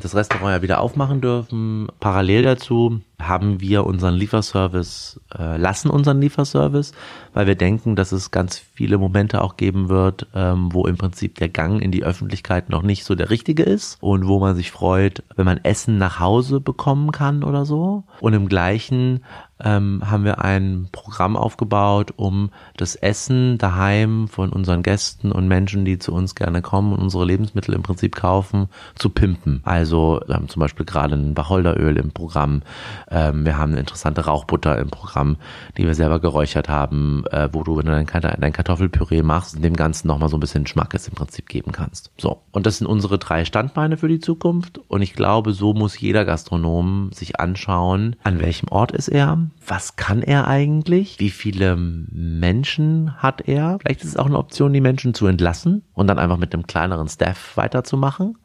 das 0.00 0.14
Restaurant 0.14 0.56
ja 0.56 0.62
wieder 0.62 0.80
aufmachen 0.80 1.20
dürfen. 1.20 1.88
Parallel 1.98 2.42
dazu 2.42 3.00
haben 3.18 3.60
wir 3.60 3.86
unseren 3.86 4.14
Lieferservice, 4.14 5.20
äh, 5.36 5.56
lassen 5.56 5.90
unseren 5.90 6.20
Lieferservice, 6.20 6.92
weil 7.32 7.46
wir 7.46 7.54
denken, 7.54 7.96
dass 7.96 8.12
es 8.12 8.30
ganz 8.30 8.58
viele 8.58 8.98
Momente 8.98 9.42
auch 9.42 9.56
geben 9.56 9.88
wird, 9.88 10.26
ähm, 10.34 10.72
wo 10.72 10.86
im 10.86 10.98
Prinzip 10.98 11.36
der 11.36 11.48
Gang 11.48 11.80
in 11.80 11.92
die 11.92 12.04
Öffentlichkeit 12.04 12.68
noch 12.68 12.82
nicht 12.82 13.04
so 13.04 13.14
der 13.14 13.30
richtige 13.30 13.62
ist 13.62 13.96
und 14.00 14.26
wo 14.26 14.38
man 14.38 14.54
sich 14.54 14.70
freut, 14.70 15.22
wenn 15.34 15.46
man 15.46 15.64
Essen 15.64 15.98
nach 15.98 16.20
Hause 16.20 16.60
bekommen 16.60 17.10
kann 17.10 17.42
oder 17.42 17.64
so. 17.64 18.04
Und 18.20 18.34
im 18.34 18.48
gleichen 18.48 19.20
ähm, 19.62 20.02
haben 20.04 20.24
wir 20.24 20.44
ein 20.44 20.88
Programm 20.92 21.36
aufgebaut, 21.36 22.12
um 22.16 22.50
das 22.76 22.94
Essen 22.94 23.58
daheim 23.58 24.28
von 24.28 24.50
unseren 24.50 24.82
Gästen 24.82 25.32
und 25.32 25.48
Menschen, 25.48 25.84
die 25.84 25.98
zu 25.98 26.12
uns 26.12 26.34
gerne 26.34 26.60
kommen 26.60 26.92
und 26.92 27.00
unsere 27.00 27.24
Lebensmittel 27.24 27.74
im 27.74 27.82
Prinzip 27.82 28.14
kaufen, 28.14 28.68
zu 28.96 29.08
pimpen. 29.08 29.60
Also 29.64 30.20
wir 30.26 30.34
haben 30.34 30.48
zum 30.48 30.60
Beispiel 30.60 30.84
gerade 30.84 31.14
ein 31.14 31.36
Wacholderöl 31.36 31.96
im 31.96 32.10
Programm. 32.10 32.62
Ähm, 33.10 33.44
wir 33.44 33.56
haben 33.56 33.72
eine 33.72 33.80
interessante 33.80 34.24
Rauchbutter 34.24 34.78
im 34.78 34.90
Programm, 34.90 35.36
die 35.76 35.86
wir 35.86 35.94
selber 35.94 36.20
geräuchert 36.20 36.68
haben, 36.68 37.24
äh, 37.30 37.48
wo 37.52 37.62
du, 37.62 37.76
wenn 37.76 37.86
du 37.86 37.92
dein, 37.92 38.06
dein 38.06 38.52
Kartoffelpüree 38.52 39.22
machst, 39.22 39.62
dem 39.62 39.74
Ganzen 39.74 40.08
nochmal 40.08 40.28
so 40.28 40.36
ein 40.36 40.40
bisschen 40.40 40.66
Schmackes 40.66 41.08
im 41.08 41.14
Prinzip 41.14 41.48
geben 41.48 41.72
kannst. 41.72 42.10
So. 42.18 42.42
Und 42.52 42.66
das 42.66 42.78
sind 42.78 42.86
unsere 42.86 43.18
drei 43.18 43.44
Standbeine 43.44 43.96
für 43.96 44.08
die 44.08 44.18
Zukunft. 44.18 44.78
Und 44.88 45.02
ich 45.02 45.14
glaube, 45.14 45.52
so 45.52 45.74
muss 45.74 45.98
jeder 45.98 46.24
Gastronom 46.24 47.10
sich 47.12 47.38
anschauen, 47.38 48.16
an 48.24 48.40
welchem 48.40 48.68
Ort 48.68 48.92
ist 48.92 49.08
er, 49.08 49.38
was 49.66 49.96
kann 49.96 50.22
er 50.22 50.48
eigentlich? 50.48 51.18
Wie 51.18 51.30
viele 51.30 51.76
Menschen 51.76 53.16
hat 53.16 53.42
er? 53.46 53.78
Vielleicht 53.80 54.02
ist 54.02 54.10
es 54.10 54.16
auch 54.16 54.26
eine 54.26 54.38
Option, 54.38 54.72
die 54.72 54.80
Menschen 54.80 55.14
zu 55.14 55.26
entlassen 55.26 55.82
und 55.94 56.06
dann 56.06 56.18
einfach 56.18 56.38
mit 56.38 56.52
einem 56.52 56.66
kleineren 56.66 57.08
Staff 57.08 57.56
weiterzumachen. 57.56 58.36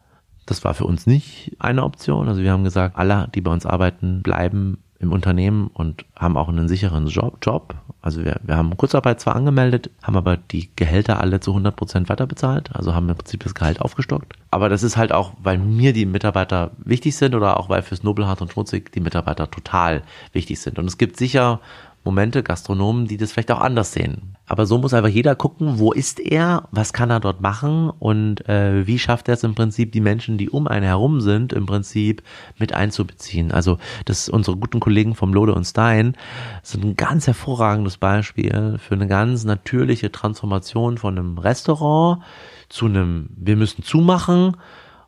Das 0.52 0.66
war 0.66 0.74
für 0.74 0.84
uns 0.84 1.08
nicht 1.08 1.56
eine 1.60 1.82
Option. 1.82 2.28
Also 2.28 2.42
wir 2.42 2.52
haben 2.52 2.66
gesagt, 2.66 2.98
alle, 2.98 3.30
die 3.34 3.40
bei 3.40 3.54
uns 3.54 3.66
arbeiten, 3.66 4.22
bleiben 4.22 4.80
im 5.00 5.14
Unternehmen 5.14 5.68
und 5.74 6.04
haben 6.14 6.36
auch 6.36 6.50
einen 6.50 6.68
sicheren 6.68 7.08
Job. 7.08 7.38
Job. 7.42 7.74
Also 8.02 8.26
wir, 8.26 8.38
wir 8.44 8.58
haben 8.58 8.76
Kurzarbeit 8.76 9.22
zwar 9.22 9.38
angemeldet, 9.38 9.92
haben 10.04 10.18
aber 10.18 10.36
die 10.36 10.70
Gehälter 10.76 11.22
alle 11.22 11.40
zu 11.40 11.52
100 11.52 11.74
Prozent 11.74 12.10
weiterbezahlt, 12.10 12.76
also 12.76 12.94
haben 12.94 13.08
im 13.08 13.16
Prinzip 13.16 13.46
das 13.46 13.56
Gehalt 13.56 13.80
aufgestockt. 13.80 14.34
Aber 14.50 14.68
das 14.68 14.84
ist 14.84 14.98
halt 14.98 15.14
auch, 15.14 15.32
weil 15.42 15.58
mir 15.58 15.94
die 15.94 16.06
Mitarbeiter 16.06 16.72
wichtig 16.84 17.16
sind 17.16 17.34
oder 17.34 17.58
auch 17.58 17.70
weil 17.70 17.82
fürs 17.82 18.04
Nobelhart 18.04 18.42
und 18.42 18.52
Schmutzig 18.52 18.92
die 18.92 19.00
Mitarbeiter 19.00 19.50
total 19.50 20.02
wichtig 20.34 20.60
sind. 20.60 20.80
Und 20.80 20.86
es 20.86 20.98
gibt 20.98 21.16
sicher 21.16 21.62
Momente, 22.04 22.42
Gastronomen, 22.42 23.06
die 23.06 23.18
das 23.18 23.32
vielleicht 23.32 23.52
auch 23.52 23.62
anders 23.62 23.94
sehen. 23.94 24.36
Aber 24.48 24.66
so 24.66 24.78
muss 24.78 24.94
einfach 24.94 25.10
jeder 25.10 25.36
gucken, 25.36 25.78
wo 25.80 25.92
ist 25.92 26.20
er, 26.20 26.68
was 26.72 26.94
kann 26.94 27.10
er 27.10 27.20
dort 27.20 27.42
machen 27.42 27.90
und 27.90 28.48
äh, 28.50 28.86
wie 28.88 29.00
schafft 29.00 29.28
er 29.28 29.36
es 29.36 29.44
im 29.44 29.56
Prinzip, 29.56 29.92
die 29.92 30.02
Menschen, 30.02 30.38
die 30.38 30.50
um 30.50 30.68
einen 30.68 30.86
herum 30.86 31.22
sind, 31.22 31.54
im 31.54 31.66
Prinzip 31.66 32.24
mit 32.58 32.74
einzubeziehen. 32.74 33.52
Also 33.52 33.78
das 34.06 34.30
unsere 34.30 34.58
guten 34.58 34.80
Kollegen 34.80 35.16
vom 35.16 35.34
Lode 35.34 35.54
und 35.54 35.66
Stein 35.66 36.18
sind 36.64 36.84
ein 36.84 36.96
ganz 36.96 37.28
hervorragendes 37.28 37.98
Beispiel 37.98 38.78
für 38.80 38.96
eine 38.96 39.08
ganz 39.08 39.44
natürliche 39.44 40.12
Transformation 40.12 40.98
von 40.98 41.18
einem 41.18 41.38
Restaurant 41.38 42.24
zu 42.68 42.88
einem, 42.88 43.30
wir 43.36 43.56
müssen 43.56 43.84
zumachen 43.84 44.58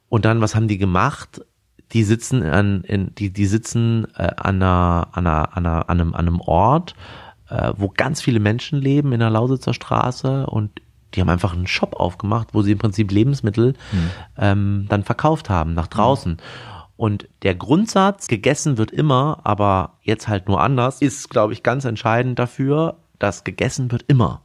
und 0.09 0.25
dann, 0.25 0.41
was 0.41 0.55
haben 0.55 0.67
die 0.67 0.77
gemacht? 0.77 1.41
Die 1.93 2.03
sitzen 2.03 2.43
an, 2.43 2.81
in, 2.83 3.13
die, 3.15 3.31
die 3.31 3.45
sitzen 3.45 4.07
äh, 4.15 4.31
an, 4.35 4.61
einer, 4.61 5.07
an, 5.11 5.27
einer, 5.27 5.57
an, 5.57 5.65
einer, 5.65 5.89
an, 5.89 6.01
einem, 6.01 6.13
an 6.13 6.27
einem 6.27 6.41
Ort, 6.41 6.95
äh, 7.49 7.73
wo 7.77 7.89
ganz 7.89 8.21
viele 8.21 8.39
Menschen 8.39 8.79
leben 8.79 9.11
in 9.11 9.19
der 9.19 9.29
Lausitzer 9.29 9.73
Straße 9.73 10.47
und 10.47 10.71
die 11.13 11.21
haben 11.21 11.29
einfach 11.29 11.53
einen 11.53 11.67
Shop 11.67 11.95
aufgemacht, 11.95 12.49
wo 12.53 12.63
sie 12.63 12.71
im 12.71 12.79
Prinzip 12.79 13.11
Lebensmittel 13.11 13.73
mhm. 13.91 14.09
ähm, 14.37 14.85
dann 14.89 15.03
verkauft 15.03 15.49
haben 15.49 15.73
nach 15.73 15.87
draußen. 15.87 16.33
Mhm. 16.33 16.37
Und 16.95 17.27
der 17.41 17.55
Grundsatz, 17.55 18.27
gegessen 18.27 18.77
wird 18.77 18.91
immer, 18.91 19.41
aber 19.43 19.97
jetzt 20.01 20.27
halt 20.27 20.47
nur 20.47 20.61
anders, 20.61 21.01
ist, 21.01 21.29
glaube 21.29 21.53
ich, 21.53 21.63
ganz 21.63 21.85
entscheidend 21.85 22.39
dafür, 22.39 22.97
dass 23.19 23.43
gegessen 23.43 23.91
wird 23.91 24.05
immer. 24.07 24.42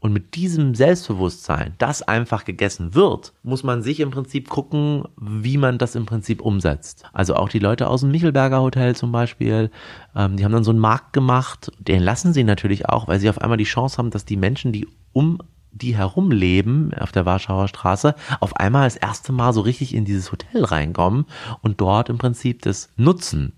Und 0.00 0.14
mit 0.14 0.34
diesem 0.34 0.74
Selbstbewusstsein, 0.74 1.74
das 1.78 2.02
einfach 2.02 2.44
gegessen 2.44 2.94
wird, 2.94 3.34
muss 3.42 3.62
man 3.62 3.82
sich 3.82 4.00
im 4.00 4.10
Prinzip 4.10 4.48
gucken, 4.48 5.04
wie 5.20 5.58
man 5.58 5.76
das 5.76 5.94
im 5.94 6.06
Prinzip 6.06 6.40
umsetzt. 6.40 7.04
Also 7.12 7.36
auch 7.36 7.50
die 7.50 7.58
Leute 7.58 7.86
aus 7.86 8.00
dem 8.00 8.10
Michelberger 8.10 8.62
Hotel 8.62 8.96
zum 8.96 9.12
Beispiel, 9.12 9.70
ähm, 10.16 10.36
die 10.36 10.44
haben 10.44 10.52
dann 10.52 10.64
so 10.64 10.70
einen 10.70 10.80
Markt 10.80 11.12
gemacht, 11.12 11.70
den 11.78 12.02
lassen 12.02 12.32
sie 12.32 12.44
natürlich 12.44 12.88
auch, 12.88 13.08
weil 13.08 13.20
sie 13.20 13.28
auf 13.28 13.40
einmal 13.40 13.58
die 13.58 13.64
Chance 13.64 13.98
haben, 13.98 14.10
dass 14.10 14.24
die 14.24 14.38
Menschen, 14.38 14.72
die 14.72 14.88
um 15.12 15.38
die 15.72 15.96
herumleben 15.96 16.92
auf 16.94 17.12
der 17.12 17.26
Warschauer 17.26 17.68
Straße, 17.68 18.14
auf 18.40 18.56
einmal 18.56 18.86
das 18.86 18.96
erste 18.96 19.32
Mal 19.32 19.52
so 19.52 19.60
richtig 19.60 19.94
in 19.94 20.04
dieses 20.04 20.32
Hotel 20.32 20.64
reinkommen 20.64 21.26
und 21.62 21.80
dort 21.80 22.08
im 22.08 22.18
Prinzip 22.18 22.62
das 22.62 22.90
nutzen. 22.96 23.52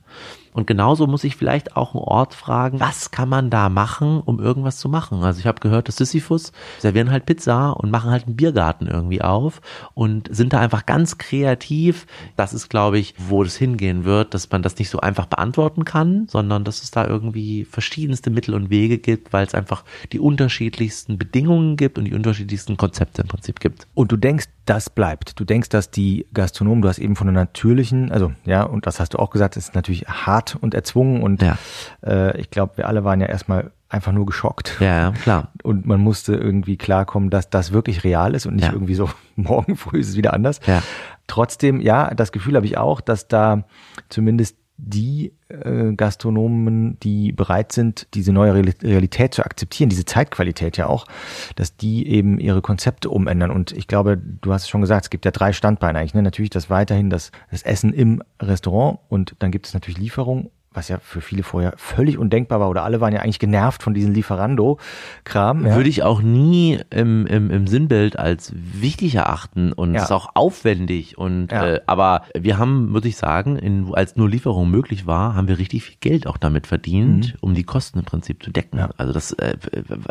Und 0.53 0.67
genauso 0.67 1.07
muss 1.07 1.25
ich 1.25 1.37
vielleicht 1.37 1.77
auch 1.77 1.95
einen 1.95 2.05
Ort 2.05 2.35
fragen, 2.35 2.79
was 2.79 3.11
kann 3.11 3.29
man 3.29 3.49
da 3.51 3.69
machen, 3.69 4.21
um 4.21 4.39
irgendwas 4.39 4.79
zu 4.79 4.89
machen? 4.89 5.23
Also 5.23 5.41
ich 5.41 5.47
habe 5.47 5.61
gehört, 5.61 5.89
dass 5.89 5.97
Sisyphus 5.97 6.53
servieren 6.79 7.11
halt 7.11 7.27
Pizza 7.27 7.71
und 7.71 7.91
machen 7.91 8.11
halt 8.11 8.27
einen 8.27 8.37
Biergarten 8.37 8.87
irgendwie 8.87 9.23
auf 9.23 9.61
und 9.95 10.35
sind 10.35 10.53
da 10.53 10.61
einfach 10.61 10.85
ganz 10.85 11.17
kreativ. 11.19 12.07
Das 12.37 12.53
ist, 12.53 12.69
glaube 12.69 12.99
ich, 12.99 13.15
wo 13.19 13.43
es 13.43 13.57
hingehen 13.57 14.05
wird, 14.05 14.35
dass 14.35 14.51
man 14.51 14.63
das 14.63 14.79
nicht 14.79 14.91
so 14.91 15.01
einfach 15.01 15.27
beantworten 15.27 15.85
kann, 15.85 16.27
sondern 16.29 16.65
dass 16.65 16.83
es 16.83 16.91
da 16.91 17.07
irgendwie 17.07 17.65
verschiedenste 17.65 18.31
Mittel 18.31 18.55
und 18.55 18.69
Wege 18.69 18.99
gibt, 18.99 19.33
weil 19.33 19.47
es 19.47 19.55
einfach 19.55 19.85
die 20.13 20.21
unterschiedlichsten 20.21 21.17
Bedingungen 21.19 21.77
gibt 21.77 21.99
und 21.99 22.05
die 22.05 22.15
unterschiedlichsten 22.15 22.77
Konzepte 22.77 23.23
im 23.23 23.29
Prinzip 23.29 23.61
gibt. 23.61 23.87
Und 23.95 24.13
du 24.13 24.17
denkst, 24.17 24.47
das 24.67 24.91
bleibt. 24.91 25.41
Du 25.41 25.45
denkst, 25.45 25.71
dass 25.71 25.91
die 25.91 26.27
Gastronomen, 26.33 26.83
du 26.83 26.89
hast 26.89 26.99
eben 26.99 27.17
von 27.17 27.29
einer 27.29 27.41
natürlichen, 27.41 28.13
also 28.13 28.33
ja, 28.45 28.63
und 28.63 28.87
das 28.87 29.01
hast 29.01 29.15
du 29.15 29.19
auch 29.19 29.31
gesagt, 29.31 29.57
ist 29.57 29.75
natürlich 29.75 30.07
hart 30.07 30.42
und 30.61 30.75
erzwungen 30.75 31.23
und 31.23 31.43
ja. 31.43 31.57
äh, 32.05 32.39
ich 32.41 32.51
glaube, 32.51 32.79
wir 32.79 32.89
alle 32.89 33.05
waren 33.05 33.21
ja 33.21 33.27
erstmal 33.27 33.71
einfach 33.89 34.13
nur 34.13 34.27
geschockt. 34.27 34.79
Ja, 34.81 35.13
klar. 35.13 35.53
Und 35.63 35.87
man 35.87 36.01
musste 36.01 36.35
irgendwie 36.35 36.79
klarkommen, 36.79 37.29
dass 37.29 37.51
das 37.51 37.73
wirklich 37.73 38.05
real 38.05 38.35
ist 38.35 38.47
und 38.47 38.57
nicht 38.57 38.65
ja. 38.65 38.73
irgendwie 38.73 38.95
so, 38.95 39.11
morgen 39.37 39.77
früh 39.77 40.01
ist 40.01 40.09
es 40.09 40.17
wieder 40.17 40.33
anders. 40.33 40.61
Ja. 40.67 40.83
Trotzdem, 41.27 41.81
ja, 41.81 42.13
das 42.15 42.33
Gefühl 42.33 42.57
habe 42.57 42.65
ich 42.65 42.79
auch, 42.79 43.03
dass 43.03 43.29
da 43.29 43.65
zumindest 44.09 44.57
die 44.85 45.33
äh, 45.49 45.93
Gastronomen, 45.93 46.99
die 47.01 47.31
bereit 47.31 47.71
sind, 47.71 48.09
diese 48.15 48.33
neue 48.33 48.53
Realität 48.83 49.33
zu 49.33 49.45
akzeptieren, 49.45 49.89
diese 49.89 50.05
Zeitqualität 50.05 50.77
ja 50.77 50.87
auch, 50.87 51.07
dass 51.55 51.77
die 51.77 52.09
eben 52.09 52.39
ihre 52.41 52.63
Konzepte 52.63 53.09
umändern. 53.09 53.53
Und 53.53 53.71
ich 53.71 53.87
glaube, 53.87 54.19
du 54.19 54.53
hast 54.53 54.63
es 54.63 54.69
schon 54.69 54.81
gesagt, 54.81 55.07
es 55.07 55.11
gibt 55.11 55.25
ja 55.25 55.31
drei 55.31 55.53
Standbeine 55.53 56.01
eigentlich. 56.01 56.15
Ne? 56.15 56.23
Natürlich 56.23 56.51
das 56.51 56.69
weiterhin 56.69 57.11
das, 57.11 57.31
das 57.51 57.63
Essen 57.63 57.93
im 57.93 58.23
Restaurant 58.41 58.99
und 59.09 59.37
dann 59.39 59.53
gibt 59.53 59.69
es 59.69 59.75
natürlich 59.75 59.99
Lieferung 59.99 60.51
was 60.75 60.89
ja 60.89 60.99
für 60.99 61.21
viele 61.21 61.43
vorher 61.43 61.75
völlig 61.77 62.19
undenkbar 62.19 62.61
war, 62.61 62.71
oder 62.71 62.85
alle 62.85 63.01
waren 63.01 63.13
ja 63.13 63.21
eigentlich 63.21 63.39
genervt 63.39 63.83
von 63.83 63.95
diesem 63.95 64.13
Lieferando-Kram. 64.13 65.67
Ja. 65.67 65.77
Würde 65.77 65.89
ich 65.89 66.03
auch 66.03 66.23
nie 66.23 66.79
im, 66.91 67.27
im, 67.27 67.51
im 67.51 67.67
Sinnbild 67.67 68.19
als 68.19 68.53
wichtig 68.55 69.15
erachten 69.15 69.73
und 69.73 69.95
ja. 69.95 70.03
ist 70.03 70.13
auch 70.13 70.31
aufwendig. 70.35 71.19
Und 71.19 71.53
ja. 71.53 71.67
äh, 71.67 71.81
aber 71.87 72.23
wir 72.39 72.59
haben, 72.59 72.93
würde 72.93 73.09
ich 73.09 73.17
sagen, 73.17 73.57
in, 73.57 73.95
als 73.95 74.17
nur 74.17 74.29
Lieferung 74.29 74.71
möglich 74.71 75.07
war, 75.07 75.35
haben 75.35 75.49
wir 75.49 75.59
richtig 75.59 75.85
viel 75.85 75.97
Geld 76.01 76.27
auch 76.27 76.37
damit 76.37 76.67
verdient, 76.67 77.35
mhm. 77.35 77.39
um 77.41 77.55
die 77.55 77.65
Kosten 77.65 77.99
im 78.01 78.05
Prinzip 78.05 78.43
zu 78.43 78.51
decken. 78.51 78.79
Ja. 78.79 78.91
Also 78.97 79.13
das, 79.13 79.33
äh, 79.33 79.57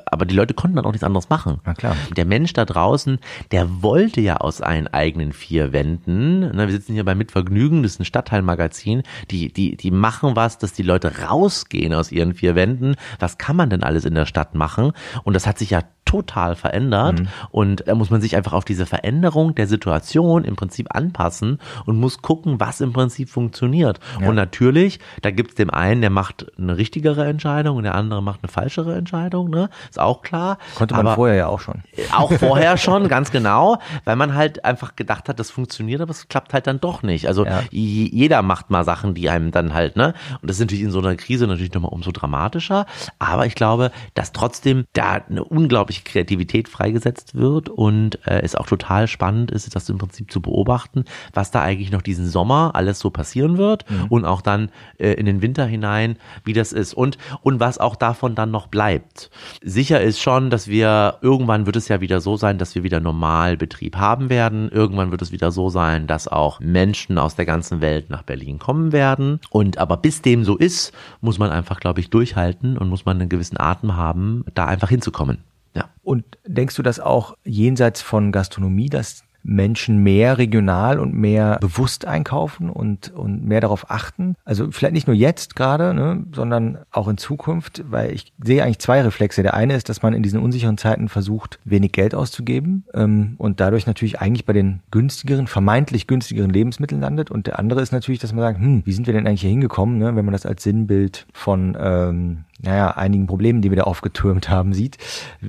aber 0.05 0.25
die 0.25 0.35
Leute 0.35 0.53
konnten 0.53 0.75
dann 0.75 0.85
auch 0.85 0.91
nichts 0.91 1.03
anderes 1.03 1.29
machen. 1.29 1.59
Na 1.65 1.73
klar. 1.73 1.95
Der 2.15 2.25
Mensch 2.25 2.53
da 2.53 2.65
draußen, 2.65 3.19
der 3.51 3.81
wollte 3.81 4.21
ja 4.21 4.37
aus 4.37 4.57
seinen 4.57 4.87
eigenen 4.87 5.33
vier 5.33 5.73
Wänden. 5.73 6.39
Ne, 6.39 6.67
wir 6.67 6.71
sitzen 6.71 6.93
hier 6.93 7.05
bei 7.05 7.15
Mitvergnügen, 7.15 7.83
das 7.83 7.93
ist 7.93 7.99
ein 7.99 8.05
Stadtteilmagazin, 8.05 9.03
die, 9.29 9.51
die, 9.51 9.75
die 9.75 9.91
machen 9.91 10.35
was 10.35 10.50
was, 10.51 10.57
dass 10.57 10.73
die 10.73 10.83
Leute 10.83 11.19
rausgehen 11.19 11.93
aus 11.93 12.11
ihren 12.11 12.33
vier 12.33 12.55
Wänden. 12.55 12.95
Was 13.19 13.37
kann 13.37 13.55
man 13.55 13.69
denn 13.69 13.83
alles 13.83 14.05
in 14.05 14.15
der 14.15 14.25
Stadt 14.25 14.53
machen? 14.55 14.91
Und 15.23 15.33
das 15.33 15.47
hat 15.47 15.57
sich 15.57 15.69
ja 15.69 15.81
total 16.11 16.55
verändert. 16.55 17.21
Mhm. 17.21 17.27
Und 17.51 17.87
da 17.87 17.95
muss 17.95 18.09
man 18.09 18.19
sich 18.19 18.35
einfach 18.35 18.51
auf 18.51 18.65
diese 18.65 18.85
Veränderung 18.85 19.55
der 19.55 19.67
Situation 19.67 20.43
im 20.43 20.57
Prinzip 20.57 20.93
anpassen 20.93 21.59
und 21.85 21.97
muss 21.97 22.21
gucken, 22.21 22.59
was 22.59 22.81
im 22.81 22.91
Prinzip 22.91 23.29
funktioniert. 23.29 24.01
Ja. 24.19 24.27
Und 24.27 24.35
natürlich, 24.35 24.99
da 25.21 25.31
gibt 25.31 25.51
es 25.51 25.55
dem 25.55 25.69
einen, 25.69 26.01
der 26.01 26.09
macht 26.09 26.47
eine 26.57 26.75
richtigere 26.75 27.25
Entscheidung 27.25 27.77
und 27.77 27.83
der 27.83 27.95
andere 27.95 28.21
macht 28.21 28.41
eine 28.43 28.51
falschere 28.51 28.95
Entscheidung. 28.95 29.49
Ne? 29.49 29.69
Ist 29.89 29.99
auch 29.99 30.21
klar. 30.21 30.57
Konnte 30.75 30.95
man 30.95 31.07
aber 31.07 31.15
vorher 31.15 31.35
ja 31.37 31.47
auch 31.47 31.61
schon. 31.61 31.83
Auch 32.11 32.33
vorher 32.33 32.75
schon, 32.77 33.07
ganz 33.07 33.31
genau, 33.31 33.79
weil 34.03 34.17
man 34.17 34.33
halt 34.33 34.65
einfach 34.65 34.97
gedacht 34.97 35.29
hat, 35.29 35.39
das 35.39 35.49
funktioniert, 35.49 36.01
aber 36.01 36.11
es 36.11 36.27
klappt 36.27 36.53
halt 36.53 36.67
dann 36.67 36.81
doch 36.81 37.03
nicht. 37.03 37.27
Also 37.29 37.45
ja. 37.45 37.61
jeder 37.71 38.41
macht 38.41 38.69
mal 38.69 38.83
Sachen, 38.83 39.13
die 39.13 39.29
einem 39.29 39.51
dann 39.51 39.73
halt, 39.73 39.95
ne? 39.95 40.13
Und 40.41 40.49
das 40.49 40.57
ist 40.57 40.61
natürlich 40.61 40.83
in 40.83 40.91
so 40.91 40.99
einer 40.99 41.15
Krise 41.15 41.47
natürlich 41.47 41.73
nochmal 41.73 41.91
umso 41.91 42.11
dramatischer. 42.11 42.85
Aber 43.19 43.45
ich 43.45 43.55
glaube, 43.55 43.91
dass 44.13 44.31
trotzdem 44.31 44.85
da 44.93 45.21
eine 45.29 45.43
unglaubliche 45.43 46.03
Kreativität 46.03 46.67
freigesetzt 46.67 47.35
wird 47.35 47.69
und 47.69 48.25
äh, 48.27 48.41
es 48.41 48.55
auch 48.55 48.65
total 48.65 49.07
spannend 49.07 49.51
ist, 49.51 49.73
das 49.75 49.89
im 49.89 49.97
Prinzip 49.97 50.31
zu 50.31 50.41
beobachten, 50.41 51.05
was 51.33 51.51
da 51.51 51.61
eigentlich 51.61 51.91
noch 51.91 52.01
diesen 52.01 52.27
Sommer 52.27 52.71
alles 52.73 52.99
so 52.99 53.09
passieren 53.09 53.57
wird 53.57 53.89
mhm. 53.89 54.05
und 54.09 54.25
auch 54.25 54.41
dann 54.41 54.69
äh, 54.97 55.13
in 55.13 55.25
den 55.25 55.41
Winter 55.41 55.65
hinein, 55.65 56.17
wie 56.43 56.53
das 56.53 56.73
ist 56.73 56.93
und 56.93 57.17
und 57.41 57.59
was 57.59 57.77
auch 57.77 57.95
davon 57.95 58.35
dann 58.35 58.51
noch 58.51 58.67
bleibt. 58.67 59.29
Sicher 59.61 60.01
ist 60.01 60.19
schon, 60.19 60.49
dass 60.49 60.67
wir 60.67 61.17
irgendwann 61.21 61.65
wird 61.65 61.75
es 61.75 61.87
ja 61.87 62.01
wieder 62.01 62.21
so 62.21 62.37
sein, 62.37 62.57
dass 62.57 62.75
wir 62.75 62.83
wieder 62.83 62.99
Normalbetrieb 62.99 63.95
haben 63.97 64.29
werden. 64.29 64.69
Irgendwann 64.69 65.11
wird 65.11 65.21
es 65.21 65.31
wieder 65.31 65.51
so 65.51 65.69
sein, 65.69 66.07
dass 66.07 66.27
auch 66.27 66.59
Menschen 66.59 67.17
aus 67.17 67.35
der 67.35 67.45
ganzen 67.45 67.81
Welt 67.81 68.09
nach 68.09 68.23
Berlin 68.23 68.59
kommen 68.59 68.91
werden. 68.91 69.39
Und 69.49 69.77
aber 69.77 69.97
bis 69.97 70.21
dem 70.21 70.30
so 70.43 70.57
ist, 70.57 70.93
muss 71.19 71.37
man 71.37 71.51
einfach, 71.51 71.79
glaube 71.79 71.99
ich, 71.99 72.09
durchhalten 72.09 72.77
und 72.77 72.89
muss 72.89 73.05
man 73.05 73.19
einen 73.19 73.29
gewissen 73.29 73.59
Atem 73.59 73.95
haben, 73.95 74.45
da 74.53 74.65
einfach 74.65 74.89
hinzukommen. 74.89 75.39
Ja. 75.75 75.89
Und 76.03 76.25
denkst 76.45 76.75
du, 76.75 76.83
dass 76.83 76.99
auch 76.99 77.37
jenseits 77.43 78.01
von 78.01 78.31
Gastronomie, 78.31 78.89
dass 78.89 79.23
Menschen 79.43 79.97
mehr 80.03 80.37
regional 80.37 80.99
und 80.99 81.13
mehr 81.13 81.57
bewusst 81.59 82.05
einkaufen 82.05 82.69
und, 82.69 83.11
und 83.11 83.45
mehr 83.45 83.61
darauf 83.61 83.89
achten. 83.89 84.35
Also 84.45 84.71
vielleicht 84.71 84.93
nicht 84.93 85.07
nur 85.07 85.15
jetzt 85.15 85.55
gerade, 85.55 85.93
ne, 85.93 86.23
sondern 86.33 86.79
auch 86.91 87.07
in 87.07 87.17
Zukunft, 87.17 87.83
weil 87.89 88.11
ich 88.13 88.33
sehe 88.43 88.63
eigentlich 88.63 88.79
zwei 88.79 89.01
Reflexe. 89.01 89.43
Der 89.43 89.53
eine 89.53 89.75
ist, 89.75 89.89
dass 89.89 90.01
man 90.01 90.13
in 90.13 90.23
diesen 90.23 90.41
unsicheren 90.41 90.77
Zeiten 90.77 91.09
versucht, 91.09 91.59
wenig 91.65 91.91
Geld 91.91 92.15
auszugeben 92.15 92.85
ähm, 92.93 93.35
und 93.37 93.59
dadurch 93.59 93.87
natürlich 93.87 94.19
eigentlich 94.19 94.45
bei 94.45 94.53
den 94.53 94.81
günstigeren, 94.91 95.47
vermeintlich 95.47 96.07
günstigeren 96.07 96.51
Lebensmitteln 96.51 97.01
landet. 97.01 97.31
Und 97.31 97.47
der 97.47 97.59
andere 97.59 97.81
ist 97.81 97.91
natürlich, 97.91 98.19
dass 98.19 98.33
man 98.33 98.41
sagt, 98.41 98.59
hm, 98.59 98.83
wie 98.85 98.93
sind 98.93 99.07
wir 99.07 99.13
denn 99.13 99.27
eigentlich 99.27 99.41
hier 99.41 99.49
hingekommen, 99.49 99.97
ne, 99.97 100.15
wenn 100.15 100.25
man 100.25 100.33
das 100.33 100.45
als 100.45 100.63
Sinnbild 100.63 101.25
von 101.33 101.77
ähm, 101.79 102.45
naja, 102.63 102.91
einigen 102.91 103.27
Problemen, 103.27 103.61
die 103.61 103.71
wir 103.71 103.77
da 103.77 103.83
aufgetürmt 103.83 104.49
haben, 104.49 104.73
sieht 104.73 104.97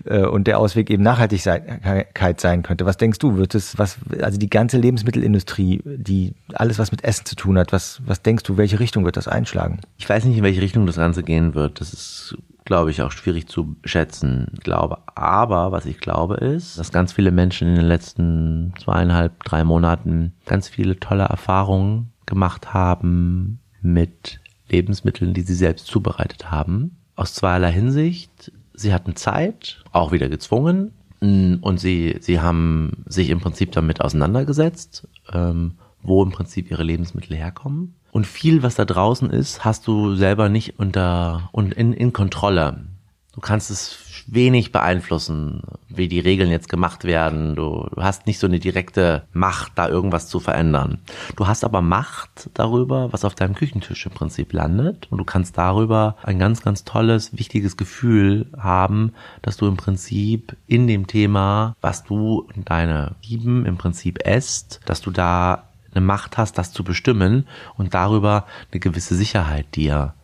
äh, 0.05 0.25
und 0.25 0.47
der 0.47 0.59
Ausweg 0.59 0.91
eben 0.91 1.03
Nachhaltigkeit 1.03 2.41
sein 2.41 2.63
könnte. 2.63 2.87
Was 2.87 2.97
denkst 2.97 3.19
du, 3.19 3.37
wird 3.37 3.55
es, 3.55 3.79
was, 3.79 3.99
also 4.21 4.39
die 4.39 4.49
ganze 4.49 4.79
Lebensmittelindustrie, 4.79 5.83
die 5.85 6.35
alles, 6.55 6.79
was 6.79 6.91
mit 6.91 7.05
Essen 7.05 7.27
zu 7.27 7.37
tun 7.37 7.59
hat, 7.59 7.73
was, 7.73 8.01
was 8.07 8.23
denkst 8.23 8.45
du, 8.45 8.57
welche 8.57 8.81
Richtung 8.81 9.05
wird 9.05 9.17
das 9.17 9.29
einschlagen? 9.29 9.81
Ich 9.99 10.09
weiß 10.09 10.25
nicht, 10.25 10.39
in 10.39 10.45
welche 10.45 10.63
Richtung 10.63 10.87
das 10.87 10.97
Ganze 10.97 11.23
gehen 11.23 11.55
wird. 11.55 11.81
Das 11.81 11.93
ist 11.93 12.37
glaube 12.65 12.93
ich, 12.93 13.03
auch 13.03 13.11
schwierig 13.11 13.49
zu 13.49 13.75
schätzen. 13.85 14.47
Ich 14.55 14.61
glaube, 14.61 14.99
aber 15.17 15.73
was 15.73 15.85
ich 15.85 15.99
glaube 15.99 16.37
ist, 16.37 16.79
dass 16.79 16.93
ganz 16.93 17.13
viele 17.13 17.33
Menschen 17.33 17.69
in 17.69 17.75
den 17.75 17.87
letzten 17.87 18.73
zweieinhalb, 18.81 19.43
drei 19.43 19.65
Monaten 19.65 20.33
ganz 20.47 20.69
viele 20.69 21.01
tolle 21.01 21.25
Erfahrungen 21.25 22.13
gemacht 22.25 22.73
haben 22.73 23.59
mit 23.81 24.41
Lebensmitteln, 24.69 25.35
die 25.35 25.43
sie 25.43 25.57
selbst 25.57 25.89
zubereitet 25.89 26.53
haben 26.53 27.02
aus 27.17 27.35
zweierlei 27.35 27.73
Hinsicht. 27.73 28.53
Sie 28.75 28.93
hatten 28.93 29.17
Zeit, 29.17 29.85
auch 29.93 30.13
wieder 30.13 30.29
gezwungen, 30.29 30.93
und 31.21 31.79
sie, 31.79 32.17
sie 32.21 32.41
haben 32.41 33.05
sich 33.07 33.31
im 33.31 33.41
Prinzip 33.41 33.71
damit 33.71 34.01
auseinandergesetzt, 34.01 35.07
ähm, 35.33 35.75
wo 36.03 36.21
im 36.25 36.33
Prinzip 36.33 36.69
ihre 36.69 36.83
Lebensmittel 36.83 37.37
herkommen. 37.37 37.95
Und 38.11 38.27
viel, 38.27 38.65
was 38.65 38.75
da 38.75 38.85
draußen 38.85 39.31
ist, 39.31 39.65
hast 39.65 39.87
du 39.87 40.17
selber 40.17 40.49
nicht 40.49 40.81
unter 40.81 41.49
und 41.53 41.75
in, 41.75 41.93
in 41.93 42.13
Kontrolle. 42.13 42.87
Du 43.35 43.41
kannst 43.41 43.71
es 43.71 43.93
wenig 44.33 44.73
beeinflussen, 44.73 45.63
wie 45.89 46.09
die 46.09 46.21
Regeln 46.21 46.51
jetzt 46.51 46.71
gemacht 46.71 47.05
werden. 47.05 47.55
Du, 47.55 47.87
du 47.95 48.03
hast 48.03 48.27
nicht 48.27 48.39
so 48.39 48.47
eine 48.47 48.59
direkte 48.59 49.25
Macht, 49.33 49.73
da 49.75 49.89
irgendwas 49.89 50.29
zu 50.29 50.41
verändern. 50.41 51.01
Du 51.37 51.47
hast 51.47 51.65
aber 51.65 51.83
Macht 51.83 52.49
darüber, 52.55 53.13
was 53.13 53.27
auf 53.27 53.35
deinem 53.35 53.55
Küchentisch 53.55 54.07
im 54.07 54.13
Prinzip 54.13 54.55
landet. 54.55 55.07
Und 55.11 55.19
du 55.19 55.25
kannst 55.25 55.59
darüber 55.59 56.17
ein 56.23 56.39
ganz, 56.39 56.63
ganz 56.63 56.85
tolles, 56.85 57.37
wichtiges 57.37 57.77
Gefühl 57.77 58.47
haben, 58.57 59.13
dass 59.43 59.59
du 59.59 59.67
im 59.67 59.77
Prinzip 59.77 60.57
in 60.67 60.87
dem 60.87 61.07
Thema, 61.07 61.77
was 61.83 62.05
du 62.05 62.47
und 62.57 62.71
deine 62.71 63.17
Lieben 63.23 63.67
im 63.67 63.77
Prinzip 63.77 64.27
esst, 64.27 64.81
dass 64.87 65.03
du 65.03 65.11
da 65.11 65.69
eine 65.95 66.05
Macht 66.05 66.39
hast, 66.39 66.57
das 66.57 66.73
zu 66.73 66.85
bestimmen 66.85 67.47
und 67.77 67.93
darüber 67.93 68.47
eine 68.71 68.81
gewisse 68.81 69.15
Sicherheit 69.15 69.77
dir 69.77 70.15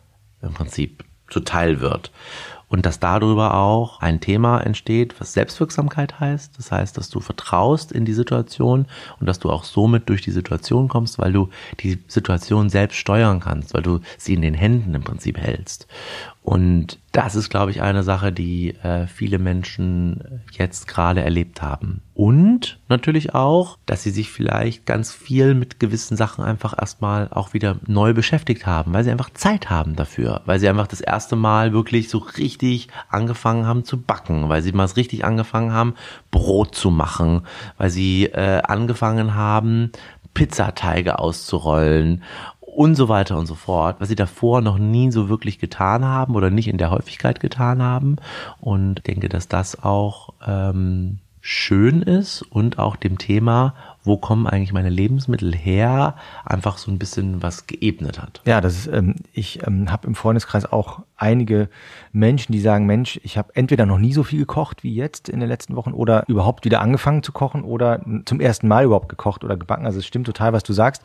im 0.41 0.53
Prinzip 0.53 1.03
zuteil 1.27 1.79
wird 1.79 2.11
und 2.69 2.85
dass 2.85 2.99
darüber 2.99 3.55
auch 3.55 3.99
ein 3.99 4.19
Thema 4.21 4.59
entsteht, 4.59 5.19
was 5.19 5.33
Selbstwirksamkeit 5.33 6.19
heißt. 6.19 6.57
Das 6.57 6.71
heißt, 6.71 6.97
dass 6.97 7.09
du 7.09 7.19
vertraust 7.19 7.91
in 7.91 8.05
die 8.05 8.13
Situation 8.13 8.85
und 9.19 9.27
dass 9.27 9.39
du 9.39 9.49
auch 9.49 9.63
somit 9.63 10.07
durch 10.07 10.21
die 10.21 10.31
Situation 10.31 10.87
kommst, 10.87 11.19
weil 11.19 11.33
du 11.33 11.49
die 11.79 11.99
Situation 12.07 12.69
selbst 12.69 12.97
steuern 12.97 13.39
kannst, 13.39 13.73
weil 13.73 13.81
du 13.81 13.99
sie 14.17 14.35
in 14.35 14.41
den 14.41 14.53
Händen 14.53 14.93
im 14.93 15.03
Prinzip 15.03 15.37
hältst. 15.37 15.87
Und 16.49 16.97
das 17.11 17.35
ist, 17.35 17.51
glaube 17.51 17.69
ich, 17.69 17.83
eine 17.83 18.01
Sache, 18.01 18.31
die 18.31 18.73
äh, 18.81 19.05
viele 19.05 19.37
Menschen 19.37 20.41
jetzt 20.51 20.87
gerade 20.87 21.21
erlebt 21.21 21.61
haben. 21.61 22.01
Und 22.15 22.79
natürlich 22.87 23.35
auch, 23.35 23.77
dass 23.85 24.01
sie 24.01 24.09
sich 24.09 24.31
vielleicht 24.31 24.87
ganz 24.87 25.13
viel 25.13 25.53
mit 25.53 25.79
gewissen 25.79 26.17
Sachen 26.17 26.43
einfach 26.43 26.73
erstmal 26.75 27.27
auch 27.29 27.53
wieder 27.53 27.75
neu 27.85 28.15
beschäftigt 28.15 28.65
haben, 28.65 28.93
weil 28.93 29.03
sie 29.03 29.11
einfach 29.11 29.29
Zeit 29.29 29.69
haben 29.69 29.95
dafür, 29.95 30.41
weil 30.45 30.59
sie 30.59 30.67
einfach 30.67 30.87
das 30.87 31.01
erste 31.01 31.35
Mal 31.35 31.71
wirklich 31.71 32.09
so 32.09 32.17
richtig 32.17 32.87
angefangen 33.09 33.67
haben 33.67 33.83
zu 33.83 34.01
backen, 34.01 34.49
weil 34.49 34.63
sie 34.63 34.71
mal 34.71 34.87
richtig 34.87 35.25
angefangen 35.25 35.71
haben, 35.71 35.93
Brot 36.31 36.73
zu 36.73 36.89
machen, 36.89 37.43
weil 37.77 37.91
sie 37.91 38.25
äh, 38.25 38.63
angefangen 38.63 39.35
haben, 39.35 39.91
Pizzateige 40.33 41.19
auszurollen 41.19 42.23
und 42.79 42.95
so 42.95 43.09
weiter 43.09 43.37
und 43.37 43.45
so 43.45 43.55
fort, 43.55 43.97
was 43.99 44.07
sie 44.07 44.15
davor 44.15 44.61
noch 44.61 44.77
nie 44.77 45.11
so 45.11 45.27
wirklich 45.27 45.59
getan 45.59 46.05
haben 46.05 46.33
oder 46.33 46.49
nicht 46.49 46.69
in 46.69 46.77
der 46.77 46.91
Häufigkeit 46.91 47.41
getan 47.41 47.83
haben. 47.83 48.15
Und 48.61 49.05
denke, 49.05 49.27
dass 49.27 49.49
das 49.49 49.83
auch 49.83 50.29
ähm, 50.47 51.17
schön 51.41 52.01
ist 52.01 52.41
und 52.41 52.79
auch 52.79 52.95
dem 52.95 53.17
Thema 53.17 53.73
wo 54.03 54.17
kommen 54.17 54.47
eigentlich 54.47 54.73
meine 54.73 54.89
Lebensmittel 54.89 55.53
her, 55.53 56.15
einfach 56.45 56.77
so 56.77 56.89
ein 56.91 56.99
bisschen 56.99 57.43
was 57.43 57.67
geebnet 57.67 58.21
hat. 58.21 58.41
Ja, 58.45 58.61
das 58.61 58.75
ist, 58.75 58.87
ähm, 58.87 59.15
ich 59.33 59.65
ähm, 59.67 59.91
habe 59.91 60.07
im 60.07 60.15
Freundeskreis 60.15 60.71
auch 60.71 61.01
einige 61.19 61.69
Menschen, 62.11 62.51
die 62.51 62.59
sagen, 62.59 62.85
Mensch, 62.85 63.19
ich 63.23 63.37
habe 63.37 63.55
entweder 63.55 63.85
noch 63.85 63.99
nie 63.99 64.13
so 64.13 64.23
viel 64.23 64.39
gekocht 64.39 64.83
wie 64.83 64.93
jetzt 64.93 65.29
in 65.29 65.39
den 65.39 65.49
letzten 65.49 65.75
Wochen 65.75 65.93
oder 65.93 66.23
überhaupt 66.27 66.65
wieder 66.65 66.81
angefangen 66.81 67.23
zu 67.23 67.31
kochen 67.31 67.63
oder 67.63 68.01
zum 68.25 68.39
ersten 68.39 68.67
Mal 68.67 68.85
überhaupt 68.85 69.09
gekocht 69.09 69.43
oder 69.43 69.57
gebacken. 69.57 69.85
Also 69.85 69.99
es 69.99 70.05
stimmt 70.05 70.25
total, 70.25 70.53
was 70.53 70.63
du 70.63 70.73
sagst. 70.73 71.03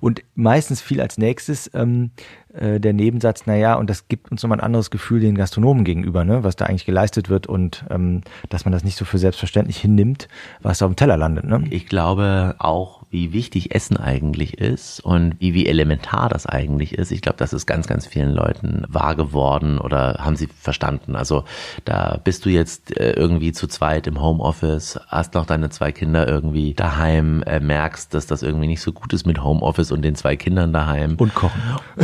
Und 0.00 0.22
meistens 0.34 0.80
viel 0.80 1.00
als 1.00 1.18
nächstes 1.18 1.70
ähm, 1.74 2.10
äh, 2.54 2.78
der 2.78 2.92
Nebensatz, 2.92 3.46
naja, 3.46 3.74
und 3.74 3.90
das 3.90 4.08
gibt 4.08 4.30
uns 4.30 4.42
nochmal 4.42 4.58
ein 4.58 4.64
anderes 4.64 4.90
Gefühl 4.90 5.20
den 5.20 5.34
Gastronomen 5.34 5.84
gegenüber, 5.84 6.24
ne, 6.24 6.44
was 6.44 6.56
da 6.56 6.66
eigentlich 6.66 6.86
geleistet 6.86 7.28
wird 7.28 7.46
und 7.46 7.84
ähm, 7.90 8.22
dass 8.48 8.64
man 8.64 8.72
das 8.72 8.84
nicht 8.84 8.96
so 8.96 9.04
für 9.04 9.18
selbstverständlich 9.18 9.78
hinnimmt, 9.78 10.28
was 10.62 10.78
da 10.78 10.86
auf 10.86 10.92
dem 10.92 10.96
Teller 10.96 11.16
landet. 11.16 11.46
Ne? 11.46 11.64
Ich 11.70 11.86
glaube 11.86 12.54
auch, 12.58 13.03
wie 13.14 13.32
wichtig 13.32 13.72
Essen 13.72 13.96
eigentlich 13.96 14.58
ist 14.58 14.98
und 14.98 15.36
wie, 15.38 15.54
wie 15.54 15.66
elementar 15.66 16.28
das 16.28 16.46
eigentlich 16.46 16.98
ist. 16.98 17.12
Ich 17.12 17.22
glaube, 17.22 17.38
das 17.38 17.52
ist 17.52 17.64
ganz, 17.64 17.86
ganz 17.86 18.08
vielen 18.08 18.32
Leuten 18.32 18.84
wahr 18.88 19.14
geworden 19.14 19.78
oder 19.78 20.16
haben 20.18 20.34
sie 20.34 20.48
verstanden. 20.48 21.14
Also 21.14 21.44
da 21.84 22.20
bist 22.24 22.44
du 22.44 22.50
jetzt 22.50 22.98
äh, 22.98 23.12
irgendwie 23.12 23.52
zu 23.52 23.68
zweit 23.68 24.08
im 24.08 24.20
Homeoffice, 24.20 24.98
hast 25.06 25.34
noch 25.34 25.46
deine 25.46 25.70
zwei 25.70 25.92
Kinder 25.92 26.26
irgendwie 26.26 26.74
daheim, 26.74 27.44
äh, 27.44 27.60
merkst, 27.60 28.12
dass 28.12 28.26
das 28.26 28.42
irgendwie 28.42 28.66
nicht 28.66 28.82
so 28.82 28.92
gut 28.92 29.12
ist 29.12 29.26
mit 29.26 29.40
Homeoffice 29.40 29.92
und 29.92 30.02
den 30.02 30.16
zwei 30.16 30.34
Kindern 30.34 30.72
daheim. 30.72 31.14
Und 31.16 31.36
kochen. 31.36 31.62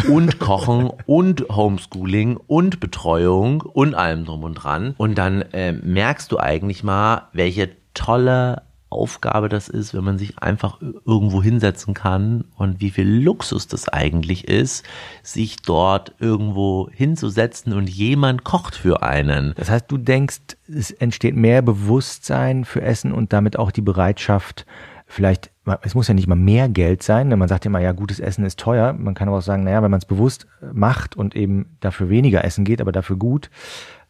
Und 0.08 0.38
kochen 0.38 0.90
und 1.06 1.44
Homeschooling 1.50 2.36
und 2.36 2.78
Betreuung 2.78 3.62
und 3.62 3.96
allem 3.96 4.26
drum 4.26 4.44
und 4.44 4.54
dran. 4.54 4.94
Und 4.96 5.18
dann 5.18 5.42
äh, 5.42 5.72
merkst 5.72 6.30
du 6.30 6.38
eigentlich 6.38 6.84
mal, 6.84 7.30
welche 7.32 7.70
tolle 7.94 8.62
Aufgabe 8.90 9.48
das 9.48 9.68
ist, 9.68 9.94
wenn 9.94 10.04
man 10.04 10.18
sich 10.18 10.38
einfach 10.38 10.80
irgendwo 10.80 11.42
hinsetzen 11.42 11.94
kann 11.94 12.44
und 12.56 12.80
wie 12.80 12.90
viel 12.90 13.08
Luxus 13.08 13.68
das 13.68 13.88
eigentlich 13.88 14.48
ist, 14.48 14.84
sich 15.22 15.56
dort 15.56 16.14
irgendwo 16.18 16.90
hinzusetzen 16.90 17.72
und 17.72 17.88
jemand 17.88 18.44
kocht 18.44 18.74
für 18.74 19.02
einen. 19.02 19.54
Das 19.56 19.70
heißt, 19.70 19.86
du 19.88 19.96
denkst, 19.96 20.40
es 20.68 20.90
entsteht 20.90 21.36
mehr 21.36 21.62
Bewusstsein 21.62 22.64
für 22.64 22.82
Essen 22.82 23.12
und 23.12 23.32
damit 23.32 23.58
auch 23.58 23.70
die 23.70 23.80
Bereitschaft, 23.80 24.66
vielleicht, 25.06 25.50
es 25.82 25.94
muss 25.94 26.08
ja 26.08 26.14
nicht 26.14 26.26
mal 26.26 26.34
mehr 26.34 26.68
Geld 26.68 27.02
sein, 27.02 27.30
denn 27.30 27.38
man 27.38 27.48
sagt 27.48 27.66
immer, 27.66 27.80
ja, 27.80 27.92
gutes 27.92 28.20
Essen 28.20 28.44
ist 28.44 28.58
teuer. 28.58 28.92
Man 28.92 29.14
kann 29.14 29.28
aber 29.28 29.38
auch 29.38 29.42
sagen, 29.42 29.64
naja, 29.64 29.82
wenn 29.82 29.90
man 29.90 29.98
es 29.98 30.06
bewusst 30.06 30.46
macht 30.72 31.16
und 31.16 31.36
eben 31.36 31.76
dafür 31.80 32.08
weniger 32.08 32.44
essen 32.44 32.64
geht, 32.64 32.80
aber 32.80 32.92
dafür 32.92 33.16
gut. 33.16 33.50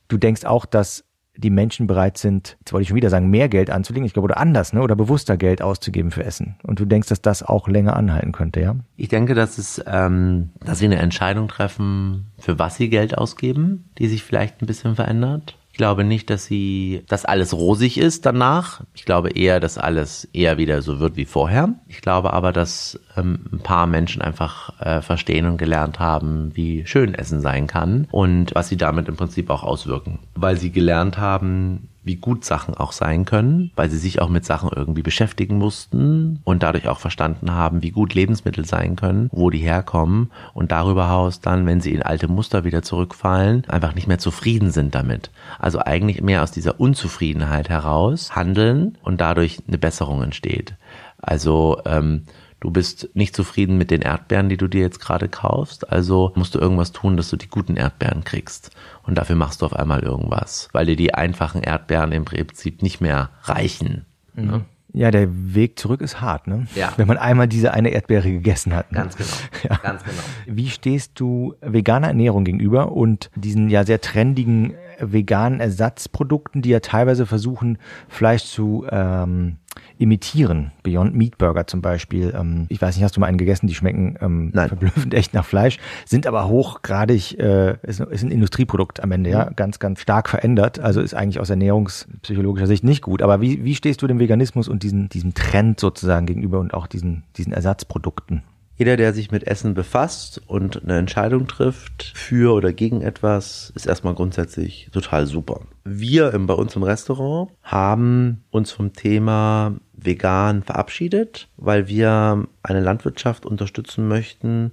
Du 0.08 0.16
denkst 0.16 0.44
auch, 0.44 0.66
dass 0.66 1.04
die 1.36 1.50
Menschen 1.50 1.86
bereit 1.86 2.18
sind, 2.18 2.56
jetzt 2.60 2.72
wollte 2.72 2.82
ich 2.82 2.88
schon 2.88 2.96
wieder 2.96 3.10
sagen, 3.10 3.30
mehr 3.30 3.48
Geld 3.48 3.70
anzulegen, 3.70 4.06
ich 4.06 4.12
glaube, 4.12 4.26
oder 4.26 4.38
anders, 4.38 4.72
ne? 4.72 4.82
oder 4.82 4.96
bewusster 4.96 5.36
Geld 5.36 5.62
auszugeben 5.62 6.10
für 6.10 6.24
Essen. 6.24 6.56
Und 6.62 6.80
du 6.80 6.84
denkst, 6.84 7.08
dass 7.08 7.22
das 7.22 7.42
auch 7.42 7.68
länger 7.68 7.96
anhalten 7.96 8.32
könnte, 8.32 8.60
ja? 8.60 8.76
Ich 8.96 9.08
denke, 9.08 9.34
dass 9.34 9.58
es, 9.58 9.82
ähm, 9.86 10.50
dass 10.64 10.78
sie 10.78 10.86
eine 10.86 10.98
Entscheidung 10.98 11.48
treffen, 11.48 12.26
für 12.38 12.58
was 12.58 12.76
sie 12.76 12.90
Geld 12.90 13.16
ausgeben, 13.16 13.90
die 13.98 14.08
sich 14.08 14.22
vielleicht 14.22 14.60
ein 14.60 14.66
bisschen 14.66 14.94
verändert. 14.96 15.56
Ich 15.72 15.76
glaube 15.76 16.04
nicht, 16.04 16.30
dass 16.30 16.44
sie, 16.44 17.04
dass 17.08 17.24
alles 17.24 17.54
rosig 17.54 17.96
ist 17.96 18.26
danach. 18.26 18.82
Ich 18.92 19.04
glaube 19.04 19.30
eher, 19.30 19.60
dass 19.60 19.78
alles 19.78 20.28
eher 20.32 20.58
wieder 20.58 20.82
so 20.82 20.98
wird 20.98 21.16
wie 21.16 21.24
vorher. 21.24 21.74
Ich 21.86 22.02
glaube 22.02 22.32
aber, 22.32 22.52
dass 22.52 23.00
ähm, 23.16 23.46
ein 23.52 23.60
paar 23.60 23.86
Menschen 23.86 24.20
einfach 24.20 24.78
äh, 24.80 25.00
verstehen 25.00 25.46
und 25.46 25.56
gelernt 25.56 25.98
haben, 25.98 26.50
wie 26.54 26.86
schön 26.86 27.14
Essen 27.14 27.40
sein 27.40 27.66
kann 27.66 28.08
und 28.10 28.54
was 28.54 28.68
sie 28.68 28.76
damit 28.76 29.08
im 29.08 29.16
Prinzip 29.16 29.48
auch 29.48 29.62
auswirken. 29.62 30.18
Weil 30.34 30.56
sie 30.56 30.70
gelernt 30.70 31.18
haben, 31.18 31.88
wie 32.02 32.16
gut 32.16 32.44
Sachen 32.44 32.74
auch 32.74 32.92
sein 32.92 33.24
können, 33.24 33.70
weil 33.76 33.90
sie 33.90 33.98
sich 33.98 34.20
auch 34.20 34.28
mit 34.28 34.44
Sachen 34.44 34.70
irgendwie 34.74 35.02
beschäftigen 35.02 35.58
mussten 35.58 36.40
und 36.44 36.62
dadurch 36.62 36.88
auch 36.88 36.98
verstanden 36.98 37.52
haben, 37.52 37.82
wie 37.82 37.90
gut 37.90 38.14
Lebensmittel 38.14 38.64
sein 38.64 38.96
können, 38.96 39.28
wo 39.32 39.50
die 39.50 39.58
herkommen 39.58 40.30
und 40.54 40.72
darüber 40.72 41.08
hinaus 41.10 41.40
dann, 41.40 41.66
wenn 41.66 41.80
sie 41.80 41.92
in 41.92 42.02
alte 42.02 42.28
Muster 42.28 42.64
wieder 42.64 42.82
zurückfallen, 42.82 43.64
einfach 43.68 43.94
nicht 43.94 44.06
mehr 44.06 44.18
zufrieden 44.18 44.70
sind 44.70 44.94
damit. 44.94 45.30
Also 45.58 45.80
eigentlich 45.80 46.22
mehr 46.22 46.42
aus 46.42 46.50
dieser 46.50 46.80
Unzufriedenheit 46.80 47.68
heraus 47.68 48.34
handeln 48.34 48.96
und 49.02 49.20
dadurch 49.20 49.58
eine 49.66 49.78
Besserung 49.78 50.22
entsteht. 50.22 50.74
Also 51.20 51.80
ähm, 51.84 52.22
du 52.60 52.70
bist 52.70 53.08
nicht 53.14 53.34
zufrieden 53.34 53.78
mit 53.78 53.90
den 53.90 54.02
Erdbeeren, 54.02 54.48
die 54.48 54.56
du 54.56 54.68
dir 54.68 54.82
jetzt 54.82 55.00
gerade 55.00 55.28
kaufst, 55.28 55.90
also 55.90 56.32
musst 56.36 56.54
du 56.54 56.58
irgendwas 56.58 56.92
tun, 56.92 57.16
dass 57.16 57.30
du 57.30 57.36
die 57.36 57.48
guten 57.48 57.76
Erdbeeren 57.76 58.24
kriegst. 58.24 58.70
Und 59.02 59.16
dafür 59.16 59.36
machst 59.36 59.62
du 59.62 59.66
auf 59.66 59.74
einmal 59.74 60.00
irgendwas, 60.00 60.68
weil 60.72 60.86
dir 60.86 60.96
die 60.96 61.14
einfachen 61.14 61.62
Erdbeeren 61.62 62.12
im 62.12 62.24
Prinzip 62.24 62.82
nicht 62.82 63.00
mehr 63.00 63.30
reichen. 63.42 64.04
Mhm. 64.34 64.46
Ne? 64.46 64.64
Ja, 64.92 65.10
der 65.12 65.28
Weg 65.54 65.78
zurück 65.78 66.00
ist 66.00 66.20
hart, 66.20 66.48
ne? 66.48 66.66
Ja. 66.74 66.92
Wenn 66.96 67.06
man 67.06 67.16
einmal 67.16 67.46
diese 67.46 67.72
eine 67.72 67.90
Erdbeere 67.90 68.28
gegessen 68.28 68.74
hat. 68.74 68.90
Ne? 68.90 68.98
Ganz 68.98 69.16
genau. 69.16 69.30
Ja. 69.62 69.76
Ganz 69.76 70.02
genau. 70.02 70.22
Wie 70.46 70.68
stehst 70.68 71.20
du 71.20 71.54
veganer 71.60 72.08
Ernährung 72.08 72.44
gegenüber 72.44 72.92
und 72.92 73.30
diesen 73.36 73.68
ja 73.68 73.84
sehr 73.84 74.00
trendigen 74.00 74.74
veganen 74.98 75.60
Ersatzprodukten, 75.60 76.62
die 76.62 76.70
ja 76.70 76.80
teilweise 76.80 77.26
versuchen, 77.26 77.78
Fleisch 78.08 78.44
zu 78.44 78.86
ähm, 78.90 79.56
imitieren. 79.98 80.72
Beyond 80.82 81.14
Meat 81.14 81.38
Burger 81.38 81.66
zum 81.66 81.82
Beispiel. 81.82 82.34
Ähm, 82.36 82.66
ich 82.68 82.80
weiß 82.80 82.96
nicht, 82.96 83.04
hast 83.04 83.16
du 83.16 83.20
mal 83.20 83.26
einen 83.26 83.38
gegessen? 83.38 83.66
Die 83.66 83.74
schmecken 83.74 84.16
ähm, 84.20 84.50
Nein. 84.52 84.68
verblüffend 84.68 85.14
echt 85.14 85.34
nach 85.34 85.44
Fleisch, 85.44 85.78
sind 86.06 86.26
aber 86.26 86.48
hochgradig, 86.48 87.38
äh, 87.38 87.76
ist, 87.82 88.00
ist 88.00 88.22
ein 88.22 88.30
Industrieprodukt 88.30 89.02
am 89.02 89.12
Ende, 89.12 89.30
ja, 89.30 89.46
mhm. 89.46 89.56
ganz, 89.56 89.78
ganz 89.78 90.00
stark 90.00 90.28
verändert. 90.28 90.80
Also 90.80 91.00
ist 91.00 91.14
eigentlich 91.14 91.40
aus 91.40 91.50
ernährungspsychologischer 91.50 92.66
Sicht 92.66 92.84
nicht 92.84 93.02
gut. 93.02 93.22
Aber 93.22 93.40
wie, 93.40 93.64
wie 93.64 93.74
stehst 93.74 94.02
du 94.02 94.06
dem 94.06 94.18
Veganismus 94.18 94.68
und 94.68 94.82
diesen, 94.82 95.08
diesem 95.08 95.34
Trend 95.34 95.80
sozusagen 95.80 96.26
gegenüber 96.26 96.58
und 96.60 96.74
auch 96.74 96.86
diesen, 96.86 97.24
diesen 97.36 97.52
Ersatzprodukten? 97.52 98.42
Jeder, 98.80 98.96
der 98.96 99.12
sich 99.12 99.30
mit 99.30 99.46
Essen 99.46 99.74
befasst 99.74 100.40
und 100.46 100.82
eine 100.82 100.96
Entscheidung 100.96 101.46
trifft 101.46 102.12
für 102.14 102.54
oder 102.54 102.72
gegen 102.72 103.02
etwas, 103.02 103.70
ist 103.74 103.84
erstmal 103.84 104.14
grundsätzlich 104.14 104.88
total 104.90 105.26
super. 105.26 105.60
Wir 105.84 106.32
im, 106.32 106.46
bei 106.46 106.54
uns 106.54 106.74
im 106.76 106.82
Restaurant 106.82 107.50
haben 107.62 108.42
uns 108.50 108.72
vom 108.72 108.94
Thema 108.94 109.74
vegan 109.92 110.62
verabschiedet, 110.62 111.48
weil 111.58 111.88
wir 111.88 112.46
eine 112.62 112.80
Landwirtschaft 112.80 113.44
unterstützen 113.44 114.08
möchten, 114.08 114.72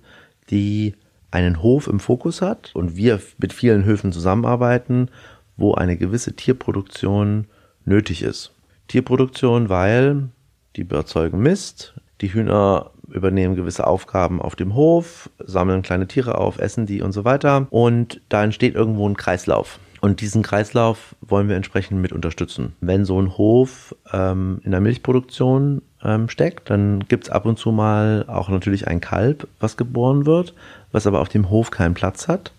die 0.52 0.96
einen 1.30 1.62
Hof 1.62 1.88
im 1.88 2.00
Fokus 2.00 2.42
hat 2.42 2.74
und 2.76 2.96
wir 2.96 3.20
mit 3.40 3.52
vielen 3.52 3.84
Höfen 3.84 4.14
zusammenarbeiten, 4.14 5.10
wo 5.58 5.74
eine 5.74 5.98
gewisse 5.98 6.34
Tierproduktion 6.34 7.48
nötig 7.84 8.22
ist. 8.22 8.54
Tierproduktion, 8.88 9.68
weil 9.68 10.30
die 10.78 10.90
erzeugen 10.90 11.40
Mist, 11.40 11.94
die 12.22 12.34
Hühner 12.34 12.92
übernehmen 13.12 13.56
gewisse 13.56 13.88
Aufgaben 13.88 14.42
auf 14.42 14.56
dem 14.56 14.76
Hof, 14.76 15.30
sammeln 15.40 15.82
kleine 15.82 16.08
Tiere 16.08 16.38
auf, 16.38 16.60
essen 16.60 16.86
die 16.86 17.02
und 17.02 17.12
so 17.12 17.26
weiter. 17.26 17.68
Und 17.70 18.22
da 18.30 18.44
entsteht 18.44 18.76
irgendwo 18.76 19.08
ein 19.08 19.18
Kreislauf. 19.18 19.80
Und 20.00 20.22
diesen 20.22 20.44
Kreislauf 20.44 21.16
wollen 21.22 21.50
wir 21.50 21.56
entsprechend 21.56 22.02
mit 22.02 22.12
unterstützen. 22.14 22.74
Wenn 22.82 23.06
so 23.06 23.20
ein 23.20 23.38
Hof 23.38 23.96
ähm, 24.14 24.62
in 24.64 24.72
der 24.72 24.82
Milchproduktion 24.82 25.82
ähm, 26.04 26.30
steckt, 26.30 26.70
dann 26.70 27.06
gibt's 27.08 27.30
ab 27.30 27.46
und 27.46 27.58
zu 27.58 27.72
mal 27.72 28.26
auch 28.28 28.50
natürlich 28.50 28.88
ein 28.88 29.02
Kalb, 29.02 29.48
was 29.60 29.78
geboren 29.78 30.26
wird, 30.26 30.54
was 30.92 31.08
aber 31.08 31.20
auf 31.20 31.30
dem 31.30 31.50
Hof 31.50 31.72
keinen 31.72 31.96
Platz 31.96 32.28
hat, 32.28 32.52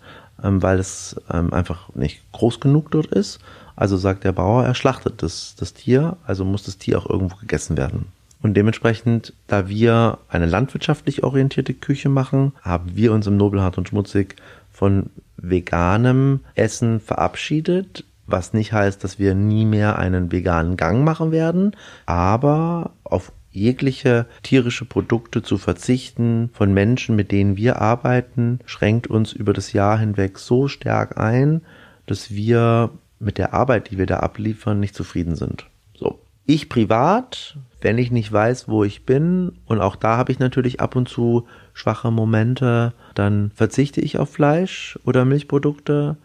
ähm, 0.43 0.61
weil 0.61 0.79
es 0.79 1.15
ähm, 1.31 1.53
einfach 1.53 1.93
nicht 1.95 2.21
groß 2.33 2.59
genug 2.59 2.91
dort 2.91 3.07
ist. 3.07 3.39
Also 3.75 3.95
sagt 3.95 4.25
der 4.25 4.33
Bauer, 4.33 4.65
er 4.65 4.75
schlachtet 4.75 5.23
das, 5.23 5.55
das 5.57 5.73
Tier, 5.73 6.17
also 6.25 6.43
muss 6.43 6.63
das 6.63 6.77
Tier 6.77 6.97
auch 6.97 7.09
irgendwo 7.09 7.37
gegessen 7.37 7.77
werden. 7.77 8.07
Und 8.41 8.55
dementsprechend, 8.55 9.33
da 9.47 9.67
wir 9.67 10.19
eine 10.29 10.45
landwirtschaftlich 10.45 11.23
orientierte 11.23 11.73
Küche 11.73 12.09
machen, 12.09 12.53
haben 12.61 12.95
wir 12.95 13.11
uns 13.11 13.27
im 13.27 13.37
Nobelhart 13.37 13.77
und 13.77 13.89
Schmutzig 13.89 14.35
von 14.71 15.09
veganem 15.35 16.41
Essen 16.55 16.99
verabschiedet, 16.99 18.05
was 18.27 18.53
nicht 18.53 18.71
heißt, 18.71 19.03
dass 19.03 19.19
wir 19.19 19.35
nie 19.35 19.65
mehr 19.65 19.97
einen 19.97 20.31
veganen 20.31 20.77
Gang 20.77 21.03
machen 21.03 21.31
werden, 21.31 21.75
aber 22.05 22.91
auf 23.03 23.31
jegliche 23.51 24.27
tierische 24.43 24.85
Produkte 24.85 25.41
zu 25.41 25.57
verzichten 25.57 26.49
von 26.53 26.73
Menschen, 26.73 27.15
mit 27.15 27.31
denen 27.31 27.57
wir 27.57 27.81
arbeiten, 27.81 28.59
schränkt 28.65 29.07
uns 29.07 29.33
über 29.33 29.53
das 29.53 29.73
Jahr 29.73 29.97
hinweg 29.97 30.37
so 30.37 30.67
stark 30.67 31.17
ein, 31.17 31.61
dass 32.05 32.31
wir 32.31 32.91
mit 33.19 33.37
der 33.37 33.53
Arbeit, 33.53 33.91
die 33.91 33.97
wir 33.97 34.05
da 34.05 34.17
abliefern, 34.17 34.79
nicht 34.79 34.95
zufrieden 34.95 35.35
sind. 35.35 35.65
So. 35.95 36.19
Ich 36.45 36.69
privat 36.69 37.57
wenn 37.81 37.97
ich 37.97 38.11
nicht 38.11 38.31
weiß, 38.31 38.67
wo 38.67 38.83
ich 38.83 39.05
bin, 39.05 39.53
und 39.65 39.79
auch 39.79 39.95
da 39.95 40.17
habe 40.17 40.31
ich 40.31 40.39
natürlich 40.39 40.81
ab 40.81 40.95
und 40.95 41.07
zu 41.07 41.47
schwache 41.73 42.11
Momente, 42.11 42.93
dann 43.15 43.51
verzichte 43.55 44.01
ich 44.01 44.17
auf 44.17 44.29
Fleisch 44.29 44.99
oder 45.05 45.25
Milchprodukte. 45.25 46.17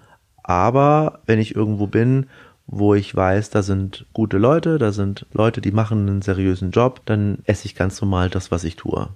Aber 0.43 1.21
wenn 1.27 1.39
ich 1.39 1.55
irgendwo 1.55 1.87
bin, 1.87 2.27
wo 2.67 2.95
ich 2.95 3.15
weiß, 3.15 3.51
da 3.51 3.63
sind 3.63 4.07
gute 4.13 4.39
Leute, 4.39 4.79
da 4.79 4.93
sind 4.93 5.27
Leute, 5.33 5.61
die 5.61 5.73
machen 5.73 6.09
einen 6.09 6.23
seriösen 6.23 6.71
Job, 6.71 7.03
dann 7.05 7.39
esse 7.45 7.67
ich 7.67 7.75
ganz 7.75 8.01
normal 8.01 8.31
das, 8.31 8.51
was 8.51 8.65
ich 8.65 8.77
tue. 8.77 9.09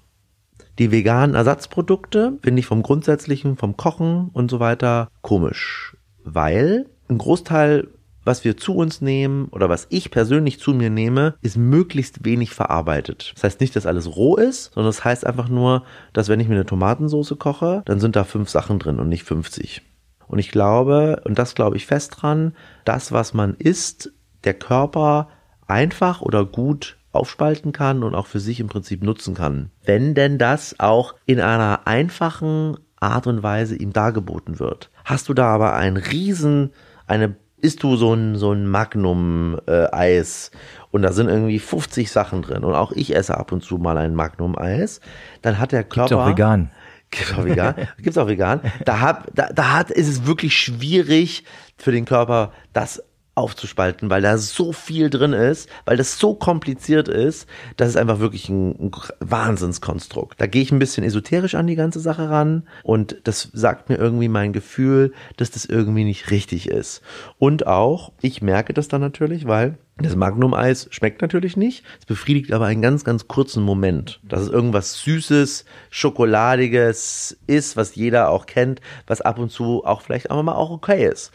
Die 0.79 0.93
veganen 0.93 1.35
Ersatzprodukte 1.35 2.39
finde 2.43 2.61
ich 2.61 2.67
vom 2.67 2.83
Grundsätzlichen, 2.83 3.57
vom 3.57 3.77
Kochen 3.77 4.31
und 4.33 4.51
so 4.51 4.61
weiter 4.61 5.09
komisch, 5.23 5.97
weil 6.23 6.87
ein 7.09 7.19
Großteil 7.19 7.89
was 8.29 8.45
wir 8.45 8.57
zu 8.57 8.77
uns 8.77 9.01
nehmen 9.01 9.49
oder 9.49 9.69
was 9.69 9.87
ich 9.91 10.11
persönlich 10.11 10.61
zu 10.61 10.73
mir 10.73 10.91
nehme, 10.91 11.35
ist 11.41 11.57
möglichst 11.57 12.25
wenig 12.25 12.53
verarbeitet. 12.53 13.33
Das 13.35 13.45
heißt 13.45 13.61
nicht, 13.61 13.75
dass 13.75 13.87
alles 13.87 14.15
roh 14.17 14.37
ist, 14.37 14.73
sondern 14.75 14.91
das 14.91 15.05
heißt 15.05 15.27
einfach 15.27 15.49
nur, 15.49 15.85
dass 16.13 16.29
wenn 16.29 16.39
ich 16.39 16.47
mir 16.47 16.55
eine 16.55 16.67
Tomatensauce 16.67 17.35
koche, 17.39 17.83
dann 17.87 17.99
sind 17.99 18.15
da 18.15 18.25
fünf 18.25 18.49
Sachen 18.51 18.79
drin 18.79 19.01
und 19.01 19.09
nicht 19.09 19.25
50. 19.25 19.83
Und 20.29 20.39
ich 20.39 20.51
glaube, 20.51 21.23
und 21.25 21.39
das 21.39 21.55
glaube 21.55 21.77
ich 21.77 21.87
fest 21.87 22.17
dran, 22.19 22.55
das, 22.85 23.13
was 23.13 23.35
man 23.35 23.55
isst, 23.55 24.13
der 24.45 24.55
Körper 24.55 25.29
einfach 25.67 26.21
oder 26.21 26.45
gut 26.45 26.99
aufspalten 27.13 27.73
kann 27.73 28.03
und 28.03 28.15
auch 28.15 28.27
für 28.27 28.41
sich 28.41 28.61
im 28.61 28.69
Prinzip 28.69 29.03
nutzen 29.03 29.35
kann. 29.35 29.71
Wenn 29.85 30.15
denn 30.15 30.39
das 30.39 30.79
auch 30.79 31.15
in 31.25 31.41
einer 31.41 31.87
einfachen 31.87 32.77
Art 33.01 33.27
und 33.27 33.43
Weise 33.43 33.77
ihm 33.77 33.93
dargeboten 33.93 34.59
wird. 34.59 34.91
Hast 35.05 35.29
du 35.29 35.35
da 35.35 35.47
aber 35.47 35.75
ein 35.75 35.97
riesen, 35.97 36.73
eine 37.07 37.37
isst 37.61 37.83
du 37.83 37.97
so 37.97 38.15
ein, 38.15 38.37
so 38.37 38.53
ein 38.53 38.67
Magnum-Eis 38.67 40.51
äh, 40.53 40.57
und 40.91 41.03
da 41.03 41.13
sind 41.13 41.29
irgendwie 41.29 41.59
50 41.59 42.11
Sachen 42.11 42.43
drin 42.43 42.65
und 42.65 42.75
auch 42.75 42.93
ich 42.93 43.15
esse 43.15 43.37
ab 43.37 43.53
und 43.53 43.63
zu 43.63 43.79
mal 43.79 43.99
ein 43.99 44.15
Magnum-Eis, 44.15 45.01
dann 45.43 45.59
hat 45.59 45.73
der 45.73 45.85
Körper... 45.85 46.09
Gibt's 46.09 46.23
auch 46.23 46.29
vegan. 46.29 46.71
Gibt's 47.11 47.35
auch 47.35 47.45
vegan. 47.45 47.75
Gibt's 47.99 48.19
auch 48.19 48.29
vegan. 48.29 48.61
Da, 48.85 49.01
hab, 49.01 49.35
da, 49.35 49.49
da 49.53 49.73
hat, 49.73 49.91
ist 49.91 50.09
es 50.09 50.27
wirklich 50.27 50.57
schwierig 50.57 51.45
für 51.77 51.91
den 51.91 52.05
Körper, 52.05 52.53
das 52.73 53.03
aufzuspalten, 53.39 54.11
weil 54.11 54.23
da 54.23 54.37
so 54.37 54.73
viel 54.73 55.11
drin 55.11 55.33
ist, 55.33 55.69
weil 55.85 55.97
das 55.97 56.19
so 56.19 56.35
kompliziert 56.35 57.09
ist, 57.09 57.49
das 57.77 57.89
ist 57.89 57.97
einfach 57.97 58.19
wirklich 58.19 58.49
ein, 58.49 58.71
ein 58.79 58.91
Wahnsinnskonstrukt. 59.21 60.41
Da 60.41 60.47
gehe 60.47 60.63
ich 60.63 60.73
ein 60.73 60.79
bisschen 60.79 61.05
esoterisch 61.05 61.55
an 61.55 61.67
die 61.67 61.77
ganze 61.77 62.01
Sache 62.01 62.29
ran 62.29 62.65
und 62.83 63.17
das 63.25 63.49
sagt 63.53 63.89
mir 63.89 63.97
irgendwie 63.97 64.29
mein 64.29 64.53
Gefühl, 64.53 65.13
dass 65.37 65.51
das 65.51 65.65
irgendwie 65.65 66.05
nicht 66.05 66.31
richtig 66.31 66.69
ist. 66.69 67.03
Und 67.39 67.67
auch, 67.67 68.13
ich 68.21 68.43
merke 68.43 68.75
das 68.75 68.89
dann 68.89 69.01
natürlich, 69.01 69.47
weil 69.47 69.79
das 70.01 70.15
Magnum-Eis 70.15 70.89
schmeckt 70.91 71.23
natürlich 71.23 71.57
nicht. 71.57 71.85
Es 71.99 72.07
befriedigt 72.07 72.53
aber 72.53 72.67
einen 72.67 72.83
ganz, 72.83 73.05
ganz 73.05 73.27
kurzen 73.27 73.63
Moment. 73.63 74.21
Dass 74.23 74.43
es 74.43 74.49
irgendwas 74.49 75.01
Süßes, 75.01 75.65
Schokoladiges 75.91 77.37
ist, 77.47 77.77
was 77.77 77.97
jeder 77.97 78.31
auch 78.31 78.47
kennt, 78.47 78.81
was 79.07 79.21
ab 79.21 79.39
und 79.39 79.51
zu 79.51 79.85
auch 79.85 80.03
vielleicht 80.03 80.31
auch 80.31 80.43
mal 80.43 80.55
auch 80.55 80.71
okay 80.71 81.09
ist. 81.09 81.33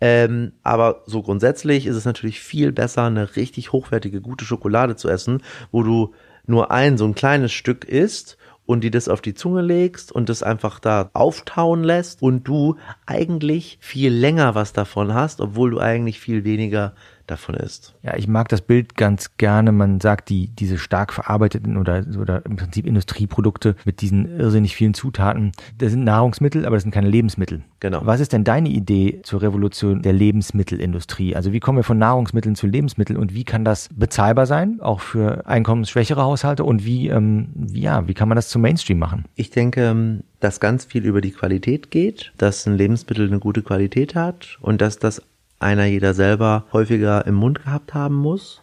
Ähm, 0.00 0.52
aber 0.62 1.02
so 1.06 1.22
grundsätzlich 1.22 1.86
ist 1.86 1.96
es 1.96 2.04
natürlich 2.04 2.40
viel 2.40 2.70
besser, 2.72 3.04
eine 3.04 3.36
richtig 3.36 3.72
hochwertige, 3.72 4.20
gute 4.20 4.44
Schokolade 4.44 4.94
zu 4.96 5.08
essen, 5.08 5.42
wo 5.70 5.82
du 5.82 6.14
nur 6.46 6.70
ein 6.70 6.98
so 6.98 7.06
ein 7.06 7.14
kleines 7.14 7.52
Stück 7.52 7.84
isst 7.84 8.36
und 8.66 8.84
die 8.84 8.90
das 8.90 9.08
auf 9.08 9.20
die 9.20 9.34
Zunge 9.34 9.62
legst 9.62 10.12
und 10.12 10.28
das 10.28 10.42
einfach 10.42 10.78
da 10.78 11.10
auftauen 11.14 11.82
lässt 11.82 12.22
und 12.22 12.44
du 12.44 12.76
eigentlich 13.06 13.78
viel 13.80 14.12
länger 14.12 14.54
was 14.54 14.72
davon 14.72 15.14
hast, 15.14 15.40
obwohl 15.40 15.70
du 15.70 15.78
eigentlich 15.80 16.20
viel 16.20 16.44
weniger 16.44 16.94
davon 17.32 17.54
ist. 17.56 17.94
Ja, 18.02 18.16
ich 18.16 18.28
mag 18.28 18.48
das 18.48 18.60
Bild 18.60 18.96
ganz 18.96 19.36
gerne. 19.36 19.72
Man 19.72 20.00
sagt, 20.00 20.28
die, 20.28 20.48
diese 20.48 20.78
stark 20.78 21.12
verarbeiteten 21.12 21.76
oder, 21.76 22.04
oder 22.20 22.44
im 22.46 22.56
Prinzip 22.56 22.86
Industrieprodukte 22.86 23.74
mit 23.84 24.00
diesen 24.00 24.38
irrsinnig 24.38 24.76
vielen 24.76 24.94
Zutaten, 24.94 25.52
das 25.78 25.90
sind 25.90 26.04
Nahrungsmittel, 26.04 26.66
aber 26.66 26.76
das 26.76 26.82
sind 26.82 26.92
keine 26.92 27.08
Lebensmittel. 27.08 27.62
Genau. 27.80 28.00
Was 28.04 28.20
ist 28.20 28.32
denn 28.32 28.44
deine 28.44 28.68
Idee 28.68 29.20
zur 29.24 29.42
Revolution 29.42 30.02
der 30.02 30.12
Lebensmittelindustrie? 30.12 31.34
Also 31.34 31.52
wie 31.52 31.60
kommen 31.60 31.78
wir 31.78 31.84
von 31.84 31.98
Nahrungsmitteln 31.98 32.54
zu 32.54 32.66
Lebensmitteln 32.66 33.18
und 33.18 33.34
wie 33.34 33.44
kann 33.44 33.64
das 33.64 33.88
bezahlbar 33.92 34.46
sein, 34.46 34.80
auch 34.80 35.00
für 35.00 35.46
einkommensschwächere 35.46 36.22
Haushalte 36.22 36.64
und 36.64 36.84
wie, 36.84 37.08
ähm, 37.08 37.48
ja, 37.72 38.06
wie 38.06 38.14
kann 38.14 38.28
man 38.28 38.36
das 38.36 38.48
zum 38.48 38.62
Mainstream 38.62 38.98
machen? 38.98 39.24
Ich 39.34 39.50
denke, 39.50 39.84
ähm, 39.84 40.22
dass 40.40 40.60
ganz 40.60 40.84
viel 40.84 41.04
über 41.04 41.20
die 41.20 41.30
Qualität 41.30 41.90
geht, 41.90 42.32
dass 42.36 42.66
ein 42.66 42.76
Lebensmittel 42.76 43.26
eine 43.28 43.38
gute 43.38 43.62
Qualität 43.62 44.14
hat 44.14 44.58
und 44.60 44.80
dass 44.80 44.98
das 44.98 45.22
einer 45.62 45.84
jeder 45.84 46.14
selber 46.14 46.66
häufiger 46.72 47.26
im 47.26 47.34
Mund 47.34 47.64
gehabt 47.64 47.94
haben 47.94 48.14
muss 48.14 48.62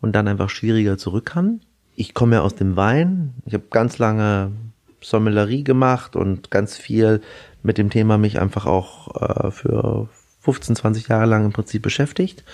und 0.00 0.12
dann 0.12 0.28
einfach 0.28 0.50
schwieriger 0.50 0.98
zurück 0.98 1.26
kann. 1.26 1.60
Ich 1.94 2.14
komme 2.14 2.36
ja 2.36 2.42
aus 2.42 2.54
dem 2.54 2.76
Wein. 2.76 3.34
Ich 3.44 3.54
habe 3.54 3.64
ganz 3.70 3.98
lange 3.98 4.52
Sommelerie 5.00 5.64
gemacht 5.64 6.16
und 6.16 6.50
ganz 6.50 6.76
viel 6.76 7.20
mit 7.62 7.78
dem 7.78 7.90
Thema 7.90 8.18
mich 8.18 8.40
einfach 8.40 8.66
auch 8.66 9.46
äh, 9.46 9.50
für 9.50 10.08
15, 10.40 10.76
20 10.76 11.08
Jahre 11.08 11.26
lang 11.26 11.44
im 11.44 11.52
Prinzip 11.52 11.82
beschäftigt 11.82 12.44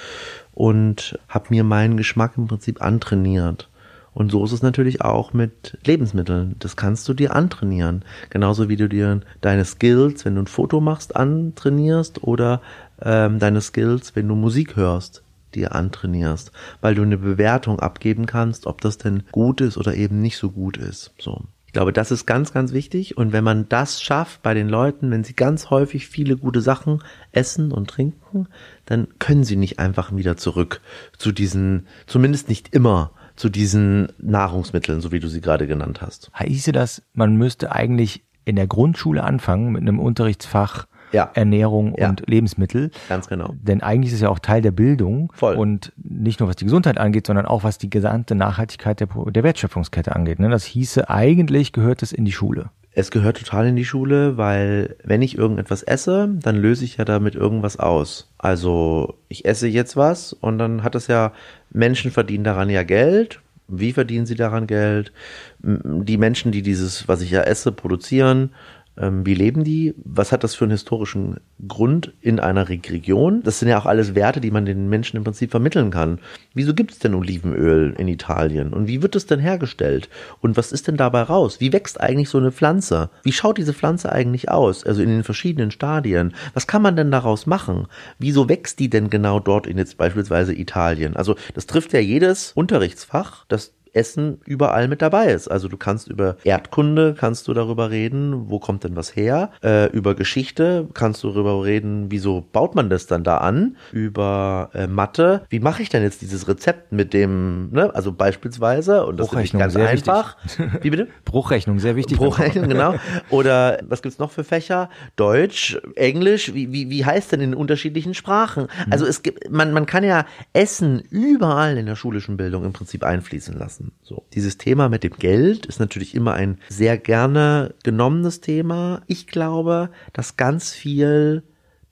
und 0.53 1.19
habe 1.29 1.47
mir 1.51 1.65
meinen 1.65 1.97
Geschmack 1.97 2.33
im 2.37 2.49
Prinzip 2.49 2.83
antrainiert. 2.83 3.69
Und 4.17 4.33
so 4.33 4.43
ist 4.47 4.53
es 4.53 4.63
natürlich 4.63 5.03
auch 5.03 5.35
mit 5.35 5.77
Lebensmitteln. 5.85 6.57
Das 6.59 6.75
kannst 6.75 7.07
du 7.07 7.13
dir 7.13 7.37
antrainieren. 7.37 8.03
Genauso 8.31 8.71
wie 8.71 8.77
du 8.77 8.89
dir 8.89 9.21
deine 9.43 9.67
Skills, 9.67 10.25
wenn 10.25 10.37
du 10.37 10.43
ein 10.43 10.47
Foto 10.47 10.81
machst, 10.81 11.15
antrainierst 11.15 12.23
oder 12.23 12.63
ähm, 13.03 13.39
deine 13.39 13.61
Skills, 13.61 14.17
wenn 14.17 14.29
du 14.29 14.35
Musik 14.35 14.77
hörst, 14.77 15.23
dir 15.55 15.75
antrainierst, 15.75 16.53
weil 16.81 16.95
du 16.95 17.03
eine 17.03 17.19
Bewertung 17.19 17.81
abgeben 17.81 18.27
kannst, 18.27 18.67
ob 18.67 18.81
das 18.81 18.99
denn 18.99 19.25
gut 19.33 19.61
ist 19.61 19.77
oder 19.79 19.95
eben 19.95 20.21
nicht 20.21 20.37
so 20.37 20.51
gut 20.51 20.77
ist. 20.77 21.13
So. 21.19 21.45
Ich 21.67 21.73
glaube, 21.73 21.93
das 21.93 22.11
ist 22.11 22.27
ganz, 22.27 22.53
ganz 22.53 22.73
wichtig. 22.73 23.17
Und 23.17 23.33
wenn 23.33 23.45
man 23.45 23.69
das 23.69 24.03
schafft 24.03 24.43
bei 24.43 24.55
den 24.55 24.69
Leuten, 24.69 25.11
wenn 25.11 25.25
sie 25.25 25.35
ganz 25.35 25.71
häufig 25.71 26.07
viele 26.09 26.37
gute 26.37 26.61
Sachen 26.61 27.03
essen 27.33 27.73
und 27.73 27.91
trinken, 27.91 28.49
dann 28.87 29.09
können 29.19 29.45
sie 29.45 29.57
nicht 29.57 29.79
einfach 29.79 30.15
wieder 30.15 30.37
zurück 30.37 30.81
zu 31.19 31.33
diesen, 31.33 31.87
zumindest 32.07 32.49
nicht 32.49 32.75
immer, 32.75 33.13
zu 33.35 33.51
diesen 33.51 34.09
Nahrungsmitteln, 34.19 35.03
so 35.03 35.13
wie 35.13 35.21
du 35.21 35.29
sie 35.29 35.43
gerade 35.43 35.67
genannt 35.67 36.01
hast. 36.01 36.31
Hieße 36.39 36.73
das, 36.73 37.03
man 37.13 37.37
müsste 37.37 37.73
eigentlich 37.73 38.25
in 38.47 38.57
der 38.57 38.67
Grundschule 38.67 39.23
anfangen 39.23 39.73
mit 39.73 39.83
einem 39.83 39.99
Unterrichtsfach 39.99 40.87
ja. 41.17 41.31
Ernährung 41.35 41.95
ja. 41.99 42.09
und 42.09 42.23
Lebensmittel. 42.27 42.91
Ganz 43.09 43.29
genau. 43.29 43.55
Denn 43.61 43.83
eigentlich 43.83 44.09
ist 44.09 44.17
es 44.17 44.23
ja 44.23 44.29
auch 44.29 44.39
Teil 44.39 44.63
der 44.63 44.71
Bildung. 44.71 45.33
Voll. 45.35 45.57
Und 45.57 45.93
nicht 45.97 46.41
nur 46.41 46.49
was 46.49 46.57
die 46.57 46.65
Gesundheit 46.65 46.99
angeht, 46.99 47.27
sondern 47.27 47.47
auch 47.47 47.65
was 47.65 47.79
die 47.79 47.91
gesamte 47.91 48.35
Nachhaltigkeit 48.35 49.01
der, 49.01 49.09
der 49.31 49.43
Wertschöpfungskette 49.43 50.15
angeht. 50.15 50.39
Ne? 50.39 50.49
Das 50.49 50.65
hieße, 50.65 51.11
eigentlich 51.11 51.73
gehört 51.73 52.03
es 52.03 52.13
in 52.13 52.25
die 52.25 52.33
Schule. 52.33 52.71
Es 52.99 53.11
gehört 53.11 53.37
total 53.37 53.67
in 53.67 53.77
die 53.77 53.85
Schule, 53.85 54.39
weil 54.39 54.97
wenn 55.05 55.21
ich 55.21 55.37
irgendetwas 55.37 55.83
esse, 55.83 56.31
dann 56.33 56.57
löse 56.57 56.83
ich 56.87 56.97
ja 56.97 57.05
damit 57.05 57.35
irgendwas 57.35 57.79
aus. 57.79 58.33
Also 58.39 59.19
ich 59.29 59.45
esse 59.45 59.69
jetzt 59.69 59.99
was 59.99 60.33
und 60.33 60.57
dann 60.57 60.83
hat 60.83 60.95
es 60.95 61.07
ja, 61.07 61.33
Menschen 61.71 62.11
verdienen 62.11 62.45
daran 62.45 62.71
ja 62.71 62.85
Geld. 62.85 63.41
Wie 63.69 63.93
verdienen 63.93 64.25
sie 64.25 64.35
daran 64.35 64.67
Geld? 64.67 65.13
Die 65.61 66.17
Menschen, 66.17 66.53
die 66.53 66.63
dieses, 66.63 67.07
was 67.07 67.21
ich 67.21 67.31
ja 67.31 67.43
esse, 67.43 67.71
produzieren, 67.71 68.53
wie 68.99 69.35
leben 69.35 69.63
die? 69.63 69.95
Was 70.05 70.33
hat 70.33 70.43
das 70.43 70.55
für 70.55 70.65
einen 70.65 70.71
historischen 70.71 71.37
Grund 71.69 72.15
in 72.23 72.41
einer 72.41 72.71
Region? 72.71 73.43
Das 73.43 73.59
sind 73.59 73.69
ja 73.69 73.79
auch 73.79 73.85
alles 73.85 74.15
Werte, 74.15 74.41
die 74.41 74.51
man 74.51 74.65
den 74.65 74.89
Menschen 74.89 75.19
im 75.19 75.25
Prinzip 75.25 75.51
vermitteln 75.51 75.91
kann. 75.91 76.19
Wieso 76.55 76.73
gibt 76.73 76.93
es 76.93 76.99
denn 76.99 77.15
Olivenöl 77.15 77.95
in 77.99 78.09
Italien? 78.09 78.73
Und 78.73 78.89
wie 78.89 79.03
wird 79.03 79.15
es 79.15 79.27
denn 79.27 79.39
hergestellt? 79.39 80.09
Und 80.41 80.57
was 80.57 80.73
ist 80.73 80.89
denn 80.89 80.97
dabei 80.97 81.23
raus? 81.23 81.61
Wie 81.61 81.75
wächst 81.75 82.01
eigentlich 82.01 82.31
so 82.31 82.39
eine 82.39 82.53
Pflanze? 82.53 83.11
Wie 83.23 83.33
schaut 83.33 83.59
diese 83.59 83.75
Pflanze 83.75 84.11
eigentlich 84.11 84.51
aus? 84.51 84.85
Also 84.85 85.03
in 85.03 85.11
den 85.11 85.25
verschiedenen 85.25 85.71
Stadien. 85.71 86.35
Was 86.55 86.67
kann 86.67 86.81
man 86.81 86.97
denn 86.97 87.11
daraus 87.11 87.45
machen? 87.45 87.89
Wieso 88.19 88.49
wächst 88.49 88.79
die 88.79 88.89
denn 88.89 89.11
genau 89.11 89.41
dort 89.41 89.67
in 89.67 89.77
jetzt 89.77 89.99
beispielsweise 89.99 90.55
Italien? 90.55 91.17
Also 91.17 91.37
das 91.53 91.67
trifft 91.67 91.93
ja 91.93 92.01
jedes 92.01 92.53
Unterrichtsfach, 92.53 93.45
das 93.49 93.75
Essen 93.97 94.41
überall 94.45 94.87
mit 94.89 95.03
dabei 95.03 95.33
ist. 95.33 95.49
Also 95.49 95.69
du 95.69 95.77
kannst 95.77 96.09
über 96.09 96.37
Erdkunde, 96.45 97.15
kannst 97.19 97.49
du 97.49 97.55
darüber 97.55 97.91
reden, 97.91 98.51
wo 98.51 98.59
kommt 98.59 98.85
denn 98.85 98.95
was 98.95 99.17
her? 99.17 99.51
Äh, 99.65 99.91
über 99.91 100.15
Geschichte 100.15 100.87
kannst 100.95 101.25
du 101.25 101.29
darüber 101.29 101.65
reden, 101.65 102.11
wieso 102.11 102.45
baut 102.53 102.75
man 102.75 102.91
das 102.91 103.07
dann 103.07 103.25
da 103.25 103.39
an? 103.39 103.77
Über 103.93 104.71
äh, 104.75 104.87
Mathe, 104.87 105.47
wie 105.49 105.61
mache 105.61 105.83
ich 105.83 105.89
denn 105.89 106.03
jetzt 106.03 106.21
dieses 106.21 106.47
Rezept 106.47 106.93
mit 106.93 107.15
dem, 107.15 107.71
ne? 107.73 107.95
also 107.95 108.13
beispielsweise, 108.13 109.07
und 109.07 109.19
das 109.19 109.29
ist 109.29 109.39
nicht 109.39 109.59
ganz 109.59 109.75
einfach. 109.77 110.37
Wichtig. 110.45 110.67
Wie 110.83 110.91
bitte? 110.91 111.09
Bruchrechnung, 111.25 111.79
sehr 111.79 111.97
wichtig. 111.97 112.19
Bruchrechnung, 112.19 112.69
genau. 112.69 112.95
Oder 113.31 113.81
was 113.89 114.03
gibt's 114.03 114.19
noch 114.19 114.31
für 114.31 114.45
Fächer? 114.45 114.91
Deutsch, 115.17 115.79
Englisch, 115.95 116.53
wie, 116.55 116.73
wie, 116.73 116.91
wie 116.91 117.05
heißt 117.05 117.33
denn 117.33 117.41
in 117.41 117.55
unterschiedlichen 117.55 118.15
Sprachen? 118.15 118.65
Mhm. 118.65 118.93
Also 118.93 119.07
es 119.07 119.23
gibt, 119.23 119.51
man, 119.51 119.73
man 119.73 119.87
kann 119.87 120.05
ja 120.05 120.27
Essen 120.53 121.01
überall 121.11 121.79
in 121.79 121.87
der 121.87 121.97
schulischen 121.97 122.37
Bildung 122.37 122.65
im 122.65 122.73
Prinzip 122.73 123.05
einfließen 123.05 123.57
lassen 123.57 123.86
lassen. 123.87 123.93
So. 124.03 124.25
Dieses 124.33 124.59
Thema 124.59 124.89
mit 124.89 125.03
dem 125.03 125.15
Geld 125.15 125.67
ist 125.67 125.81
natürlich 125.81 126.15
immer 126.15 126.35
ein 126.35 126.59
sehr 126.69 126.99
gerne 126.99 127.75
genommenes 127.83 128.41
Thema. 128.41 129.03
Ich 129.07 129.27
glaube, 129.27 129.91
dass 130.13 130.37
ganz 130.37 130.73
viel 130.73 131.43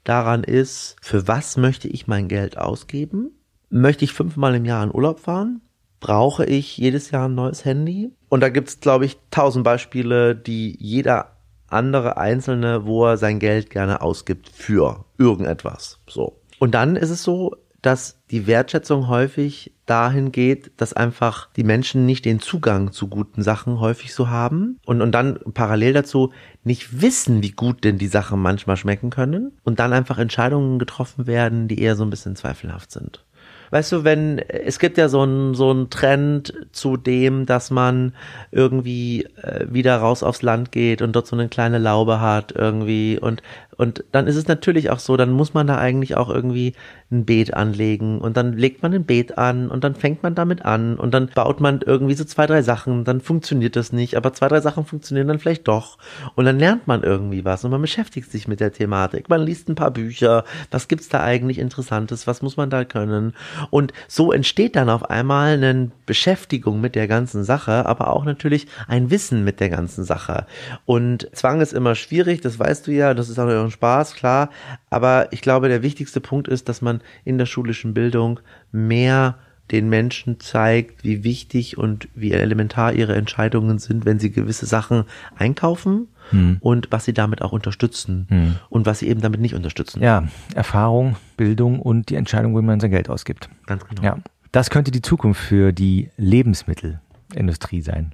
daran 0.03 0.43
ist, 0.43 0.95
für 1.01 1.27
was 1.27 1.57
möchte 1.57 1.87
ich 1.87 2.07
mein 2.07 2.27
Geld 2.27 2.57
ausgeben? 2.57 3.31
Möchte 3.69 4.05
ich 4.05 4.13
fünfmal 4.13 4.55
im 4.55 4.65
Jahr 4.65 4.83
in 4.83 4.93
Urlaub 4.93 5.19
fahren? 5.19 5.61
Brauche 5.99 6.45
ich 6.45 6.77
jedes 6.77 7.11
Jahr 7.11 7.27
ein 7.27 7.35
neues 7.35 7.65
Handy? 7.65 8.11
Und 8.29 8.41
da 8.41 8.49
gibt 8.49 8.69
es, 8.69 8.79
glaube 8.79 9.05
ich, 9.05 9.17
tausend 9.31 9.63
Beispiele, 9.63 10.35
die 10.35 10.77
jeder 10.79 11.37
andere 11.67 12.17
Einzelne, 12.17 12.85
wo 12.85 13.05
er 13.05 13.17
sein 13.17 13.39
Geld 13.39 13.71
gerne 13.71 14.01
ausgibt 14.01 14.49
für 14.49 15.05
irgendetwas. 15.17 15.99
So. 16.07 16.39
Und 16.59 16.75
dann 16.75 16.95
ist 16.95 17.09
es 17.09 17.23
so, 17.23 17.55
dass 17.81 18.14
die 18.31 18.47
Wertschätzung 18.47 19.07
häufig 19.07 19.71
dahin 19.85 20.31
geht, 20.31 20.71
dass 20.77 20.93
einfach 20.93 21.49
die 21.55 21.63
Menschen 21.63 22.05
nicht 22.05 22.25
den 22.25 22.39
Zugang 22.39 22.91
zu 22.91 23.07
guten 23.07 23.43
Sachen 23.43 23.79
häufig 23.79 24.15
so 24.15 24.29
haben. 24.29 24.79
Und, 24.85 25.01
und 25.01 25.11
dann 25.11 25.39
parallel 25.53 25.93
dazu 25.93 26.31
nicht 26.63 27.01
wissen, 27.01 27.43
wie 27.43 27.51
gut 27.51 27.83
denn 27.83 27.99
die 27.99 28.07
Sachen 28.07 28.41
manchmal 28.41 28.77
schmecken 28.77 29.11
können. 29.11 29.51
Und 29.63 29.79
dann 29.79 29.93
einfach 29.93 30.17
Entscheidungen 30.17 30.79
getroffen 30.79 31.27
werden, 31.27 31.67
die 31.67 31.79
eher 31.79 31.95
so 31.95 32.03
ein 32.03 32.09
bisschen 32.09 32.35
zweifelhaft 32.35 32.91
sind. 32.91 33.23
Weißt 33.71 33.91
du, 33.91 34.03
wenn, 34.03 34.39
es 34.39 34.79
gibt 34.79 34.97
ja 34.97 35.09
so 35.09 35.21
einen 35.21 35.55
so 35.55 35.71
einen 35.71 35.89
Trend 35.89 36.53
zu 36.71 36.97
dem, 36.97 37.45
dass 37.45 37.71
man 37.71 38.13
irgendwie 38.51 39.23
äh, 39.41 39.65
wieder 39.69 39.97
raus 39.97 40.23
aufs 40.23 40.43
Land 40.43 40.71
geht 40.71 41.01
und 41.01 41.15
dort 41.15 41.27
so 41.27 41.35
eine 41.35 41.49
kleine 41.49 41.79
Laube 41.79 42.21
hat 42.21 42.53
irgendwie. 42.53 43.19
Und 43.19 43.41
und 43.77 44.05
dann 44.11 44.27
ist 44.27 44.35
es 44.37 44.47
natürlich 44.47 44.89
auch 44.89 44.99
so, 44.99 45.17
dann 45.17 45.31
muss 45.31 45.53
man 45.53 45.67
da 45.67 45.77
eigentlich 45.77 46.15
auch 46.15 46.29
irgendwie 46.29 46.73
ein 47.11 47.25
Beet 47.25 47.53
anlegen 47.53 48.19
und 48.19 48.35
dann 48.35 48.53
legt 48.53 48.81
man 48.81 48.93
ein 48.93 49.05
Beet 49.05 49.37
an 49.37 49.69
und 49.69 49.83
dann 49.83 49.95
fängt 49.95 50.23
man 50.23 50.33
damit 50.33 50.65
an 50.65 50.97
und 50.97 51.13
dann 51.13 51.29
baut 51.33 51.61
man 51.61 51.81
irgendwie 51.81 52.15
so 52.15 52.23
zwei, 52.23 52.47
drei 52.47 52.61
Sachen, 52.61 53.03
dann 53.03 53.21
funktioniert 53.21 53.75
das 53.75 53.91
nicht, 53.91 54.15
aber 54.17 54.33
zwei, 54.33 54.47
drei 54.47 54.59
Sachen 54.61 54.85
funktionieren 54.85 55.27
dann 55.27 55.39
vielleicht 55.39 55.67
doch 55.67 55.97
und 56.35 56.45
dann 56.45 56.57
lernt 56.57 56.87
man 56.87 57.03
irgendwie 57.03 57.45
was 57.45 57.63
und 57.63 57.71
man 57.71 57.81
beschäftigt 57.81 58.31
sich 58.31 58.47
mit 58.47 58.59
der 58.59 58.73
Thematik, 58.73 59.29
man 59.29 59.41
liest 59.41 59.69
ein 59.69 59.75
paar 59.75 59.91
Bücher, 59.91 60.43
was 60.71 60.87
gibt's 60.87 61.09
da 61.09 61.21
eigentlich 61.21 61.59
Interessantes, 61.59 62.27
was 62.27 62.41
muss 62.41 62.57
man 62.57 62.69
da 62.69 62.85
können 62.85 63.33
und 63.69 63.93
so 64.07 64.31
entsteht 64.31 64.75
dann 64.75 64.89
auf 64.89 65.09
einmal 65.09 65.53
eine 65.53 65.91
Beschäftigung 66.05 66.81
mit 66.81 66.95
der 66.95 67.07
ganzen 67.07 67.43
Sache, 67.43 67.85
aber 67.85 68.11
auch 68.11 68.25
natürlich 68.25 68.67
ein 68.87 69.11
Wissen 69.11 69.43
mit 69.43 69.59
der 69.59 69.69
ganzen 69.69 70.03
Sache 70.03 70.47
und 70.85 71.29
Zwang 71.33 71.61
ist 71.61 71.73
immer 71.73 71.95
schwierig, 71.95 72.41
das 72.41 72.57
weißt 72.57 72.87
du 72.87 72.91
ja, 72.91 73.13
das 73.13 73.29
ist 73.29 73.39
auch 73.39 73.47
ihren 73.47 73.71
Spaß, 73.71 74.15
klar. 74.15 74.49
Aber 74.89 75.31
ich 75.31 75.41
glaube, 75.41 75.67
der 75.67 75.83
wichtigste 75.83 76.21
Punkt 76.21 76.47
ist, 76.47 76.69
dass 76.69 76.81
man 76.81 76.94
in 77.23 77.37
der 77.37 77.45
schulischen 77.45 77.93
Bildung 77.93 78.39
mehr 78.71 79.37
den 79.71 79.89
Menschen 79.89 80.39
zeigt, 80.39 81.03
wie 81.03 81.23
wichtig 81.23 81.77
und 81.77 82.07
wie 82.13 82.31
elementar 82.31 82.93
ihre 82.93 83.15
Entscheidungen 83.15 83.79
sind, 83.79 84.05
wenn 84.05 84.19
sie 84.19 84.31
gewisse 84.31 84.65
Sachen 84.67 85.05
einkaufen 85.35 86.07
hm. 86.29 86.57
und 86.59 86.87
was 86.91 87.05
sie 87.05 87.13
damit 87.13 87.41
auch 87.41 87.51
unterstützen 87.51 88.27
hm. 88.29 88.55
und 88.69 88.85
was 88.85 88.99
sie 88.99 89.07
eben 89.07 89.21
damit 89.21 89.39
nicht 89.39 89.55
unterstützen. 89.55 90.03
Ja, 90.03 90.27
Erfahrung, 90.53 91.15
Bildung 91.35 91.79
und 91.79 92.09
die 92.09 92.15
Entscheidung, 92.15 92.55
wie 92.55 92.61
man 92.61 92.79
sein 92.79 92.91
Geld 92.91 93.09
ausgibt. 93.09 93.49
Ganz 93.65 93.85
genau. 93.87 94.03
Ja, 94.03 94.17
das 94.51 94.69
könnte 94.69 94.91
die 94.91 95.01
Zukunft 95.01 95.41
für 95.41 95.73
die 95.73 96.09
Lebensmittelindustrie 96.17 97.81
sein. 97.81 98.11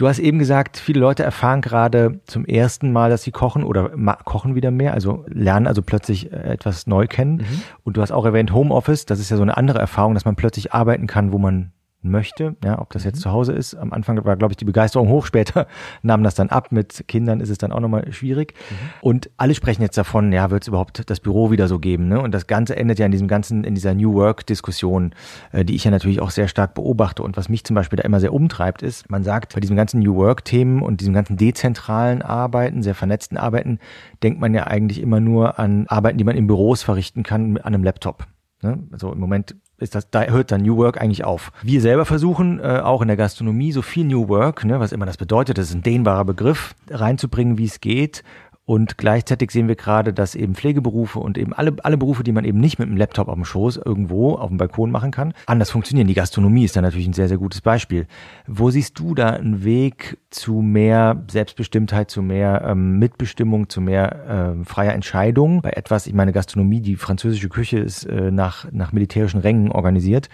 Du 0.00 0.08
hast 0.08 0.18
eben 0.18 0.38
gesagt, 0.38 0.78
viele 0.78 0.98
Leute 0.98 1.24
erfahren 1.24 1.60
gerade 1.60 2.22
zum 2.24 2.46
ersten 2.46 2.90
Mal, 2.90 3.10
dass 3.10 3.22
sie 3.22 3.32
kochen 3.32 3.62
oder 3.62 3.90
kochen 4.24 4.54
wieder 4.54 4.70
mehr, 4.70 4.94
also 4.94 5.26
lernen 5.28 5.66
also 5.66 5.82
plötzlich 5.82 6.32
äh, 6.32 6.36
etwas 6.36 6.86
neu 6.86 7.06
kennen. 7.06 7.36
Mhm. 7.36 7.62
Und 7.84 7.98
du 7.98 8.00
hast 8.00 8.10
auch 8.10 8.24
erwähnt 8.24 8.50
Homeoffice, 8.50 9.04
das 9.04 9.20
ist 9.20 9.28
ja 9.28 9.36
so 9.36 9.42
eine 9.42 9.58
andere 9.58 9.78
Erfahrung, 9.78 10.14
dass 10.14 10.24
man 10.24 10.36
plötzlich 10.36 10.72
arbeiten 10.72 11.06
kann, 11.06 11.32
wo 11.32 11.38
man 11.38 11.72
möchte, 12.02 12.56
ja, 12.64 12.80
ob 12.80 12.90
das 12.90 13.04
jetzt 13.04 13.16
mhm. 13.16 13.22
zu 13.22 13.32
Hause 13.32 13.52
ist. 13.52 13.74
Am 13.74 13.92
Anfang 13.92 14.24
war, 14.24 14.36
glaube 14.36 14.52
ich, 14.52 14.56
die 14.56 14.64
Begeisterung 14.64 15.08
hoch, 15.08 15.26
später 15.26 15.66
nahm 16.02 16.22
das 16.22 16.34
dann 16.34 16.48
ab. 16.48 16.72
Mit 16.72 17.04
Kindern 17.08 17.40
ist 17.40 17.50
es 17.50 17.58
dann 17.58 17.72
auch 17.72 17.80
nochmal 17.80 18.12
schwierig. 18.12 18.54
Mhm. 18.70 18.74
Und 19.00 19.30
alle 19.36 19.54
sprechen 19.54 19.82
jetzt 19.82 19.98
davon, 19.98 20.32
ja, 20.32 20.50
wird 20.50 20.62
es 20.62 20.68
überhaupt 20.68 21.08
das 21.08 21.20
Büro 21.20 21.50
wieder 21.50 21.68
so 21.68 21.78
geben? 21.78 22.08
Ne? 22.08 22.20
Und 22.20 22.32
das 22.32 22.46
Ganze 22.46 22.76
endet 22.76 22.98
ja 22.98 23.06
in 23.06 23.12
diesem 23.12 23.28
ganzen, 23.28 23.64
in 23.64 23.74
dieser 23.74 23.94
New 23.94 24.14
Work-Diskussion, 24.14 25.14
äh, 25.52 25.64
die 25.64 25.74
ich 25.74 25.84
ja 25.84 25.90
natürlich 25.90 26.20
auch 26.20 26.30
sehr 26.30 26.48
stark 26.48 26.74
beobachte. 26.74 27.22
Und 27.22 27.36
was 27.36 27.48
mich 27.48 27.64
zum 27.64 27.74
Beispiel 27.74 27.96
da 27.98 28.04
immer 28.04 28.20
sehr 28.20 28.32
umtreibt, 28.32 28.82
ist, 28.82 29.10
man 29.10 29.22
sagt, 29.22 29.54
bei 29.54 29.60
diesem 29.60 29.76
ganzen 29.76 30.00
New 30.00 30.16
Work-Themen 30.16 30.82
und 30.82 31.00
diesem 31.00 31.14
ganzen 31.14 31.36
dezentralen 31.36 32.22
Arbeiten, 32.22 32.82
sehr 32.82 32.94
vernetzten 32.94 33.36
Arbeiten, 33.36 33.78
denkt 34.22 34.40
man 34.40 34.54
ja 34.54 34.66
eigentlich 34.66 35.00
immer 35.00 35.20
nur 35.20 35.58
an 35.58 35.86
Arbeiten, 35.88 36.18
die 36.18 36.24
man 36.24 36.36
in 36.36 36.46
Büros 36.46 36.82
verrichten 36.82 37.22
kann, 37.22 37.58
an 37.58 37.74
einem 37.74 37.84
Laptop. 37.84 38.26
Ne? 38.62 38.78
Also 38.90 39.12
im 39.12 39.18
Moment 39.18 39.54
ist 39.78 39.94
das, 39.94 40.10
da 40.10 40.24
hört 40.24 40.52
dann 40.52 40.62
New 40.62 40.76
Work 40.76 41.00
eigentlich 41.00 41.24
auf. 41.24 41.52
Wir 41.62 41.80
selber 41.80 42.04
versuchen 42.04 42.60
äh, 42.60 42.80
auch 42.82 43.00
in 43.00 43.08
der 43.08 43.16
Gastronomie 43.16 43.72
so 43.72 43.82
viel 43.82 44.04
New 44.04 44.28
Work, 44.28 44.64
ne, 44.64 44.78
was 44.78 44.92
immer 44.92 45.06
das 45.06 45.16
bedeutet, 45.16 45.56
das 45.56 45.70
ist 45.70 45.74
ein 45.74 45.82
dehnbarer 45.82 46.24
Begriff, 46.24 46.74
reinzubringen, 46.90 47.56
wie 47.56 47.64
es 47.64 47.80
geht 47.80 48.22
und 48.70 48.98
gleichzeitig 48.98 49.50
sehen 49.50 49.66
wir 49.66 49.74
gerade, 49.74 50.12
dass 50.12 50.36
eben 50.36 50.54
Pflegeberufe 50.54 51.18
und 51.18 51.36
eben 51.36 51.52
alle, 51.52 51.74
alle 51.82 51.96
Berufe, 51.96 52.22
die 52.22 52.30
man 52.30 52.44
eben 52.44 52.60
nicht 52.60 52.78
mit 52.78 52.86
einem 52.86 52.98
Laptop 52.98 53.26
auf 53.26 53.34
dem 53.34 53.44
Schoß 53.44 53.78
irgendwo 53.78 54.36
auf 54.36 54.46
dem 54.46 54.58
Balkon 54.58 54.92
machen 54.92 55.10
kann, 55.10 55.34
anders 55.46 55.70
funktionieren. 55.70 56.06
Die 56.06 56.14
Gastronomie 56.14 56.66
ist 56.66 56.76
da 56.76 56.80
natürlich 56.80 57.08
ein 57.08 57.12
sehr, 57.12 57.26
sehr 57.26 57.38
gutes 57.38 57.62
Beispiel. 57.62 58.06
Wo 58.46 58.70
siehst 58.70 58.96
du 59.00 59.16
da 59.16 59.30
einen 59.30 59.64
Weg 59.64 60.18
zu 60.30 60.62
mehr 60.62 61.20
Selbstbestimmtheit, 61.28 62.12
zu 62.12 62.22
mehr 62.22 62.62
ähm, 62.64 63.00
Mitbestimmung, 63.00 63.68
zu 63.68 63.80
mehr 63.80 64.54
äh, 64.60 64.64
freier 64.64 64.92
Entscheidung 64.92 65.62
bei 65.62 65.70
etwas? 65.70 66.06
Ich 66.06 66.14
meine, 66.14 66.30
Gastronomie, 66.30 66.80
die 66.80 66.94
französische 66.94 67.48
Küche 67.48 67.80
ist 67.80 68.04
äh, 68.04 68.30
nach, 68.30 68.70
nach 68.70 68.92
militärischen 68.92 69.40
Rängen 69.40 69.72
organisiert. 69.72 70.28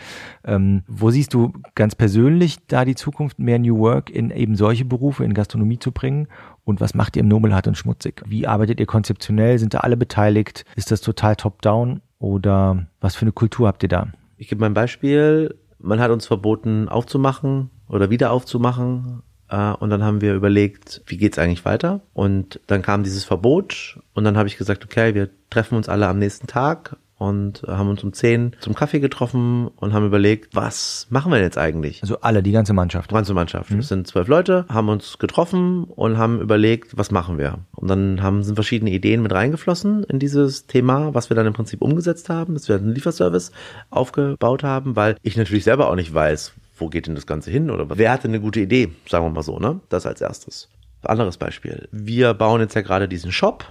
Ähm, 0.45 0.83
wo 0.87 1.09
siehst 1.09 1.33
du 1.33 1.55
ganz 1.75 1.95
persönlich 1.95 2.59
da 2.67 2.85
die 2.85 2.97
Zukunft, 2.97 3.39
mehr 3.39 3.59
New 3.59 3.79
Work 3.79 4.11
in 4.11 4.31
eben 4.31 4.57
solche 4.57 4.85
Berufe, 4.85 5.25
in 5.25 5.33
Gastronomie 5.33 5.79
zu 5.79 5.91
bringen? 5.91 6.29
Und 6.67 6.81
was 6.81 6.95
macht 6.95 7.15
ihr 7.15 7.21
im 7.21 7.29
Nobelhart 7.29 7.69
und 7.69 7.79
Schmutzig? 7.79 8.23
Wie 8.27 8.49
arbeitet 8.49 8.81
ihr 8.81 8.87
konzeptionell? 8.87 9.57
Sind 9.61 9.73
da 9.73 9.79
alle 9.79 9.97
beteiligt? 9.97 10.65
Ist 10.75 10.91
das 10.91 11.01
total 11.01 11.37
top-down? 11.37 12.03
Oder 12.19 12.89
was 13.01 13.15
für 13.15 13.23
eine 13.23 13.31
Kultur 13.31 13.69
habt 13.69 13.85
ihr 13.85 13.89
da? 13.89 14.09
Ich 14.37 14.49
gebe 14.49 14.61
mal 14.61 14.67
ein 14.67 14.75
Beispiel. 14.75 15.55
Man 15.79 16.01
hat 16.01 16.11
uns 16.11 16.27
verboten, 16.27 16.89
aufzumachen 16.89 17.71
oder 17.89 18.11
wieder 18.11 18.33
aufzumachen. 18.33 19.23
Äh, 19.49 19.75
und 19.75 19.91
dann 19.91 20.03
haben 20.03 20.21
wir 20.21 20.35
überlegt, 20.35 21.03
wie 21.07 21.19
geht's 21.19 21.39
eigentlich 21.39 21.65
weiter? 21.65 22.01
Und 22.13 22.59
dann 22.67 22.83
kam 22.83 23.05
dieses 23.05 23.23
Verbot 23.23 24.01
und 24.15 24.25
dann 24.25 24.37
habe 24.37 24.49
ich 24.49 24.57
gesagt, 24.57 24.85
okay, 24.85 25.15
wir 25.15 25.31
treffen 25.51 25.77
uns 25.77 25.89
alle 25.89 26.09
am 26.09 26.19
nächsten 26.19 26.49
Tag 26.49 26.97
und 27.19 27.63
haben 27.67 27.89
uns 27.89 28.05
um 28.05 28.13
10 28.13 28.57
zum 28.61 28.75
Kaffee 28.75 29.01
getroffen 29.01 29.69
und 29.77 29.95
haben 29.95 30.07
überlegt, 30.07 30.55
was 30.55 31.07
machen 31.09 31.33
wir 31.33 31.41
jetzt 31.41 31.57
eigentlich? 31.57 32.03
Also 32.03 32.21
alle, 32.21 32.43
die 32.43 32.53
ganze 32.53 32.75
Mannschaft. 32.75 33.11
Die 33.11 33.15
ganze 33.15 33.33
Mannschaft. 33.33 33.71
Mhm. 33.71 33.79
Es 33.79 33.89
sind 33.89 34.07
zwölf 34.07 34.29
Leute, 34.29 34.67
haben 34.69 34.89
uns 34.89 35.19
getroffen 35.19 35.85
und 35.85 36.19
haben 36.19 36.41
überlegt, 36.41 36.97
was 36.99 37.11
machen 37.11 37.39
wir? 37.39 37.59
Und 37.75 37.89
dann 37.89 38.23
haben, 38.23 38.43
sind 38.43 38.55
verschiedene 38.55 38.91
Ideen 38.91 39.23
mit 39.23 39.33
reingeflossen 39.33 40.05
in 40.05 40.19
dieses 40.19 40.67
Thema, 40.67 41.15
was 41.15 41.31
wir 41.31 41.35
dann 41.35 41.47
im 41.47 41.55
Prinzip 41.55 41.81
umgesetzt 41.81 42.29
haben, 42.29 42.55
dass 42.55 42.69
wir 42.69 42.77
einen 42.77 42.95
Lieferservice 42.95 43.51
aufgebaut 43.91 44.63
haben, 44.63 44.97
weil 44.97 45.17
ich 45.23 45.37
natürlich 45.37 45.65
selber 45.65 45.89
auch 45.89 45.97
nicht 45.97 46.13
weiß, 46.13 46.53
wo 46.77 46.89
geht 46.89 47.07
denn 47.07 47.15
das 47.15 47.27
Ganze 47.27 47.51
hin 47.51 47.71
oder 47.71 47.87
wer 47.97 48.13
hatte 48.13 48.29
eine 48.29 48.41
gute 48.41 48.61
Idee, 48.61 48.91
sagen 49.09 49.25
wir 49.25 49.31
mal 49.31 49.43
so, 49.43 49.59
ne? 49.59 49.81
Das 49.89 50.07
als 50.07 50.21
erstes. 50.21 50.69
Anderes 51.03 51.37
Beispiel. 51.37 51.89
Wir 51.93 52.35
bauen 52.35 52.61
jetzt 52.61 52.75
ja 52.75 52.83
gerade 52.83 53.09
diesen 53.09 53.33
Shop 53.33 53.65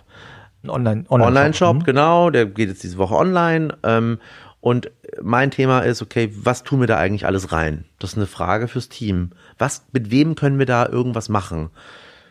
Online, 0.70 1.06
Online, 1.10 1.28
Online 1.28 1.54
Shop, 1.54 1.70
Online 1.70 1.80
mhm. 1.82 1.86
genau, 1.86 2.30
der 2.30 2.46
geht 2.46 2.70
jetzt 2.70 2.84
diese 2.84 2.98
Woche 2.98 3.16
online. 3.16 3.78
Ähm, 3.84 4.20
und 4.62 4.90
mein 5.22 5.52
Thema 5.52 5.82
ist, 5.82 6.02
okay, 6.02 6.32
was 6.36 6.64
tun 6.64 6.80
wir 6.80 6.88
da 6.88 6.98
eigentlich 6.98 7.28
alles 7.28 7.52
rein? 7.52 7.86
Das 8.00 8.12
ist 8.12 8.18
eine 8.18 8.26
Frage 8.26 8.68
fürs 8.68 8.90
Team. 8.90 9.30
Was, 9.60 9.86
mit 9.92 10.10
wem 10.10 10.34
können 10.34 10.58
wir 10.58 10.66
da 10.66 10.88
irgendwas 10.88 11.30
machen? 11.30 11.70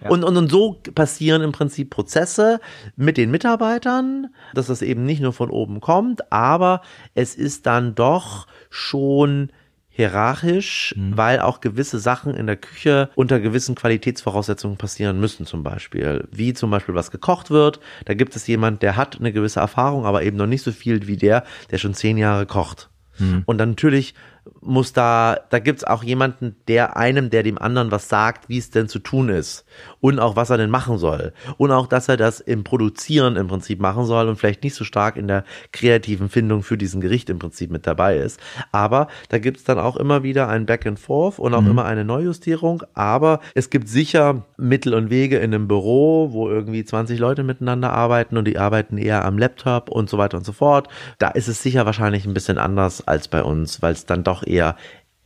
Ja. 0.03 0.11
Und, 0.11 0.25
und, 0.25 0.37
und 0.37 0.51
so 0.51 0.81
passieren 0.95 1.43
im 1.43 1.53
Prinzip 1.53 1.91
Prozesse 1.91 2.61
mit 2.97 3.17
den 3.17 3.31
Mitarbeitern, 3.31 4.35
dass 4.53 4.67
das 4.67 4.83
eben 4.83 5.05
nicht 5.05 5.21
nur 5.21 5.33
von 5.33 5.49
oben 5.49 5.81
kommt, 5.81 6.33
aber 6.33 6.83
es 7.15 7.35
ist 7.37 7.67
dann 7.67 7.95
doch 7.95 8.49
schon 8.69 9.51
hierarchisch, 9.97 10.93
mhm. 10.97 11.17
weil 11.17 11.41
auch 11.41 11.61
gewisse 11.61 12.01
Sachen 12.01 12.35
in 12.35 12.47
der 12.47 12.57
Küche 12.57 13.11
unter 13.15 13.39
gewissen 13.39 13.77
Qualitätsvoraussetzungen 13.77 14.77
passieren 14.77 15.21
müssen 15.21 15.47
zum 15.47 15.63
Beispiel. 15.63 16.27
Wie 16.33 16.53
zum 16.53 16.71
Beispiel 16.71 16.97
was 16.97 17.13
gekocht 17.13 17.51
wird. 17.51 17.79
Da 18.05 18.15
gibt 18.15 18.35
es 18.35 18.47
jemand, 18.49 18.83
der 18.83 18.97
hat 18.97 19.21
eine 19.21 19.33
gewisse 19.33 19.61
Erfahrung, 19.61 20.05
aber 20.05 20.25
eben 20.25 20.37
noch 20.37 20.49
nicht 20.49 20.63
so 20.63 20.73
viel 20.73 21.07
wie 21.07 21.17
der, 21.17 21.45
der 21.71 21.79
schon 21.79 21.95
zehn 21.95 22.19
Jahre 22.19 22.45
kocht. 22.45 22.91
Mhm. 23.19 23.45
Und 23.47 23.59
dann 23.59 23.71
natürlich 23.71 24.15
muss 24.61 24.93
da, 24.93 25.39
da 25.51 25.59
gibt's 25.59 25.85
auch 25.85 26.03
jemanden, 26.03 26.57
der 26.69 26.97
einem, 26.97 27.31
der 27.31 27.43
dem 27.43 27.59
anderen 27.59 27.91
was 27.91 28.09
sagt, 28.09 28.49
wie 28.49 28.59
es 28.59 28.71
denn 28.71 28.89
zu 28.89 28.99
tun 28.99 29.29
ist 29.29 29.65
und 30.01 30.19
auch 30.19 30.37
was 30.37 30.51
er 30.51 30.59
denn 30.59 30.71
machen 30.71 30.99
soll 30.99 31.33
und 31.57 31.71
auch, 31.71 31.87
dass 31.87 32.09
er 32.09 32.17
das 32.17 32.41
im 32.41 32.65
Produzieren 32.65 33.37
im 33.37 33.49
Prinzip 33.49 33.81
machen 33.81 34.05
soll 34.05 34.29
und 34.29 34.37
vielleicht 34.37 34.63
nicht 34.63 34.75
so 34.75 34.85
stark 34.85 35.17
in 35.17 35.29
der 35.29 35.45
kreativen 35.73 36.29
Findung 36.29 36.63
für 36.63 36.79
diesen 36.79 37.01
Gericht 37.01 37.31
im 37.31 37.39
Prinzip 37.39 37.71
mit 37.71 37.87
dabei 37.87 38.19
ist. 38.19 38.41
Aber 38.73 39.09
da 39.29 39.39
gibt's 39.39 39.65
dann 39.65 39.79
auch 39.79 39.97
immer 39.97 40.23
wieder 40.23 40.49
ein 40.49 40.67
Back 40.67 40.87
and 40.87 40.99
Forth 40.99 41.39
und 41.39 41.55
auch 41.55 41.63
mhm. 41.63 41.71
immer 41.71 41.85
eine 41.85 42.05
Neujustierung. 42.05 42.83
Aber 42.95 43.41
es 43.55 43.71
gibt 43.71 43.89
sicher 43.89 44.45
Mittel 44.57 44.95
und 44.95 45.11
Wege 45.11 45.39
in 45.39 45.55
einem 45.55 45.69
Büro, 45.69 46.33
wo 46.33 46.49
irgendwie 46.49 46.85
20 46.85 47.19
Leute 47.19 47.43
miteinander 47.43 47.93
arbeiten 47.93 48.37
und 48.37 48.47
die 48.47 48.59
arbeiten 48.59 48.99
eher 48.99 49.25
am 49.25 49.39
Laptop 49.39 49.91
und 49.91 50.11
so 50.11 50.19
weiter 50.19 50.37
und 50.37 50.45
so 50.45 50.53
fort. 50.53 50.89
Da 51.19 51.29
ist 51.29 51.49
es 51.49 51.63
sicher 51.63 51.87
wahrscheinlich 51.87 52.27
ein 52.27 52.35
bisschen 52.35 52.59
anders 52.59 53.07
als 53.07 53.29
bei 53.29 53.43
uns, 53.43 53.83
weil 53.83 53.93
es 53.93 54.07
dann 54.07 54.25
doch 54.25 54.34
eher 54.43 54.65
eher 54.65 54.77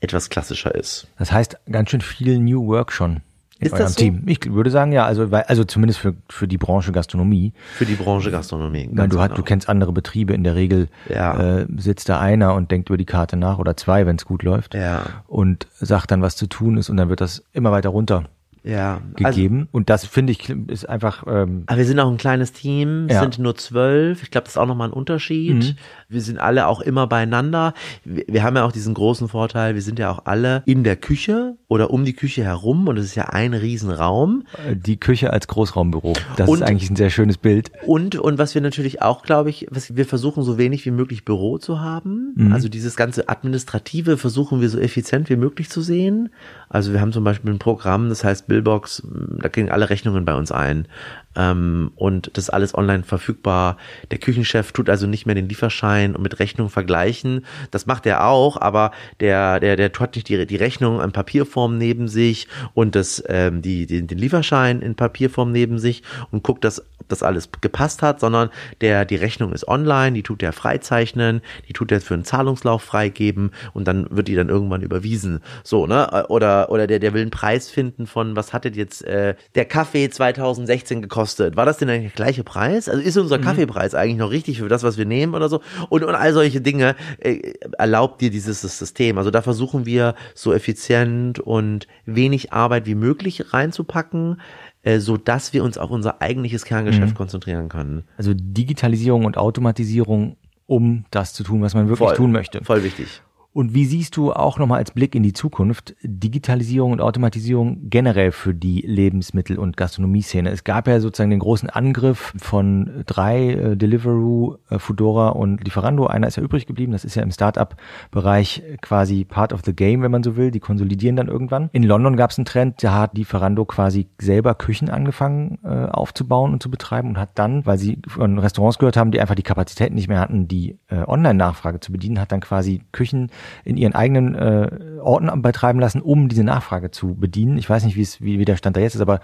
etwas 0.01 0.31
klassischer 0.31 0.75
ist. 0.75 1.09
Das 1.19 1.33
heißt, 1.33 1.59
ganz 1.71 1.91
schön 1.91 2.01
viel 2.01 2.39
New 2.39 2.67
Work 2.67 2.93
schon 2.93 3.21
in 3.61 3.67
ist 3.67 3.77
das 3.77 3.95
so? 3.95 4.03
Team. 4.03 4.23
Ich 4.27 4.53
würde 4.53 4.71
sagen, 4.71 4.93
ja, 4.93 5.05
also, 5.05 5.29
also 5.33 5.65
zumindest 5.65 5.99
für, 5.99 6.15
für 6.29 6.47
die 6.47 6.59
Branche 6.59 6.93
Gastronomie. 6.93 7.53
Für 7.75 7.87
die 7.87 7.97
Branche 7.97 8.31
Gastronomie. 8.31 8.89
Weil 8.93 9.09
du, 9.09 9.17
genau. 9.17 9.35
du 9.35 9.43
kennst 9.43 9.69
andere 9.69 9.93
Betriebe. 9.93 10.33
In 10.33 10.45
der 10.45 10.55
Regel 10.55 10.89
ja. 11.09 11.59
äh, 11.59 11.67
sitzt 11.77 12.09
da 12.09 12.21
einer 12.21 12.55
und 12.55 12.71
denkt 12.71 12.89
über 12.89 12.97
die 12.97 13.05
Karte 13.05 13.37
nach 13.37 13.59
oder 13.59 13.77
zwei, 13.77 14.07
wenn 14.07 14.15
es 14.15 14.25
gut 14.25 14.45
läuft. 14.45 14.75
Ja. 14.75 15.03
Und 15.27 15.67
sagt 15.81 16.13
dann, 16.13 16.23
was 16.23 16.37
zu 16.37 16.47
tun 16.47 16.77
ist 16.77 16.89
und 16.89 16.97
dann 16.99 17.09
wird 17.09 17.21
das 17.21 17.43
immer 17.53 17.73
weiter 17.73 17.89
runter 17.89 18.27
ja, 18.65 19.01
gegeben. 19.15 19.61
Also, 19.61 19.69
und 19.73 19.91
das 19.91 20.07
finde 20.07 20.33
ich 20.33 20.49
ist 20.49 20.89
einfach. 20.89 21.25
Ähm, 21.27 21.65
aber 21.67 21.79
wir 21.79 21.85
sind 21.85 22.01
auch 22.01 22.11
ein 22.11 22.17
kleines 22.17 22.53
Team, 22.53 23.09
ja. 23.09 23.21
sind 23.21 23.39
nur 23.39 23.55
zwölf. 23.57 24.23
Ich 24.23 24.31
glaube, 24.31 24.45
das 24.45 24.55
ist 24.55 24.59
auch 24.59 24.67
nochmal 24.67 24.89
ein 24.89 24.93
Unterschied. 24.93 25.55
Mhm. 25.55 25.77
Wir 26.09 26.21
sind 26.21 26.39
alle 26.39 26.67
auch 26.67 26.81
immer 26.81 27.07
beieinander. 27.07 27.75
Wir, 28.05 28.25
wir, 28.27 28.43
haben 28.43 28.57
ja 28.57 28.65
auch 28.65 28.73
diesen 28.73 28.95
großen 28.95 29.29
Vorteil, 29.29 29.75
wir 29.75 29.83
sind 29.83 29.99
ja 29.99 30.11
auch 30.11 30.27
alle 30.27 30.63
in 30.67 30.85
der 30.85 30.97
Küche 30.97 31.57
oder 31.69 31.91
um 31.91 32.05
die 32.05 32.15
Küche 32.15 32.45
herum 32.45 32.89
und 32.89 32.97
es 32.99 33.07
ist 33.07 33.15
ja 33.15 33.27
ein 33.27 33.55
Riesenraum. 33.55 34.45
Die 34.75 34.99
Küche 34.99 35.33
als 35.33 35.49
Großraumbüro. 35.49 36.15
Das 36.37 36.49
und, 36.49 36.57
ist 36.57 36.63
eigentlich 36.63 36.91
ein 36.91 36.97
sehr 36.97 37.11
schönes 37.11 37.39
Bild. 37.39 37.71
Und, 37.87 38.17
und 38.17 38.39
was 38.39 38.55
wir 38.55 38.63
natürlich 38.63 39.03
auch, 39.03 39.23
glaube 39.23 39.51
ich, 39.51 39.67
was 39.71 39.97
wir 39.97 40.07
versuchen, 40.07 40.43
so 40.43 40.59
wenig 40.59 40.85
wie 40.85 40.91
möglich 40.91 41.25
Büro 41.25 41.59
zu 41.59 41.81
haben. 41.81 42.35
Mhm. 42.37 42.53
Also 42.53 42.69
dieses 42.69 42.97
ganze 42.97 43.29
Administrative 43.29 44.17
versuchen 44.17 44.61
wir 44.61 44.69
so 44.69 44.79
effizient 44.79 45.31
wie 45.31 45.37
möglich 45.37 45.71
zu 45.71 45.81
sehen. 45.81 46.31
Also 46.69 46.93
wir 46.93 47.01
haben 47.01 47.13
zum 47.13 47.25
Beispiel 47.25 47.53
ein 47.53 47.59
Programm, 47.59 48.09
das 48.09 48.25
heißt 48.25 48.48
Billbox, 48.49 49.03
da 49.41 49.49
gehen 49.49 49.71
alle 49.71 49.91
Rechnungen 49.91 50.25
bei 50.25 50.35
uns 50.35 50.51
ein. 50.51 50.89
Ähm, 51.37 51.93
und 51.95 52.31
das 52.35 52.51
alles 52.51 52.75
online 52.75 53.05
verfügbar. 53.05 53.77
Der 54.11 54.19
Küchenchef 54.19 54.73
tut 54.73 54.91
also 54.91 55.07
nicht 55.07 55.27
mehr 55.27 55.37
den 55.37 55.49
Lieferschein 55.49 56.17
und 56.17 56.23
mit 56.23 56.41
Rechnung 56.41 56.69
vergleichen. 56.69 57.47
Das 57.71 57.87
macht 57.87 58.07
er 58.07 58.27
auch, 58.27 58.61
aber 58.61 58.91
der, 59.21 59.61
der, 59.61 59.77
der 59.77 59.93
tut 59.93 60.17
nicht 60.17 60.29
die, 60.29 60.47
die 60.47 60.57
Rechnung 60.57 61.01
in 61.01 61.13
Papierform 61.13 61.79
neben 61.79 62.09
sich 62.09 62.49
und 62.75 62.97
das, 62.97 63.23
ähm, 63.29 63.63
die, 63.63 63.87
den, 63.87 64.09
den 64.09 64.19
Lieferschein 64.19 64.83
in 64.83 64.97
Papierform 64.97 65.53
neben 65.53 65.79
sich 65.79 66.03
und 66.33 66.43
guckt, 66.43 66.65
dass 66.65 66.83
das 67.09 67.23
alles 67.23 67.49
gepasst 67.61 68.03
hat, 68.03 68.21
sondern 68.21 68.51
der, 68.81 69.05
die 69.05 69.17
Rechnung 69.17 69.53
ist 69.53 69.67
online, 69.67 70.13
die 70.13 70.23
tut 70.23 70.43
er 70.43 70.53
freizeichnen, 70.53 71.41
die 71.69 71.73
tut 71.73 71.91
er 71.93 72.01
für 72.01 72.15
einen 72.15 72.25
Zahlungslauf 72.25 72.83
freigeben 72.83 73.51
und 73.73 73.89
dann 73.89 74.07
wird 74.11 74.29
die 74.29 74.35
dann 74.35 74.49
irgendwann 74.49 74.83
überwiesen. 74.83 75.41
So, 75.65 75.87
ne? 75.87 76.27
Oder, 76.29 76.71
oder 76.71 76.87
der, 76.87 76.99
der 76.99 77.15
will 77.15 77.23
einen 77.23 77.31
Preis 77.31 77.71
finden 77.71 78.07
von, 78.07 78.37
was 78.37 78.53
hattet 78.53 78.77
jetzt 78.77 79.05
äh, 79.05 79.35
der 79.55 79.65
Kaffee 79.65 80.09
2016 80.09 81.03
gekostet? 81.03 81.57
War 81.57 81.67
das 81.67 81.79
denn 81.79 81.91
eigentlich 81.91 82.13
der 82.13 82.25
gleiche 82.25 82.45
Preis? 82.45 82.89
Also 82.89 83.03
ist 83.03 83.17
unser 83.17 83.39
mhm. 83.39 83.43
Kaffeepreis 83.43 83.95
eigentlich 83.95 84.19
noch 84.19 84.31
richtig 84.31 84.59
für 84.59 84.69
das, 84.69 84.83
was 84.83 84.99
wir 84.99 85.07
nehmen 85.07 85.35
oder 85.35 85.49
so? 85.49 85.61
Und, 85.89 86.05
und 86.05 86.15
all 86.15 86.33
solche 86.33 86.61
Dinge 86.61 86.95
äh, 87.19 87.55
erlaubt 87.79 88.21
dir 88.21 88.31
dieses 88.31 88.61
System. 88.61 89.19
Also 89.19 89.31
da 89.31 89.43
versuchen 89.43 89.87
wir 89.87 90.15
so 90.35 90.53
effizient 90.53 91.41
und 91.41 91.87
wenig 92.07 92.53
Arbeit 92.53 92.87
wie 92.87 92.95
möglich 92.95 93.53
reinzupacken 93.53 94.41
äh, 94.89 95.01
so 95.01 95.19
dass 95.19 95.53
wir 95.53 95.65
uns 95.65 95.77
auf 95.77 95.91
unser 95.91 96.23
eigentliches 96.23 96.65
Kerngeschäft 96.65 97.13
mhm. 97.13 97.17
konzentrieren 97.17 97.69
können. 97.69 98.05
Also 98.17 98.33
Digitalisierung 98.35 99.27
und 99.27 99.37
Automatisierung, 99.37 100.39
um 100.67 101.05
das 101.11 101.35
zu 101.35 101.45
tun, 101.45 101.61
was 101.61 101.75
man 101.75 101.89
wirklich 101.89 102.09
voll, 102.09 102.17
tun 102.17 102.33
möchte. 102.33 102.65
Voll 102.65 102.83
wichtig. 102.83 103.21
Und 103.59 103.75
wie 103.75 103.87
siehst 103.87 104.17
du 104.17 104.33
auch 104.33 104.61
nochmal 104.61 104.79
als 104.79 104.93
Blick 104.93 105.17
in 105.17 105.25
die 105.25 105.33
Zukunft 105.33 105.97
Digitalisierung 106.05 106.93
und 106.93 107.01
Automatisierung 107.01 107.91
generell 107.91 108.31
für 108.31 108.55
die 108.55 108.83
Lebensmittel- 108.83 109.59
und 109.59 109.77
Gastronomie-Szene? 109.77 110.49
Es 110.51 110.63
gab 110.63 110.87
ja 110.87 111.01
sozusagen 111.01 111.31
den 111.31 111.41
großen 111.41 111.69
Angriff 111.69 112.33
von 112.37 113.03
drei, 113.07 113.55
äh, 113.55 113.77
Deliveroo, 113.77 114.59
äh, 114.71 114.79
Foodora 114.79 115.31
und 115.31 115.65
Lieferando. 115.65 116.07
Einer 116.07 116.29
ist 116.29 116.37
ja 116.37 116.43
übrig 116.45 116.67
geblieben. 116.67 116.93
Das 116.93 117.05
ist 117.05 117.17
ja 117.17 117.25
im 117.25 117.33
Startup-Bereich 117.33 118.63
quasi 118.81 119.25
part 119.25 119.53
of 119.53 119.63
the 119.65 119.75
game, 119.75 120.03
wenn 120.03 120.13
man 120.13 120.23
so 120.23 120.37
will. 120.37 120.53
Die 120.53 120.61
konsolidieren 120.61 121.17
dann 121.17 121.27
irgendwann. 121.27 121.69
In 121.73 121.83
London 121.83 122.15
gab 122.15 122.31
es 122.31 122.39
einen 122.39 122.45
Trend, 122.45 122.81
da 122.85 122.95
hat 122.95 123.17
Lieferando 123.17 123.65
quasi 123.65 124.07
selber 124.21 124.55
Küchen 124.55 124.89
angefangen 124.89 125.59
äh, 125.65 125.87
aufzubauen 125.87 126.53
und 126.53 126.63
zu 126.63 126.71
betreiben 126.71 127.09
und 127.09 127.19
hat 127.19 127.31
dann, 127.35 127.67
weil 127.67 127.79
sie 127.79 127.99
von 128.07 128.39
Restaurants 128.39 128.79
gehört 128.79 128.97
haben, 128.97 129.11
die 129.11 129.21
einfach 129.21 129.35
die 129.35 129.43
Kapazität 129.43 129.93
nicht 129.93 130.07
mehr 130.07 130.21
hatten, 130.21 130.47
die 130.47 130.79
äh, 130.87 131.03
Online-Nachfrage 131.05 131.81
zu 131.81 131.91
bedienen, 131.91 132.21
hat 132.21 132.31
dann 132.31 132.39
quasi 132.39 132.83
Küchen 132.93 133.33
in 133.65 133.77
ihren 133.77 133.95
eigenen 133.95 134.35
äh, 134.35 134.71
Orten 135.01 135.43
betreiben 135.43 135.81
lassen, 135.81 136.01
um 136.01 136.29
diese 136.29 136.45
Nachfrage 136.45 136.91
zu 136.91 137.15
bedienen. 137.15 137.59
Ich 137.59 137.69
weiß 137.69 137.85
nicht, 137.85 137.97
wie 137.97 138.03
es 138.03 138.21
wie, 138.21 138.39
wie 138.39 138.45
der 138.45 138.57
Stand 138.57 138.77
da 138.77 138.81
jetzt 138.81 138.95
ist, 138.95 139.01
aber 139.01 139.21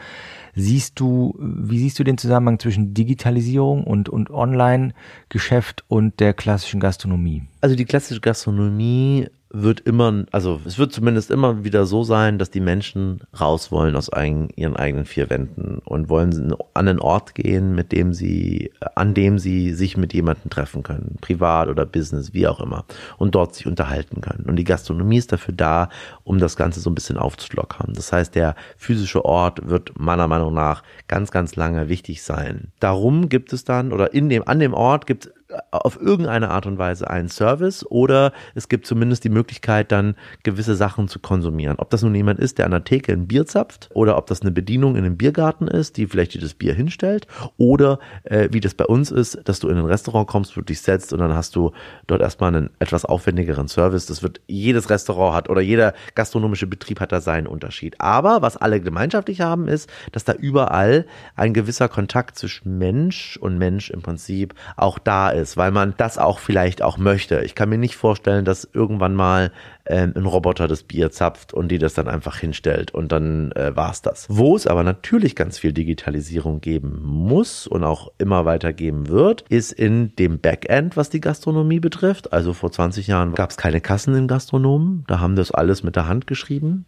siehst 0.54 1.00
du, 1.00 1.34
wie 1.38 1.78
siehst 1.78 1.98
du 1.98 2.04
den 2.04 2.18
Zusammenhang 2.18 2.58
zwischen 2.58 2.94
Digitalisierung 2.94 3.84
und, 3.84 4.08
und 4.08 4.30
Online-Geschäft 4.30 5.84
und 5.88 6.20
der 6.20 6.34
klassischen 6.34 6.80
Gastronomie? 6.80 7.42
Also 7.60 7.76
die 7.76 7.84
klassische 7.84 8.20
Gastronomie 8.20 9.28
wird 9.54 9.80
immer, 9.80 10.24
also 10.32 10.60
es 10.64 10.78
wird 10.78 10.92
zumindest 10.92 11.30
immer 11.30 11.64
wieder 11.64 11.86
so 11.86 12.02
sein, 12.02 12.38
dass 12.38 12.50
die 12.50 12.60
Menschen 12.60 13.20
raus 13.38 13.70
wollen 13.70 13.94
aus 13.94 14.12
eigen, 14.12 14.48
ihren 14.56 14.76
eigenen 14.76 15.06
vier 15.06 15.30
Wänden 15.30 15.78
und 15.84 16.08
wollen 16.08 16.54
an 16.74 16.88
einen 16.88 16.98
Ort 16.98 17.34
gehen, 17.36 17.74
mit 17.74 17.92
dem 17.92 18.12
sie, 18.12 18.72
an 18.96 19.14
dem 19.14 19.38
sie 19.38 19.72
sich 19.72 19.96
mit 19.96 20.12
jemandem 20.12 20.50
treffen 20.50 20.82
können, 20.82 21.16
privat 21.20 21.68
oder 21.68 21.86
Business, 21.86 22.34
wie 22.34 22.48
auch 22.48 22.60
immer, 22.60 22.84
und 23.16 23.36
dort 23.36 23.54
sich 23.54 23.66
unterhalten 23.66 24.20
können. 24.20 24.44
Und 24.46 24.56
die 24.56 24.64
Gastronomie 24.64 25.18
ist 25.18 25.32
dafür 25.32 25.54
da, 25.54 25.88
um 26.24 26.38
das 26.38 26.56
Ganze 26.56 26.80
so 26.80 26.90
ein 26.90 26.94
bisschen 26.96 27.16
aufzulockern. 27.16 27.92
Das 27.94 28.12
heißt, 28.12 28.34
der 28.34 28.56
physische 28.76 29.24
Ort 29.24 29.68
wird 29.68 29.92
meiner 29.98 30.26
Meinung 30.26 30.52
nach 30.52 30.82
ganz, 31.06 31.30
ganz 31.30 31.54
lange 31.54 31.88
wichtig 31.88 32.24
sein. 32.24 32.72
Darum 32.80 33.28
gibt 33.28 33.52
es 33.52 33.62
dann, 33.64 33.92
oder 33.92 34.12
in 34.14 34.28
dem, 34.28 34.46
an 34.48 34.58
dem 34.58 34.74
Ort 34.74 35.06
gibt 35.06 35.32
auf 35.70 36.00
irgendeine 36.00 36.50
Art 36.50 36.66
und 36.66 36.78
Weise 36.78 37.08
einen 37.08 37.28
Service 37.28 37.84
oder 37.88 38.32
es 38.54 38.68
gibt 38.68 38.86
zumindest 38.86 39.24
die 39.24 39.28
Möglichkeit, 39.28 39.92
dann 39.92 40.14
gewisse 40.42 40.74
Sachen 40.74 41.08
zu 41.08 41.18
konsumieren. 41.18 41.76
Ob 41.78 41.90
das 41.90 42.02
nun 42.02 42.14
jemand 42.14 42.40
ist, 42.40 42.58
der 42.58 42.66
an 42.66 42.72
der 42.72 42.84
Theke 42.84 43.12
ein 43.12 43.26
Bier 43.26 43.46
zapft 43.46 43.90
oder 43.94 44.16
ob 44.16 44.26
das 44.26 44.42
eine 44.42 44.50
Bedienung 44.50 44.96
in 44.96 45.04
einem 45.04 45.16
Biergarten 45.16 45.68
ist, 45.68 45.96
die 45.96 46.06
vielleicht 46.06 46.34
dir 46.34 46.40
das 46.40 46.54
Bier 46.54 46.74
hinstellt 46.74 47.26
oder 47.56 47.98
äh, 48.24 48.48
wie 48.52 48.60
das 48.60 48.74
bei 48.74 48.84
uns 48.84 49.10
ist, 49.10 49.40
dass 49.44 49.60
du 49.60 49.68
in 49.68 49.78
ein 49.78 49.84
Restaurant 49.84 50.26
kommst, 50.26 50.56
du 50.56 50.62
dich 50.62 50.80
setzt 50.80 51.12
und 51.12 51.20
dann 51.20 51.34
hast 51.34 51.56
du 51.56 51.72
dort 52.06 52.20
erstmal 52.20 52.54
einen 52.54 52.70
etwas 52.78 53.04
aufwendigeren 53.04 53.68
Service. 53.68 54.06
Das 54.06 54.22
wird 54.22 54.40
jedes 54.46 54.90
Restaurant 54.90 55.34
hat 55.34 55.50
oder 55.50 55.60
jeder 55.60 55.94
gastronomische 56.14 56.66
Betrieb 56.66 57.00
hat 57.00 57.12
da 57.12 57.20
seinen 57.20 57.46
Unterschied. 57.46 58.00
Aber 58.00 58.42
was 58.42 58.56
alle 58.56 58.80
gemeinschaftlich 58.80 59.40
haben, 59.40 59.68
ist, 59.68 59.90
dass 60.12 60.24
da 60.24 60.32
überall 60.32 61.06
ein 61.36 61.54
gewisser 61.54 61.88
Kontakt 61.88 62.38
zwischen 62.38 62.78
Mensch 62.78 63.36
und 63.36 63.58
Mensch 63.58 63.90
im 63.90 64.02
Prinzip 64.02 64.54
auch 64.76 64.98
da 64.98 65.30
ist 65.30 65.43
ist, 65.44 65.56
weil 65.58 65.70
man 65.70 65.94
das 65.98 66.16
auch 66.16 66.38
vielleicht 66.38 66.80
auch 66.80 66.96
möchte. 66.96 67.42
Ich 67.44 67.54
kann 67.54 67.68
mir 67.68 67.76
nicht 67.76 67.96
vorstellen, 67.96 68.46
dass 68.46 68.68
irgendwann 68.72 69.14
mal 69.14 69.52
ähm, 69.84 70.14
ein 70.16 70.24
Roboter 70.24 70.66
das 70.66 70.82
Bier 70.82 71.10
zapft 71.10 71.52
und 71.52 71.68
die 71.68 71.78
das 71.78 71.92
dann 71.92 72.08
einfach 72.08 72.38
hinstellt 72.38 72.92
und 72.92 73.12
dann 73.12 73.52
äh, 73.52 73.76
war's 73.76 74.00
das. 74.00 74.26
Wo 74.30 74.56
es 74.56 74.66
aber 74.66 74.82
natürlich 74.82 75.36
ganz 75.36 75.58
viel 75.58 75.74
Digitalisierung 75.74 76.62
geben 76.62 77.02
muss 77.04 77.66
und 77.66 77.84
auch 77.84 78.10
immer 78.16 78.46
weiter 78.46 78.72
geben 78.72 79.08
wird, 79.08 79.42
ist 79.50 79.72
in 79.72 80.16
dem 80.16 80.40
Backend, 80.40 80.96
was 80.96 81.10
die 81.10 81.20
Gastronomie 81.20 81.80
betrifft. 81.80 82.32
Also 82.32 82.54
vor 82.54 82.72
20 82.72 83.06
Jahren 83.06 83.34
gab 83.34 83.50
es 83.50 83.58
keine 83.58 83.82
Kassen 83.82 84.14
in 84.14 84.26
Gastronomen, 84.26 85.04
da 85.06 85.20
haben 85.20 85.36
das 85.36 85.50
alles 85.50 85.82
mit 85.82 85.96
der 85.96 86.08
Hand 86.08 86.26
geschrieben. 86.26 86.86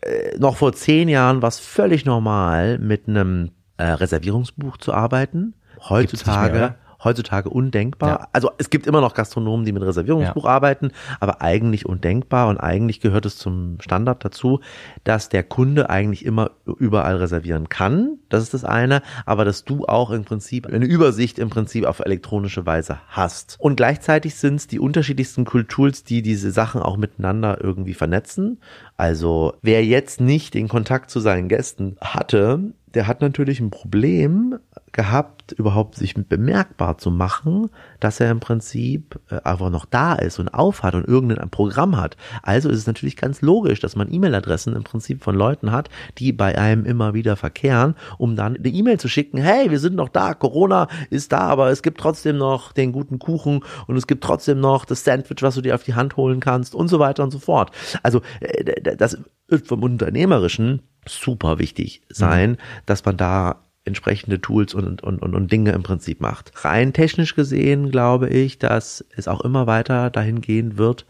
Äh, 0.00 0.38
noch 0.38 0.56
vor 0.56 0.72
zehn 0.72 1.10
Jahren 1.10 1.42
war 1.42 1.48
es 1.48 1.58
völlig 1.58 2.06
normal, 2.06 2.78
mit 2.78 3.06
einem 3.06 3.50
äh, 3.76 3.84
Reservierungsbuch 3.84 4.78
zu 4.78 4.94
arbeiten. 4.94 5.54
Heutzutage 5.88 6.74
heutzutage 7.02 7.48
undenkbar. 7.48 8.08
Ja. 8.08 8.28
Also 8.32 8.50
es 8.58 8.70
gibt 8.70 8.86
immer 8.86 9.00
noch 9.00 9.14
Gastronomen, 9.14 9.64
die 9.64 9.72
mit 9.72 9.82
Reservierungsbuch 9.82 10.44
ja. 10.44 10.50
arbeiten, 10.50 10.92
aber 11.18 11.42
eigentlich 11.42 11.86
undenkbar 11.86 12.48
und 12.48 12.58
eigentlich 12.58 13.00
gehört 13.00 13.26
es 13.26 13.36
zum 13.36 13.78
Standard 13.80 14.24
dazu, 14.24 14.60
dass 15.04 15.28
der 15.28 15.42
Kunde 15.42 15.90
eigentlich 15.90 16.24
immer 16.24 16.50
überall 16.78 17.16
reservieren 17.16 17.68
kann. 17.68 18.18
Das 18.28 18.42
ist 18.42 18.54
das 18.54 18.64
eine, 18.64 19.02
aber 19.26 19.44
dass 19.44 19.64
du 19.64 19.86
auch 19.86 20.10
im 20.10 20.24
Prinzip 20.24 20.66
eine 20.66 20.84
Übersicht 20.84 21.38
im 21.38 21.50
Prinzip 21.50 21.84
auf 21.84 22.00
elektronische 22.00 22.66
Weise 22.66 22.98
hast. 23.08 23.56
Und 23.58 23.76
gleichzeitig 23.76 24.34
sind 24.34 24.56
es 24.56 24.66
die 24.66 24.78
unterschiedlichsten 24.78 25.44
Kulturs, 25.44 26.04
die 26.04 26.22
diese 26.22 26.50
Sachen 26.50 26.82
auch 26.82 26.96
miteinander 26.96 27.58
irgendwie 27.62 27.94
vernetzen. 27.94 28.60
Also 28.96 29.54
wer 29.62 29.84
jetzt 29.84 30.20
nicht 30.20 30.54
den 30.54 30.68
Kontakt 30.68 31.10
zu 31.10 31.20
seinen 31.20 31.48
Gästen 31.48 31.96
hatte, 32.00 32.60
der 32.94 33.06
hat 33.06 33.20
natürlich 33.20 33.60
ein 33.60 33.70
Problem 33.70 34.58
gehabt, 34.92 35.52
überhaupt 35.52 35.94
sich 35.94 36.14
bemerkbar 36.14 36.98
zu 36.98 37.10
machen, 37.10 37.70
dass 38.00 38.18
er 38.18 38.30
im 38.30 38.40
Prinzip 38.40 39.20
äh, 39.30 39.40
einfach 39.44 39.70
noch 39.70 39.84
da 39.84 40.14
ist 40.14 40.38
und 40.38 40.48
aufhat 40.48 40.94
und 40.94 41.06
irgendein 41.06 41.50
Programm 41.50 41.96
hat. 41.96 42.16
Also 42.42 42.68
ist 42.68 42.78
es 42.78 42.86
natürlich 42.86 43.16
ganz 43.16 43.40
logisch, 43.40 43.80
dass 43.80 43.94
man 43.94 44.12
E-Mail-Adressen 44.12 44.74
im 44.74 44.82
Prinzip 44.82 45.22
von 45.22 45.36
Leuten 45.36 45.70
hat, 45.70 45.88
die 46.18 46.32
bei 46.32 46.58
einem 46.58 46.84
immer 46.84 47.14
wieder 47.14 47.36
verkehren, 47.36 47.94
um 48.18 48.34
dann 48.34 48.56
eine 48.56 48.68
E-Mail 48.68 48.98
zu 48.98 49.08
schicken, 49.08 49.38
hey, 49.38 49.70
wir 49.70 49.78
sind 49.78 49.94
noch 49.94 50.08
da, 50.08 50.34
Corona 50.34 50.88
ist 51.10 51.32
da, 51.32 51.40
aber 51.40 51.70
es 51.70 51.82
gibt 51.82 51.98
trotzdem 51.98 52.38
noch 52.38 52.72
den 52.72 52.92
guten 52.92 53.18
Kuchen 53.18 53.64
und 53.86 53.96
es 53.96 54.06
gibt 54.06 54.24
trotzdem 54.24 54.58
noch 54.58 54.84
das 54.84 55.04
Sandwich, 55.04 55.42
was 55.42 55.54
du 55.54 55.60
dir 55.60 55.76
auf 55.76 55.84
die 55.84 55.94
Hand 55.94 56.16
holen 56.16 56.40
kannst 56.40 56.74
und 56.74 56.88
so 56.88 56.98
weiter 56.98 57.22
und 57.22 57.30
so 57.30 57.38
fort. 57.38 57.70
Also 58.02 58.22
äh, 58.40 58.96
das 58.96 59.18
wird 59.48 59.66
vom 59.66 59.82
Unternehmerischen 59.82 60.82
super 61.06 61.58
wichtig 61.58 62.02
sein, 62.08 62.52
mhm. 62.52 62.56
dass 62.86 63.04
man 63.04 63.16
da 63.16 63.64
entsprechende 63.86 64.40
Tools 64.40 64.74
und, 64.74 65.02
und, 65.02 65.22
und, 65.22 65.34
und 65.34 65.50
Dinge 65.50 65.72
im 65.72 65.82
Prinzip 65.82 66.20
macht. 66.20 66.52
Rein 66.64 66.92
technisch 66.92 67.34
gesehen 67.34 67.90
glaube 67.90 68.28
ich, 68.28 68.58
dass 68.58 69.04
es 69.16 69.26
auch 69.26 69.40
immer 69.40 69.66
weiter 69.66 70.10
dahin 70.10 70.42
gehen 70.42 70.76
wird. 70.76 71.06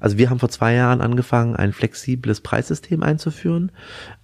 Also 0.00 0.16
wir 0.16 0.30
haben 0.30 0.38
vor 0.38 0.48
zwei 0.48 0.74
Jahren 0.74 1.02
angefangen, 1.02 1.54
ein 1.54 1.74
flexibles 1.74 2.40
Preissystem 2.40 3.02
einzuführen. 3.02 3.72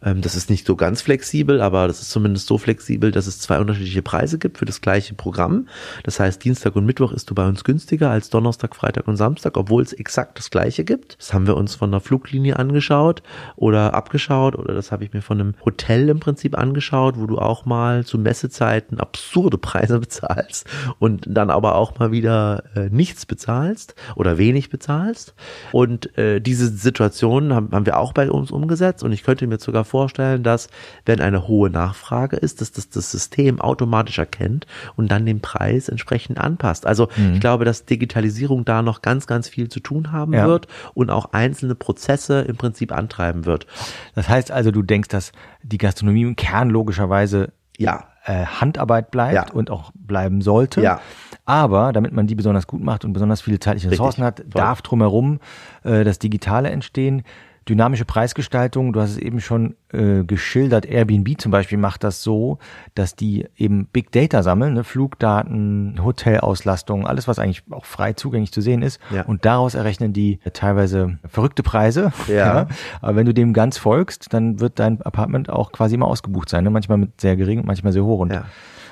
Ähm, 0.02 0.22
das 0.22 0.34
ist 0.34 0.48
nicht 0.48 0.66
so 0.66 0.76
ganz 0.76 1.02
flexibel, 1.02 1.60
aber 1.60 1.86
das 1.88 2.00
ist 2.00 2.10
zumindest 2.10 2.46
so 2.46 2.56
flexibel, 2.56 3.10
dass 3.10 3.26
es 3.26 3.38
zwei 3.38 3.58
unterschiedliche 3.60 4.02
Preise 4.02 4.38
gibt 4.38 4.58
für 4.58 4.64
das 4.64 4.80
gleiche 4.80 5.14
Programm. 5.14 5.68
Das 6.02 6.18
heißt, 6.20 6.42
Dienstag 6.42 6.76
und 6.76 6.86
Mittwoch 6.86 7.12
ist 7.12 7.28
du 7.28 7.34
bei 7.34 7.46
uns 7.46 7.64
günstiger 7.64 8.10
als 8.10 8.30
Donnerstag, 8.30 8.76
Freitag 8.76 9.08
und 9.08 9.16
Samstag, 9.16 9.58
obwohl 9.58 9.82
es 9.82 9.92
exakt 9.92 10.38
das 10.38 10.50
gleiche 10.50 10.84
gibt. 10.84 11.18
Das 11.18 11.34
haben 11.34 11.46
wir 11.46 11.56
uns 11.56 11.74
von 11.74 11.90
der 11.90 12.00
Fluglinie 12.00 12.58
angeschaut 12.58 13.22
oder 13.56 13.92
abgeschaut 13.92 14.56
oder 14.56 14.72
das 14.72 14.90
habe 14.90 15.04
ich 15.04 15.12
mir 15.12 15.22
von 15.22 15.38
einem 15.38 15.54
Hotel 15.64 16.08
im 16.08 16.20
Prinzip 16.20 16.56
angeschaut, 16.56 17.18
wo 17.18 17.26
du 17.26 17.38
auch 17.38 17.66
mal 17.66 17.89
zu 18.04 18.18
Messezeiten 18.18 19.00
absurde 19.00 19.58
Preise 19.58 19.98
bezahlst 20.00 20.66
und 20.98 21.24
dann 21.28 21.50
aber 21.50 21.74
auch 21.74 21.98
mal 21.98 22.12
wieder 22.12 22.64
äh, 22.74 22.88
nichts 22.90 23.26
bezahlst 23.26 23.94
oder 24.16 24.38
wenig 24.38 24.70
bezahlst. 24.70 25.34
Und 25.72 26.16
äh, 26.18 26.40
diese 26.40 26.68
Situation 26.68 27.52
haben, 27.54 27.70
haben 27.72 27.86
wir 27.86 27.98
auch 27.98 28.12
bei 28.12 28.30
uns 28.30 28.50
umgesetzt 28.50 29.02
und 29.02 29.12
ich 29.12 29.22
könnte 29.22 29.46
mir 29.46 29.58
sogar 29.58 29.84
vorstellen, 29.84 30.42
dass 30.42 30.68
wenn 31.04 31.20
eine 31.20 31.46
hohe 31.48 31.70
Nachfrage 31.70 32.36
ist, 32.36 32.60
dass 32.60 32.72
das 32.72 32.88
das 32.88 33.10
System 33.10 33.60
automatisch 33.60 34.18
erkennt 34.18 34.66
und 34.96 35.10
dann 35.10 35.26
den 35.26 35.40
Preis 35.40 35.88
entsprechend 35.88 36.38
anpasst. 36.38 36.86
Also 36.86 37.08
mhm. 37.16 37.34
ich 37.34 37.40
glaube, 37.40 37.64
dass 37.64 37.84
Digitalisierung 37.84 38.64
da 38.64 38.82
noch 38.82 39.02
ganz, 39.02 39.26
ganz 39.26 39.48
viel 39.48 39.68
zu 39.68 39.80
tun 39.80 40.12
haben 40.12 40.32
ja. 40.32 40.46
wird 40.46 40.68
und 40.94 41.10
auch 41.10 41.32
einzelne 41.32 41.74
Prozesse 41.74 42.40
im 42.42 42.56
Prinzip 42.56 42.92
antreiben 42.92 43.44
wird. 43.46 43.66
Das 44.14 44.28
heißt 44.28 44.50
also, 44.50 44.70
du 44.70 44.82
denkst, 44.82 45.08
dass 45.08 45.32
die 45.62 45.78
Gastronomie 45.78 46.22
im 46.22 46.36
Kern 46.36 46.70
logischerweise 46.70 47.52
ja. 47.80 48.04
Äh, 48.24 48.44
Handarbeit 48.44 49.10
bleibt 49.10 49.34
ja. 49.34 49.46
und 49.52 49.70
auch 49.70 49.92
bleiben 49.94 50.42
sollte. 50.42 50.82
Ja. 50.82 51.00
Aber 51.46 51.92
damit 51.92 52.12
man 52.12 52.26
die 52.26 52.34
besonders 52.34 52.66
gut 52.66 52.82
macht 52.82 53.04
und 53.04 53.14
besonders 53.14 53.40
viele 53.40 53.58
zeitliche 53.58 53.90
Ressourcen 53.90 54.22
Richtig. 54.22 54.44
hat, 54.44 54.52
Voll. 54.52 54.60
darf 54.60 54.82
drumherum 54.82 55.40
äh, 55.84 56.04
das 56.04 56.18
Digitale 56.18 56.70
entstehen 56.70 57.22
dynamische 57.68 58.04
Preisgestaltung, 58.04 58.92
du 58.92 59.00
hast 59.00 59.10
es 59.10 59.18
eben 59.18 59.40
schon 59.40 59.76
äh, 59.92 60.24
geschildert, 60.24 60.86
Airbnb 60.86 61.40
zum 61.40 61.52
Beispiel 61.52 61.78
macht 61.78 62.04
das 62.04 62.22
so, 62.22 62.58
dass 62.94 63.14
die 63.14 63.46
eben 63.56 63.86
Big 63.86 64.12
Data 64.12 64.42
sammeln, 64.42 64.74
ne? 64.74 64.84
Flugdaten, 64.84 66.00
Hotelauslastung, 66.02 67.06
alles, 67.06 67.28
was 67.28 67.38
eigentlich 67.38 67.62
auch 67.70 67.84
frei 67.84 68.12
zugänglich 68.14 68.52
zu 68.52 68.60
sehen 68.60 68.82
ist. 68.82 69.00
Ja. 69.10 69.22
Und 69.22 69.44
daraus 69.44 69.74
errechnen 69.74 70.12
die 70.12 70.40
teilweise 70.52 71.18
verrückte 71.26 71.62
Preise. 71.62 72.12
Ja. 72.26 72.34
ja. 72.34 72.68
Aber 73.00 73.16
wenn 73.16 73.26
du 73.26 73.34
dem 73.34 73.52
ganz 73.52 73.78
folgst, 73.78 74.32
dann 74.32 74.60
wird 74.60 74.78
dein 74.78 75.00
Apartment 75.02 75.50
auch 75.50 75.72
quasi 75.72 75.94
immer 75.94 76.06
ausgebucht 76.06 76.48
sein. 76.48 76.64
Ne? 76.64 76.70
Manchmal 76.70 76.98
mit 76.98 77.20
sehr 77.20 77.36
gering, 77.36 77.64
manchmal 77.66 77.92
sehr 77.92 78.04
hoch. 78.04 78.20
Und, 78.20 78.32
ja. 78.32 78.44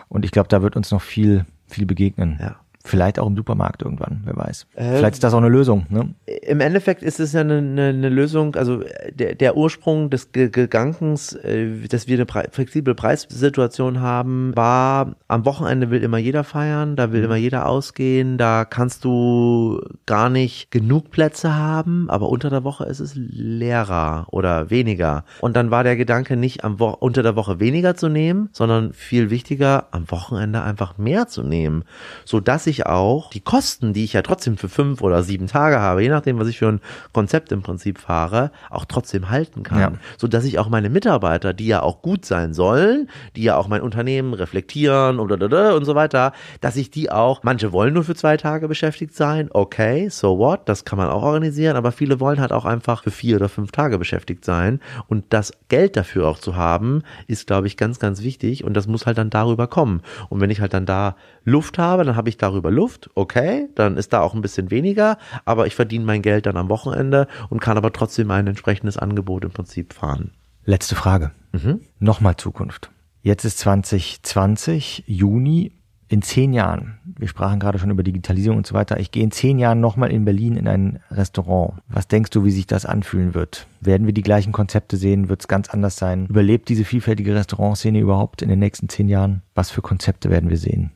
und 0.08 0.24
ich 0.24 0.30
glaube, 0.30 0.48
da 0.48 0.62
wird 0.62 0.76
uns 0.76 0.90
noch 0.90 1.02
viel, 1.02 1.46
viel 1.66 1.86
begegnen. 1.86 2.38
Ja. 2.40 2.56
Vielleicht 2.88 3.18
auch 3.18 3.26
im 3.26 3.36
Supermarkt 3.36 3.82
irgendwann, 3.82 4.22
wer 4.24 4.36
weiß. 4.36 4.66
Äh, 4.74 4.96
Vielleicht 4.96 5.14
ist 5.14 5.24
das 5.24 5.34
auch 5.34 5.38
eine 5.38 5.48
Lösung. 5.48 5.86
Ne? 5.90 6.14
Im 6.42 6.60
Endeffekt 6.60 7.02
ist 7.02 7.20
es 7.20 7.34
ja 7.34 7.42
eine, 7.42 7.58
eine, 7.58 7.88
eine 7.88 8.08
Lösung, 8.08 8.56
also 8.56 8.82
der, 9.12 9.34
der 9.34 9.56
Ursprung 9.56 10.08
des 10.10 10.32
Gedankens, 10.32 11.34
äh, 11.34 11.86
dass 11.88 12.08
wir 12.08 12.16
eine 12.16 12.26
pre 12.26 12.48
flexible 12.50 12.94
Preissituation 12.94 14.00
haben, 14.00 14.52
war, 14.56 15.16
am 15.28 15.44
Wochenende 15.44 15.90
will 15.90 16.02
immer 16.02 16.18
jeder 16.18 16.44
feiern, 16.44 16.96
da 16.96 17.12
will 17.12 17.20
mhm. 17.20 17.26
immer 17.26 17.36
jeder 17.36 17.68
ausgehen, 17.68 18.38
da 18.38 18.64
kannst 18.64 19.04
du 19.04 19.82
gar 20.06 20.30
nicht 20.30 20.70
genug 20.70 21.10
Plätze 21.10 21.56
haben, 21.56 22.08
aber 22.08 22.28
unter 22.28 22.48
der 22.48 22.64
Woche 22.64 22.84
ist 22.84 23.00
es 23.00 23.12
leerer 23.14 24.26
oder 24.30 24.70
weniger. 24.70 25.24
Und 25.40 25.56
dann 25.56 25.70
war 25.70 25.84
der 25.84 25.96
Gedanke 25.96 26.36
nicht 26.36 26.64
am 26.64 26.80
Wo 26.80 26.88
unter 26.88 27.22
der 27.22 27.36
Woche 27.36 27.60
weniger 27.60 27.96
zu 27.96 28.08
nehmen, 28.08 28.48
sondern 28.52 28.92
viel 28.92 29.30
wichtiger, 29.30 29.88
am 29.90 30.10
Wochenende 30.10 30.62
einfach 30.62 30.96
mehr 30.96 31.28
zu 31.28 31.42
nehmen, 31.42 31.84
so 32.24 32.40
dass 32.40 32.66
ich 32.66 32.77
auch 32.86 33.30
die 33.30 33.40
Kosten, 33.40 33.92
die 33.92 34.04
ich 34.04 34.12
ja 34.12 34.22
trotzdem 34.22 34.56
für 34.56 34.68
fünf 34.68 35.02
oder 35.02 35.22
sieben 35.22 35.46
Tage 35.46 35.80
habe, 35.80 36.02
je 36.02 36.08
nachdem, 36.08 36.38
was 36.38 36.48
ich 36.48 36.58
für 36.58 36.68
ein 36.68 36.80
Konzept 37.12 37.52
im 37.52 37.62
Prinzip 37.62 37.98
fahre, 37.98 38.50
auch 38.70 38.84
trotzdem 38.84 39.30
halten 39.30 39.62
kann. 39.62 39.78
Ja. 39.80 39.92
So 40.16 40.28
dass 40.28 40.44
ich 40.44 40.58
auch 40.58 40.68
meine 40.68 40.90
Mitarbeiter, 40.90 41.52
die 41.52 41.66
ja 41.66 41.82
auch 41.82 42.02
gut 42.02 42.24
sein 42.24 42.54
sollen, 42.54 43.08
die 43.36 43.42
ja 43.42 43.56
auch 43.56 43.68
mein 43.68 43.82
Unternehmen 43.82 44.34
reflektieren 44.34 45.18
und, 45.18 45.30
und 45.32 45.84
so 45.84 45.94
weiter, 45.94 46.32
dass 46.60 46.76
ich 46.76 46.90
die 46.90 47.10
auch, 47.10 47.42
manche 47.42 47.72
wollen 47.72 47.94
nur 47.94 48.04
für 48.04 48.14
zwei 48.14 48.36
Tage 48.36 48.68
beschäftigt 48.68 49.14
sein, 49.14 49.48
okay, 49.52 50.08
so 50.08 50.38
what, 50.38 50.68
das 50.68 50.84
kann 50.84 50.98
man 50.98 51.08
auch 51.08 51.22
organisieren, 51.22 51.76
aber 51.76 51.92
viele 51.92 52.20
wollen 52.20 52.40
halt 52.40 52.52
auch 52.52 52.64
einfach 52.64 53.02
für 53.02 53.10
vier 53.10 53.36
oder 53.36 53.48
fünf 53.48 53.72
Tage 53.72 53.98
beschäftigt 53.98 54.44
sein 54.44 54.80
und 55.06 55.24
das 55.30 55.52
Geld 55.68 55.96
dafür 55.96 56.28
auch 56.28 56.38
zu 56.38 56.56
haben, 56.56 57.02
ist, 57.26 57.46
glaube 57.46 57.66
ich, 57.66 57.76
ganz, 57.76 57.98
ganz 57.98 58.22
wichtig 58.22 58.64
und 58.64 58.74
das 58.74 58.86
muss 58.86 59.06
halt 59.06 59.18
dann 59.18 59.30
darüber 59.30 59.66
kommen. 59.66 60.02
Und 60.28 60.40
wenn 60.40 60.50
ich 60.50 60.60
halt 60.60 60.74
dann 60.74 60.86
da 60.86 61.16
Luft 61.48 61.78
habe, 61.78 62.04
dann 62.04 62.16
habe 62.16 62.28
ich 62.28 62.36
darüber 62.36 62.70
Luft, 62.70 63.10
okay, 63.14 63.68
dann 63.74 63.96
ist 63.96 64.12
da 64.12 64.20
auch 64.20 64.34
ein 64.34 64.42
bisschen 64.42 64.70
weniger, 64.70 65.18
aber 65.44 65.66
ich 65.66 65.74
verdiene 65.74 66.04
mein 66.04 66.22
Geld 66.22 66.46
dann 66.46 66.56
am 66.56 66.68
Wochenende 66.68 67.26
und 67.48 67.60
kann 67.60 67.76
aber 67.76 67.92
trotzdem 67.92 68.30
ein 68.30 68.46
entsprechendes 68.46 68.96
Angebot 68.96 69.44
im 69.44 69.50
Prinzip 69.50 69.92
fahren. 69.92 70.32
Letzte 70.64 70.94
Frage. 70.94 71.32
Mhm. 71.52 71.80
Nochmal 71.98 72.36
Zukunft. 72.36 72.90
Jetzt 73.22 73.44
ist 73.44 73.58
2020, 73.58 75.04
Juni. 75.06 75.72
In 76.10 76.22
zehn 76.22 76.54
Jahren, 76.54 76.98
wir 77.04 77.28
sprachen 77.28 77.60
gerade 77.60 77.78
schon 77.78 77.90
über 77.90 78.02
Digitalisierung 78.02 78.56
und 78.56 78.66
so 78.66 78.72
weiter, 78.74 78.98
ich 78.98 79.10
gehe 79.10 79.22
in 79.22 79.30
zehn 79.30 79.58
Jahren 79.58 79.80
nochmal 79.80 80.10
in 80.10 80.24
Berlin 80.24 80.56
in 80.56 80.66
ein 80.66 81.00
Restaurant. 81.10 81.74
Was 81.88 82.08
denkst 82.08 82.30
du, 82.30 82.44
wie 82.44 82.50
sich 82.50 82.66
das 82.66 82.86
anfühlen 82.86 83.34
wird? 83.34 83.66
Werden 83.82 84.06
wir 84.06 84.14
die 84.14 84.22
gleichen 84.22 84.52
Konzepte 84.52 84.96
sehen? 84.96 85.28
Wird 85.28 85.42
es 85.42 85.48
ganz 85.48 85.68
anders 85.68 85.96
sein? 85.96 86.24
Überlebt 86.24 86.70
diese 86.70 86.86
vielfältige 86.86 87.34
Restaurantszene 87.34 87.98
überhaupt 87.98 88.40
in 88.40 88.48
den 88.48 88.58
nächsten 88.58 88.88
zehn 88.88 89.08
Jahren? 89.08 89.42
Was 89.54 89.70
für 89.70 89.82
Konzepte 89.82 90.30
werden 90.30 90.48
wir 90.48 90.56
sehen? 90.56 90.92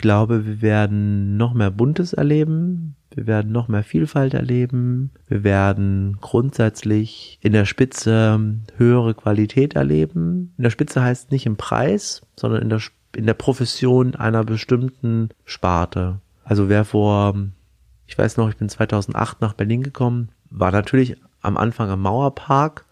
Glaube, 0.00 0.46
wir 0.46 0.62
werden 0.62 1.36
noch 1.36 1.54
mehr 1.54 1.70
Buntes 1.70 2.12
erleben. 2.12 2.96
Wir 3.14 3.26
werden 3.26 3.52
noch 3.52 3.68
mehr 3.68 3.82
Vielfalt 3.82 4.34
erleben. 4.34 5.10
Wir 5.26 5.42
werden 5.42 6.18
grundsätzlich 6.20 7.38
in 7.40 7.52
der 7.52 7.64
Spitze 7.64 8.40
höhere 8.76 9.14
Qualität 9.14 9.74
erleben. 9.74 10.54
In 10.56 10.64
der 10.64 10.70
Spitze 10.70 11.02
heißt 11.02 11.32
nicht 11.32 11.46
im 11.46 11.56
Preis, 11.56 12.22
sondern 12.36 12.62
in 12.62 12.68
der, 12.68 12.80
in 13.16 13.26
der 13.26 13.34
Profession 13.34 14.14
einer 14.14 14.44
bestimmten 14.44 15.30
Sparte. 15.44 16.20
Also 16.44 16.68
wer 16.68 16.84
vor, 16.84 17.34
ich 18.06 18.16
weiß 18.16 18.36
noch, 18.36 18.48
ich 18.48 18.56
bin 18.56 18.68
2008 18.68 19.40
nach 19.40 19.54
Berlin 19.54 19.82
gekommen, 19.82 20.30
war 20.50 20.72
natürlich 20.72 21.16
am 21.42 21.56
Anfang 21.56 21.90
am 21.90 22.02
Mauerpark 22.02 22.84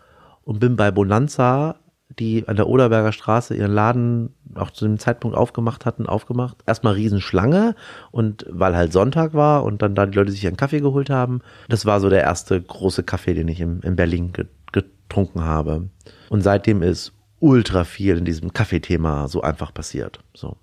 und 0.45 0.61
bin 0.61 0.77
bei 0.77 0.91
Bonanza 0.91 1.77
die 2.19 2.49
an 2.49 2.57
der 2.57 2.69
Oderberger 2.69 3.13
Straße 3.13 3.55
ihren 3.55 3.73
Laden 3.73 4.35
auch 4.55 4.71
zu 4.71 4.87
dem 4.87 4.99
Zeitpunkt 4.99 5.37
aufgemacht 5.37 5.85
hatten, 5.85 6.07
aufgemacht. 6.07 6.57
Erstmal 6.67 6.95
Riesenschlange 6.95 7.75
und 8.11 8.47
weil 8.49 8.77
halt 8.77 8.93
Sonntag 8.93 9.35
war 9.35 9.65
und 9.65 9.83
dann 9.83 9.95
da 9.95 10.07
die 10.07 10.17
Leute 10.17 10.33
sich 10.33 10.47
einen 10.47 10.57
Kaffee 10.57 10.81
geholt 10.81 11.11
haben. 11.11 11.41
Das 11.69 11.87
war 11.87 12.01
so 12.01 12.09
der 12.09 12.23
erste 12.23 12.61
große 12.61 13.03
Kaffee, 13.03 13.35
den 13.35 13.49
ich 13.49 13.61
in, 13.61 13.81
in 13.81 13.97
Berlin 13.97 14.33
getrunken 14.73 15.45
habe. 15.45 15.89
Und 16.31 16.43
seitdem 16.43 16.83
ist 16.83 17.13
ultra 17.41 17.85
viel 17.85 18.17
in 18.17 18.25
diesem 18.25 18.53
Kaffeethema 18.53 19.29
so 19.29 19.43
einfach 19.43 19.73
passiert. 19.73 20.21
So. 20.35 20.57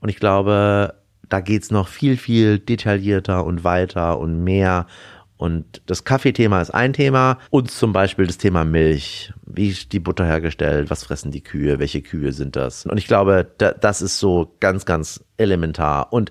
Und 0.00 0.08
ich 0.08 0.16
glaube, 0.16 0.94
da 1.28 1.40
geht's 1.40 1.70
noch 1.70 1.88
viel, 1.88 2.16
viel 2.16 2.58
detaillierter 2.58 3.44
und 3.44 3.64
weiter 3.64 4.18
und 4.18 4.42
mehr 4.42 4.86
und 5.40 5.80
das 5.86 6.04
Kaffeethema 6.04 6.60
ist 6.60 6.68
ein 6.68 6.92
Thema 6.92 7.38
und 7.48 7.70
zum 7.70 7.94
Beispiel 7.94 8.26
das 8.26 8.36
Thema 8.36 8.62
Milch. 8.62 9.32
Wie 9.46 9.68
ist 9.68 9.90
die 9.94 9.98
Butter 9.98 10.26
hergestellt? 10.26 10.90
Was 10.90 11.04
fressen 11.04 11.30
die 11.30 11.42
Kühe? 11.42 11.78
Welche 11.78 12.02
Kühe 12.02 12.32
sind 12.32 12.56
das? 12.56 12.84
Und 12.84 12.98
ich 12.98 13.06
glaube, 13.06 13.50
das 13.56 14.02
ist 14.02 14.18
so 14.18 14.54
ganz, 14.60 14.84
ganz 14.84 15.24
elementar. 15.38 16.12
Und 16.12 16.30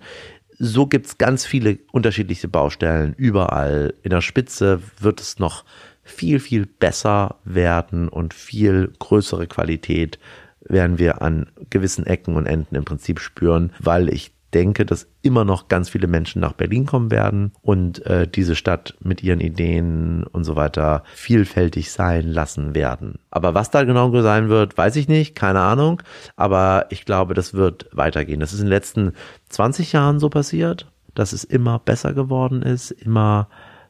so 0.60 0.86
gibt's 0.86 1.18
ganz 1.18 1.44
viele 1.44 1.80
unterschiedliche 1.92 2.48
Baustellen 2.48 3.16
überall. 3.18 3.96
In 4.04 4.12
der 4.12 4.22
Spitze 4.22 4.80
wird 5.00 5.22
es 5.22 5.40
noch 5.40 5.66
viel, 6.04 6.40
viel 6.40 6.68
besser 6.68 7.38
werden 7.44 8.10
und 8.10 8.36
viel 8.36 8.94
größere 9.00 9.48
Qualität 9.48 10.20
werden 10.62 11.00
wir 11.00 11.24
an 11.24 11.48
gewissen 11.72 12.06
Ecken 12.06 12.36
und 12.36 12.46
Enden 12.46 12.76
im 12.76 12.86
Prinzip 12.86 13.20
spüren, 13.20 13.74
weil 13.80 14.14
ich 14.14 14.34
denke, 14.54 14.86
dass 14.86 15.08
immer 15.22 15.46
noch 15.46 15.68
ganz 15.68 15.90
viele 15.90 16.08
Menschen 16.08 16.42
nach 16.42 16.54
Berlin 16.54 16.86
kommen 16.86 17.12
werden 17.12 17.52
und 17.62 18.06
äh, 18.06 18.28
diese 18.28 18.56
Stadt 18.56 18.96
mit 19.00 19.24
ihren 19.24 19.40
Ideen 19.40 20.24
und 20.24 20.44
so 20.44 20.56
weiter 20.56 21.04
vielfältig 21.14 21.92
sein 21.92 22.28
lassen 22.28 22.76
werden. 22.76 23.20
Aber 23.32 23.54
was 23.54 23.70
da 23.70 23.84
genau 23.84 24.10
sein 24.22 24.50
wird, 24.50 24.78
weiß 24.78 24.96
ich 24.96 25.08
nicht, 25.08 25.36
keine 25.36 25.62
Ahnung. 25.62 26.02
Aber 26.36 26.88
ich 26.90 27.06
glaube, 27.06 27.34
das 27.34 27.54
wird 27.54 27.90
weitergehen. 27.92 28.40
Das 28.40 28.54
ist 28.54 28.60
in 28.60 28.66
den 28.66 28.72
letzten 28.72 29.14
20 29.50 29.94
Jahren 29.94 30.20
so 30.20 30.30
passiert, 30.30 30.92
dass 31.16 31.34
es 31.34 31.44
immer 31.44 31.80
besser 31.80 32.14
geworden 32.14 32.62
ist, 32.62 32.92
immer 32.92 33.50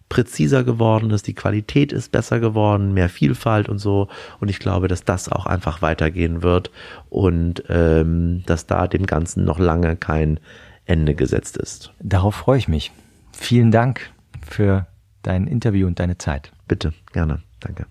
präziser 0.10 0.64
geworden 0.64 1.12
ist, 1.12 1.28
die 1.28 1.36
Qualität 1.36 1.94
ist 1.94 2.12
besser 2.12 2.40
geworden, 2.40 2.94
mehr 2.94 3.10
Vielfalt 3.10 3.70
und 3.70 3.78
so. 3.78 4.10
Und 4.40 4.50
ich 4.50 4.60
glaube, 4.60 4.88
dass 4.88 5.06
das 5.06 5.30
auch 5.30 5.46
einfach 5.46 5.82
weitergehen 5.82 6.44
wird 6.44 6.72
und 7.10 7.64
ähm, 7.70 8.44
dass 8.46 8.66
da 8.66 8.88
dem 8.88 9.06
Ganzen 9.06 9.46
noch 9.46 9.60
lange 9.60 9.96
kein 9.96 10.40
Ende 10.86 11.14
gesetzt 11.14 11.58
ist. 11.58 11.94
Darauf 12.02 12.36
freue 12.36 12.58
ich 12.58 12.68
mich. 12.68 12.92
Vielen 13.32 13.72
Dank 13.72 14.10
für 14.42 14.88
dein 15.22 15.48
Interview 15.48 15.88
und 15.88 16.00
deine 16.00 16.18
Zeit. 16.18 16.52
Bitte, 16.68 16.94
gerne. 17.14 17.42
Danke. 17.60 17.86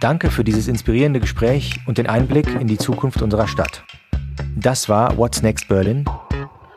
Danke 0.00 0.30
für 0.30 0.42
dieses 0.42 0.66
inspirierende 0.66 1.20
Gespräch 1.20 1.78
und 1.86 1.98
den 1.98 2.08
Einblick 2.08 2.48
in 2.60 2.66
die 2.66 2.78
Zukunft 2.78 3.22
unserer 3.22 3.46
Stadt. 3.46 3.84
Das 4.56 4.88
war 4.88 5.16
What's 5.16 5.42
Next 5.42 5.68
Berlin, 5.68 6.04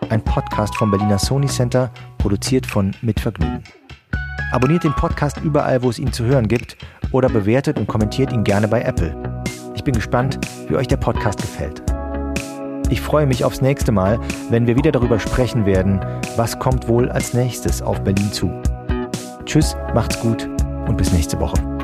ein 0.10 0.24
Podcast 0.24 0.76
vom 0.76 0.92
Berliner 0.92 1.20
Sony 1.20 1.48
Center, 1.48 1.92
produziert 2.18 2.66
von 2.66 2.92
Mitvergnügen. 3.02 3.64
Abonniert 4.52 4.84
den 4.84 4.94
Podcast 4.94 5.38
überall, 5.44 5.82
wo 5.84 5.90
es 5.90 6.00
ihn 6.00 6.14
zu 6.14 6.24
hören 6.26 6.48
gibt, 6.48 6.78
oder 7.12 7.30
bewertet 7.30 7.78
und 7.78 7.88
kommentiert 7.88 8.32
ihn 8.32 8.44
gerne 8.44 8.68
bei 8.68 8.82
Apple. 8.82 9.44
Ich 9.76 9.84
bin 9.84 9.94
gespannt, 9.94 10.40
wie 10.68 10.76
euch 10.76 10.88
der 10.88 10.98
Podcast 10.98 11.42
gefällt. 11.42 11.82
Ich 12.90 13.02
freue 13.02 13.26
mich 13.26 13.44
aufs 13.44 13.62
nächste 13.62 13.92
Mal, 13.92 14.20
wenn 14.50 14.68
wir 14.68 14.76
wieder 14.76 14.92
darüber 14.92 15.20
sprechen 15.20 15.66
werden, 15.66 16.00
was 16.36 16.60
kommt 16.60 16.88
wohl 16.88 17.10
als 17.10 17.34
nächstes 17.34 17.82
auf 17.82 18.04
Berlin 18.04 18.32
zu. 18.32 18.52
Tschüss, 19.46 19.76
macht's 19.94 20.20
gut 20.20 20.48
und 20.88 20.98
bis 20.98 21.12
nächste 21.12 21.40
Woche. 21.40 21.75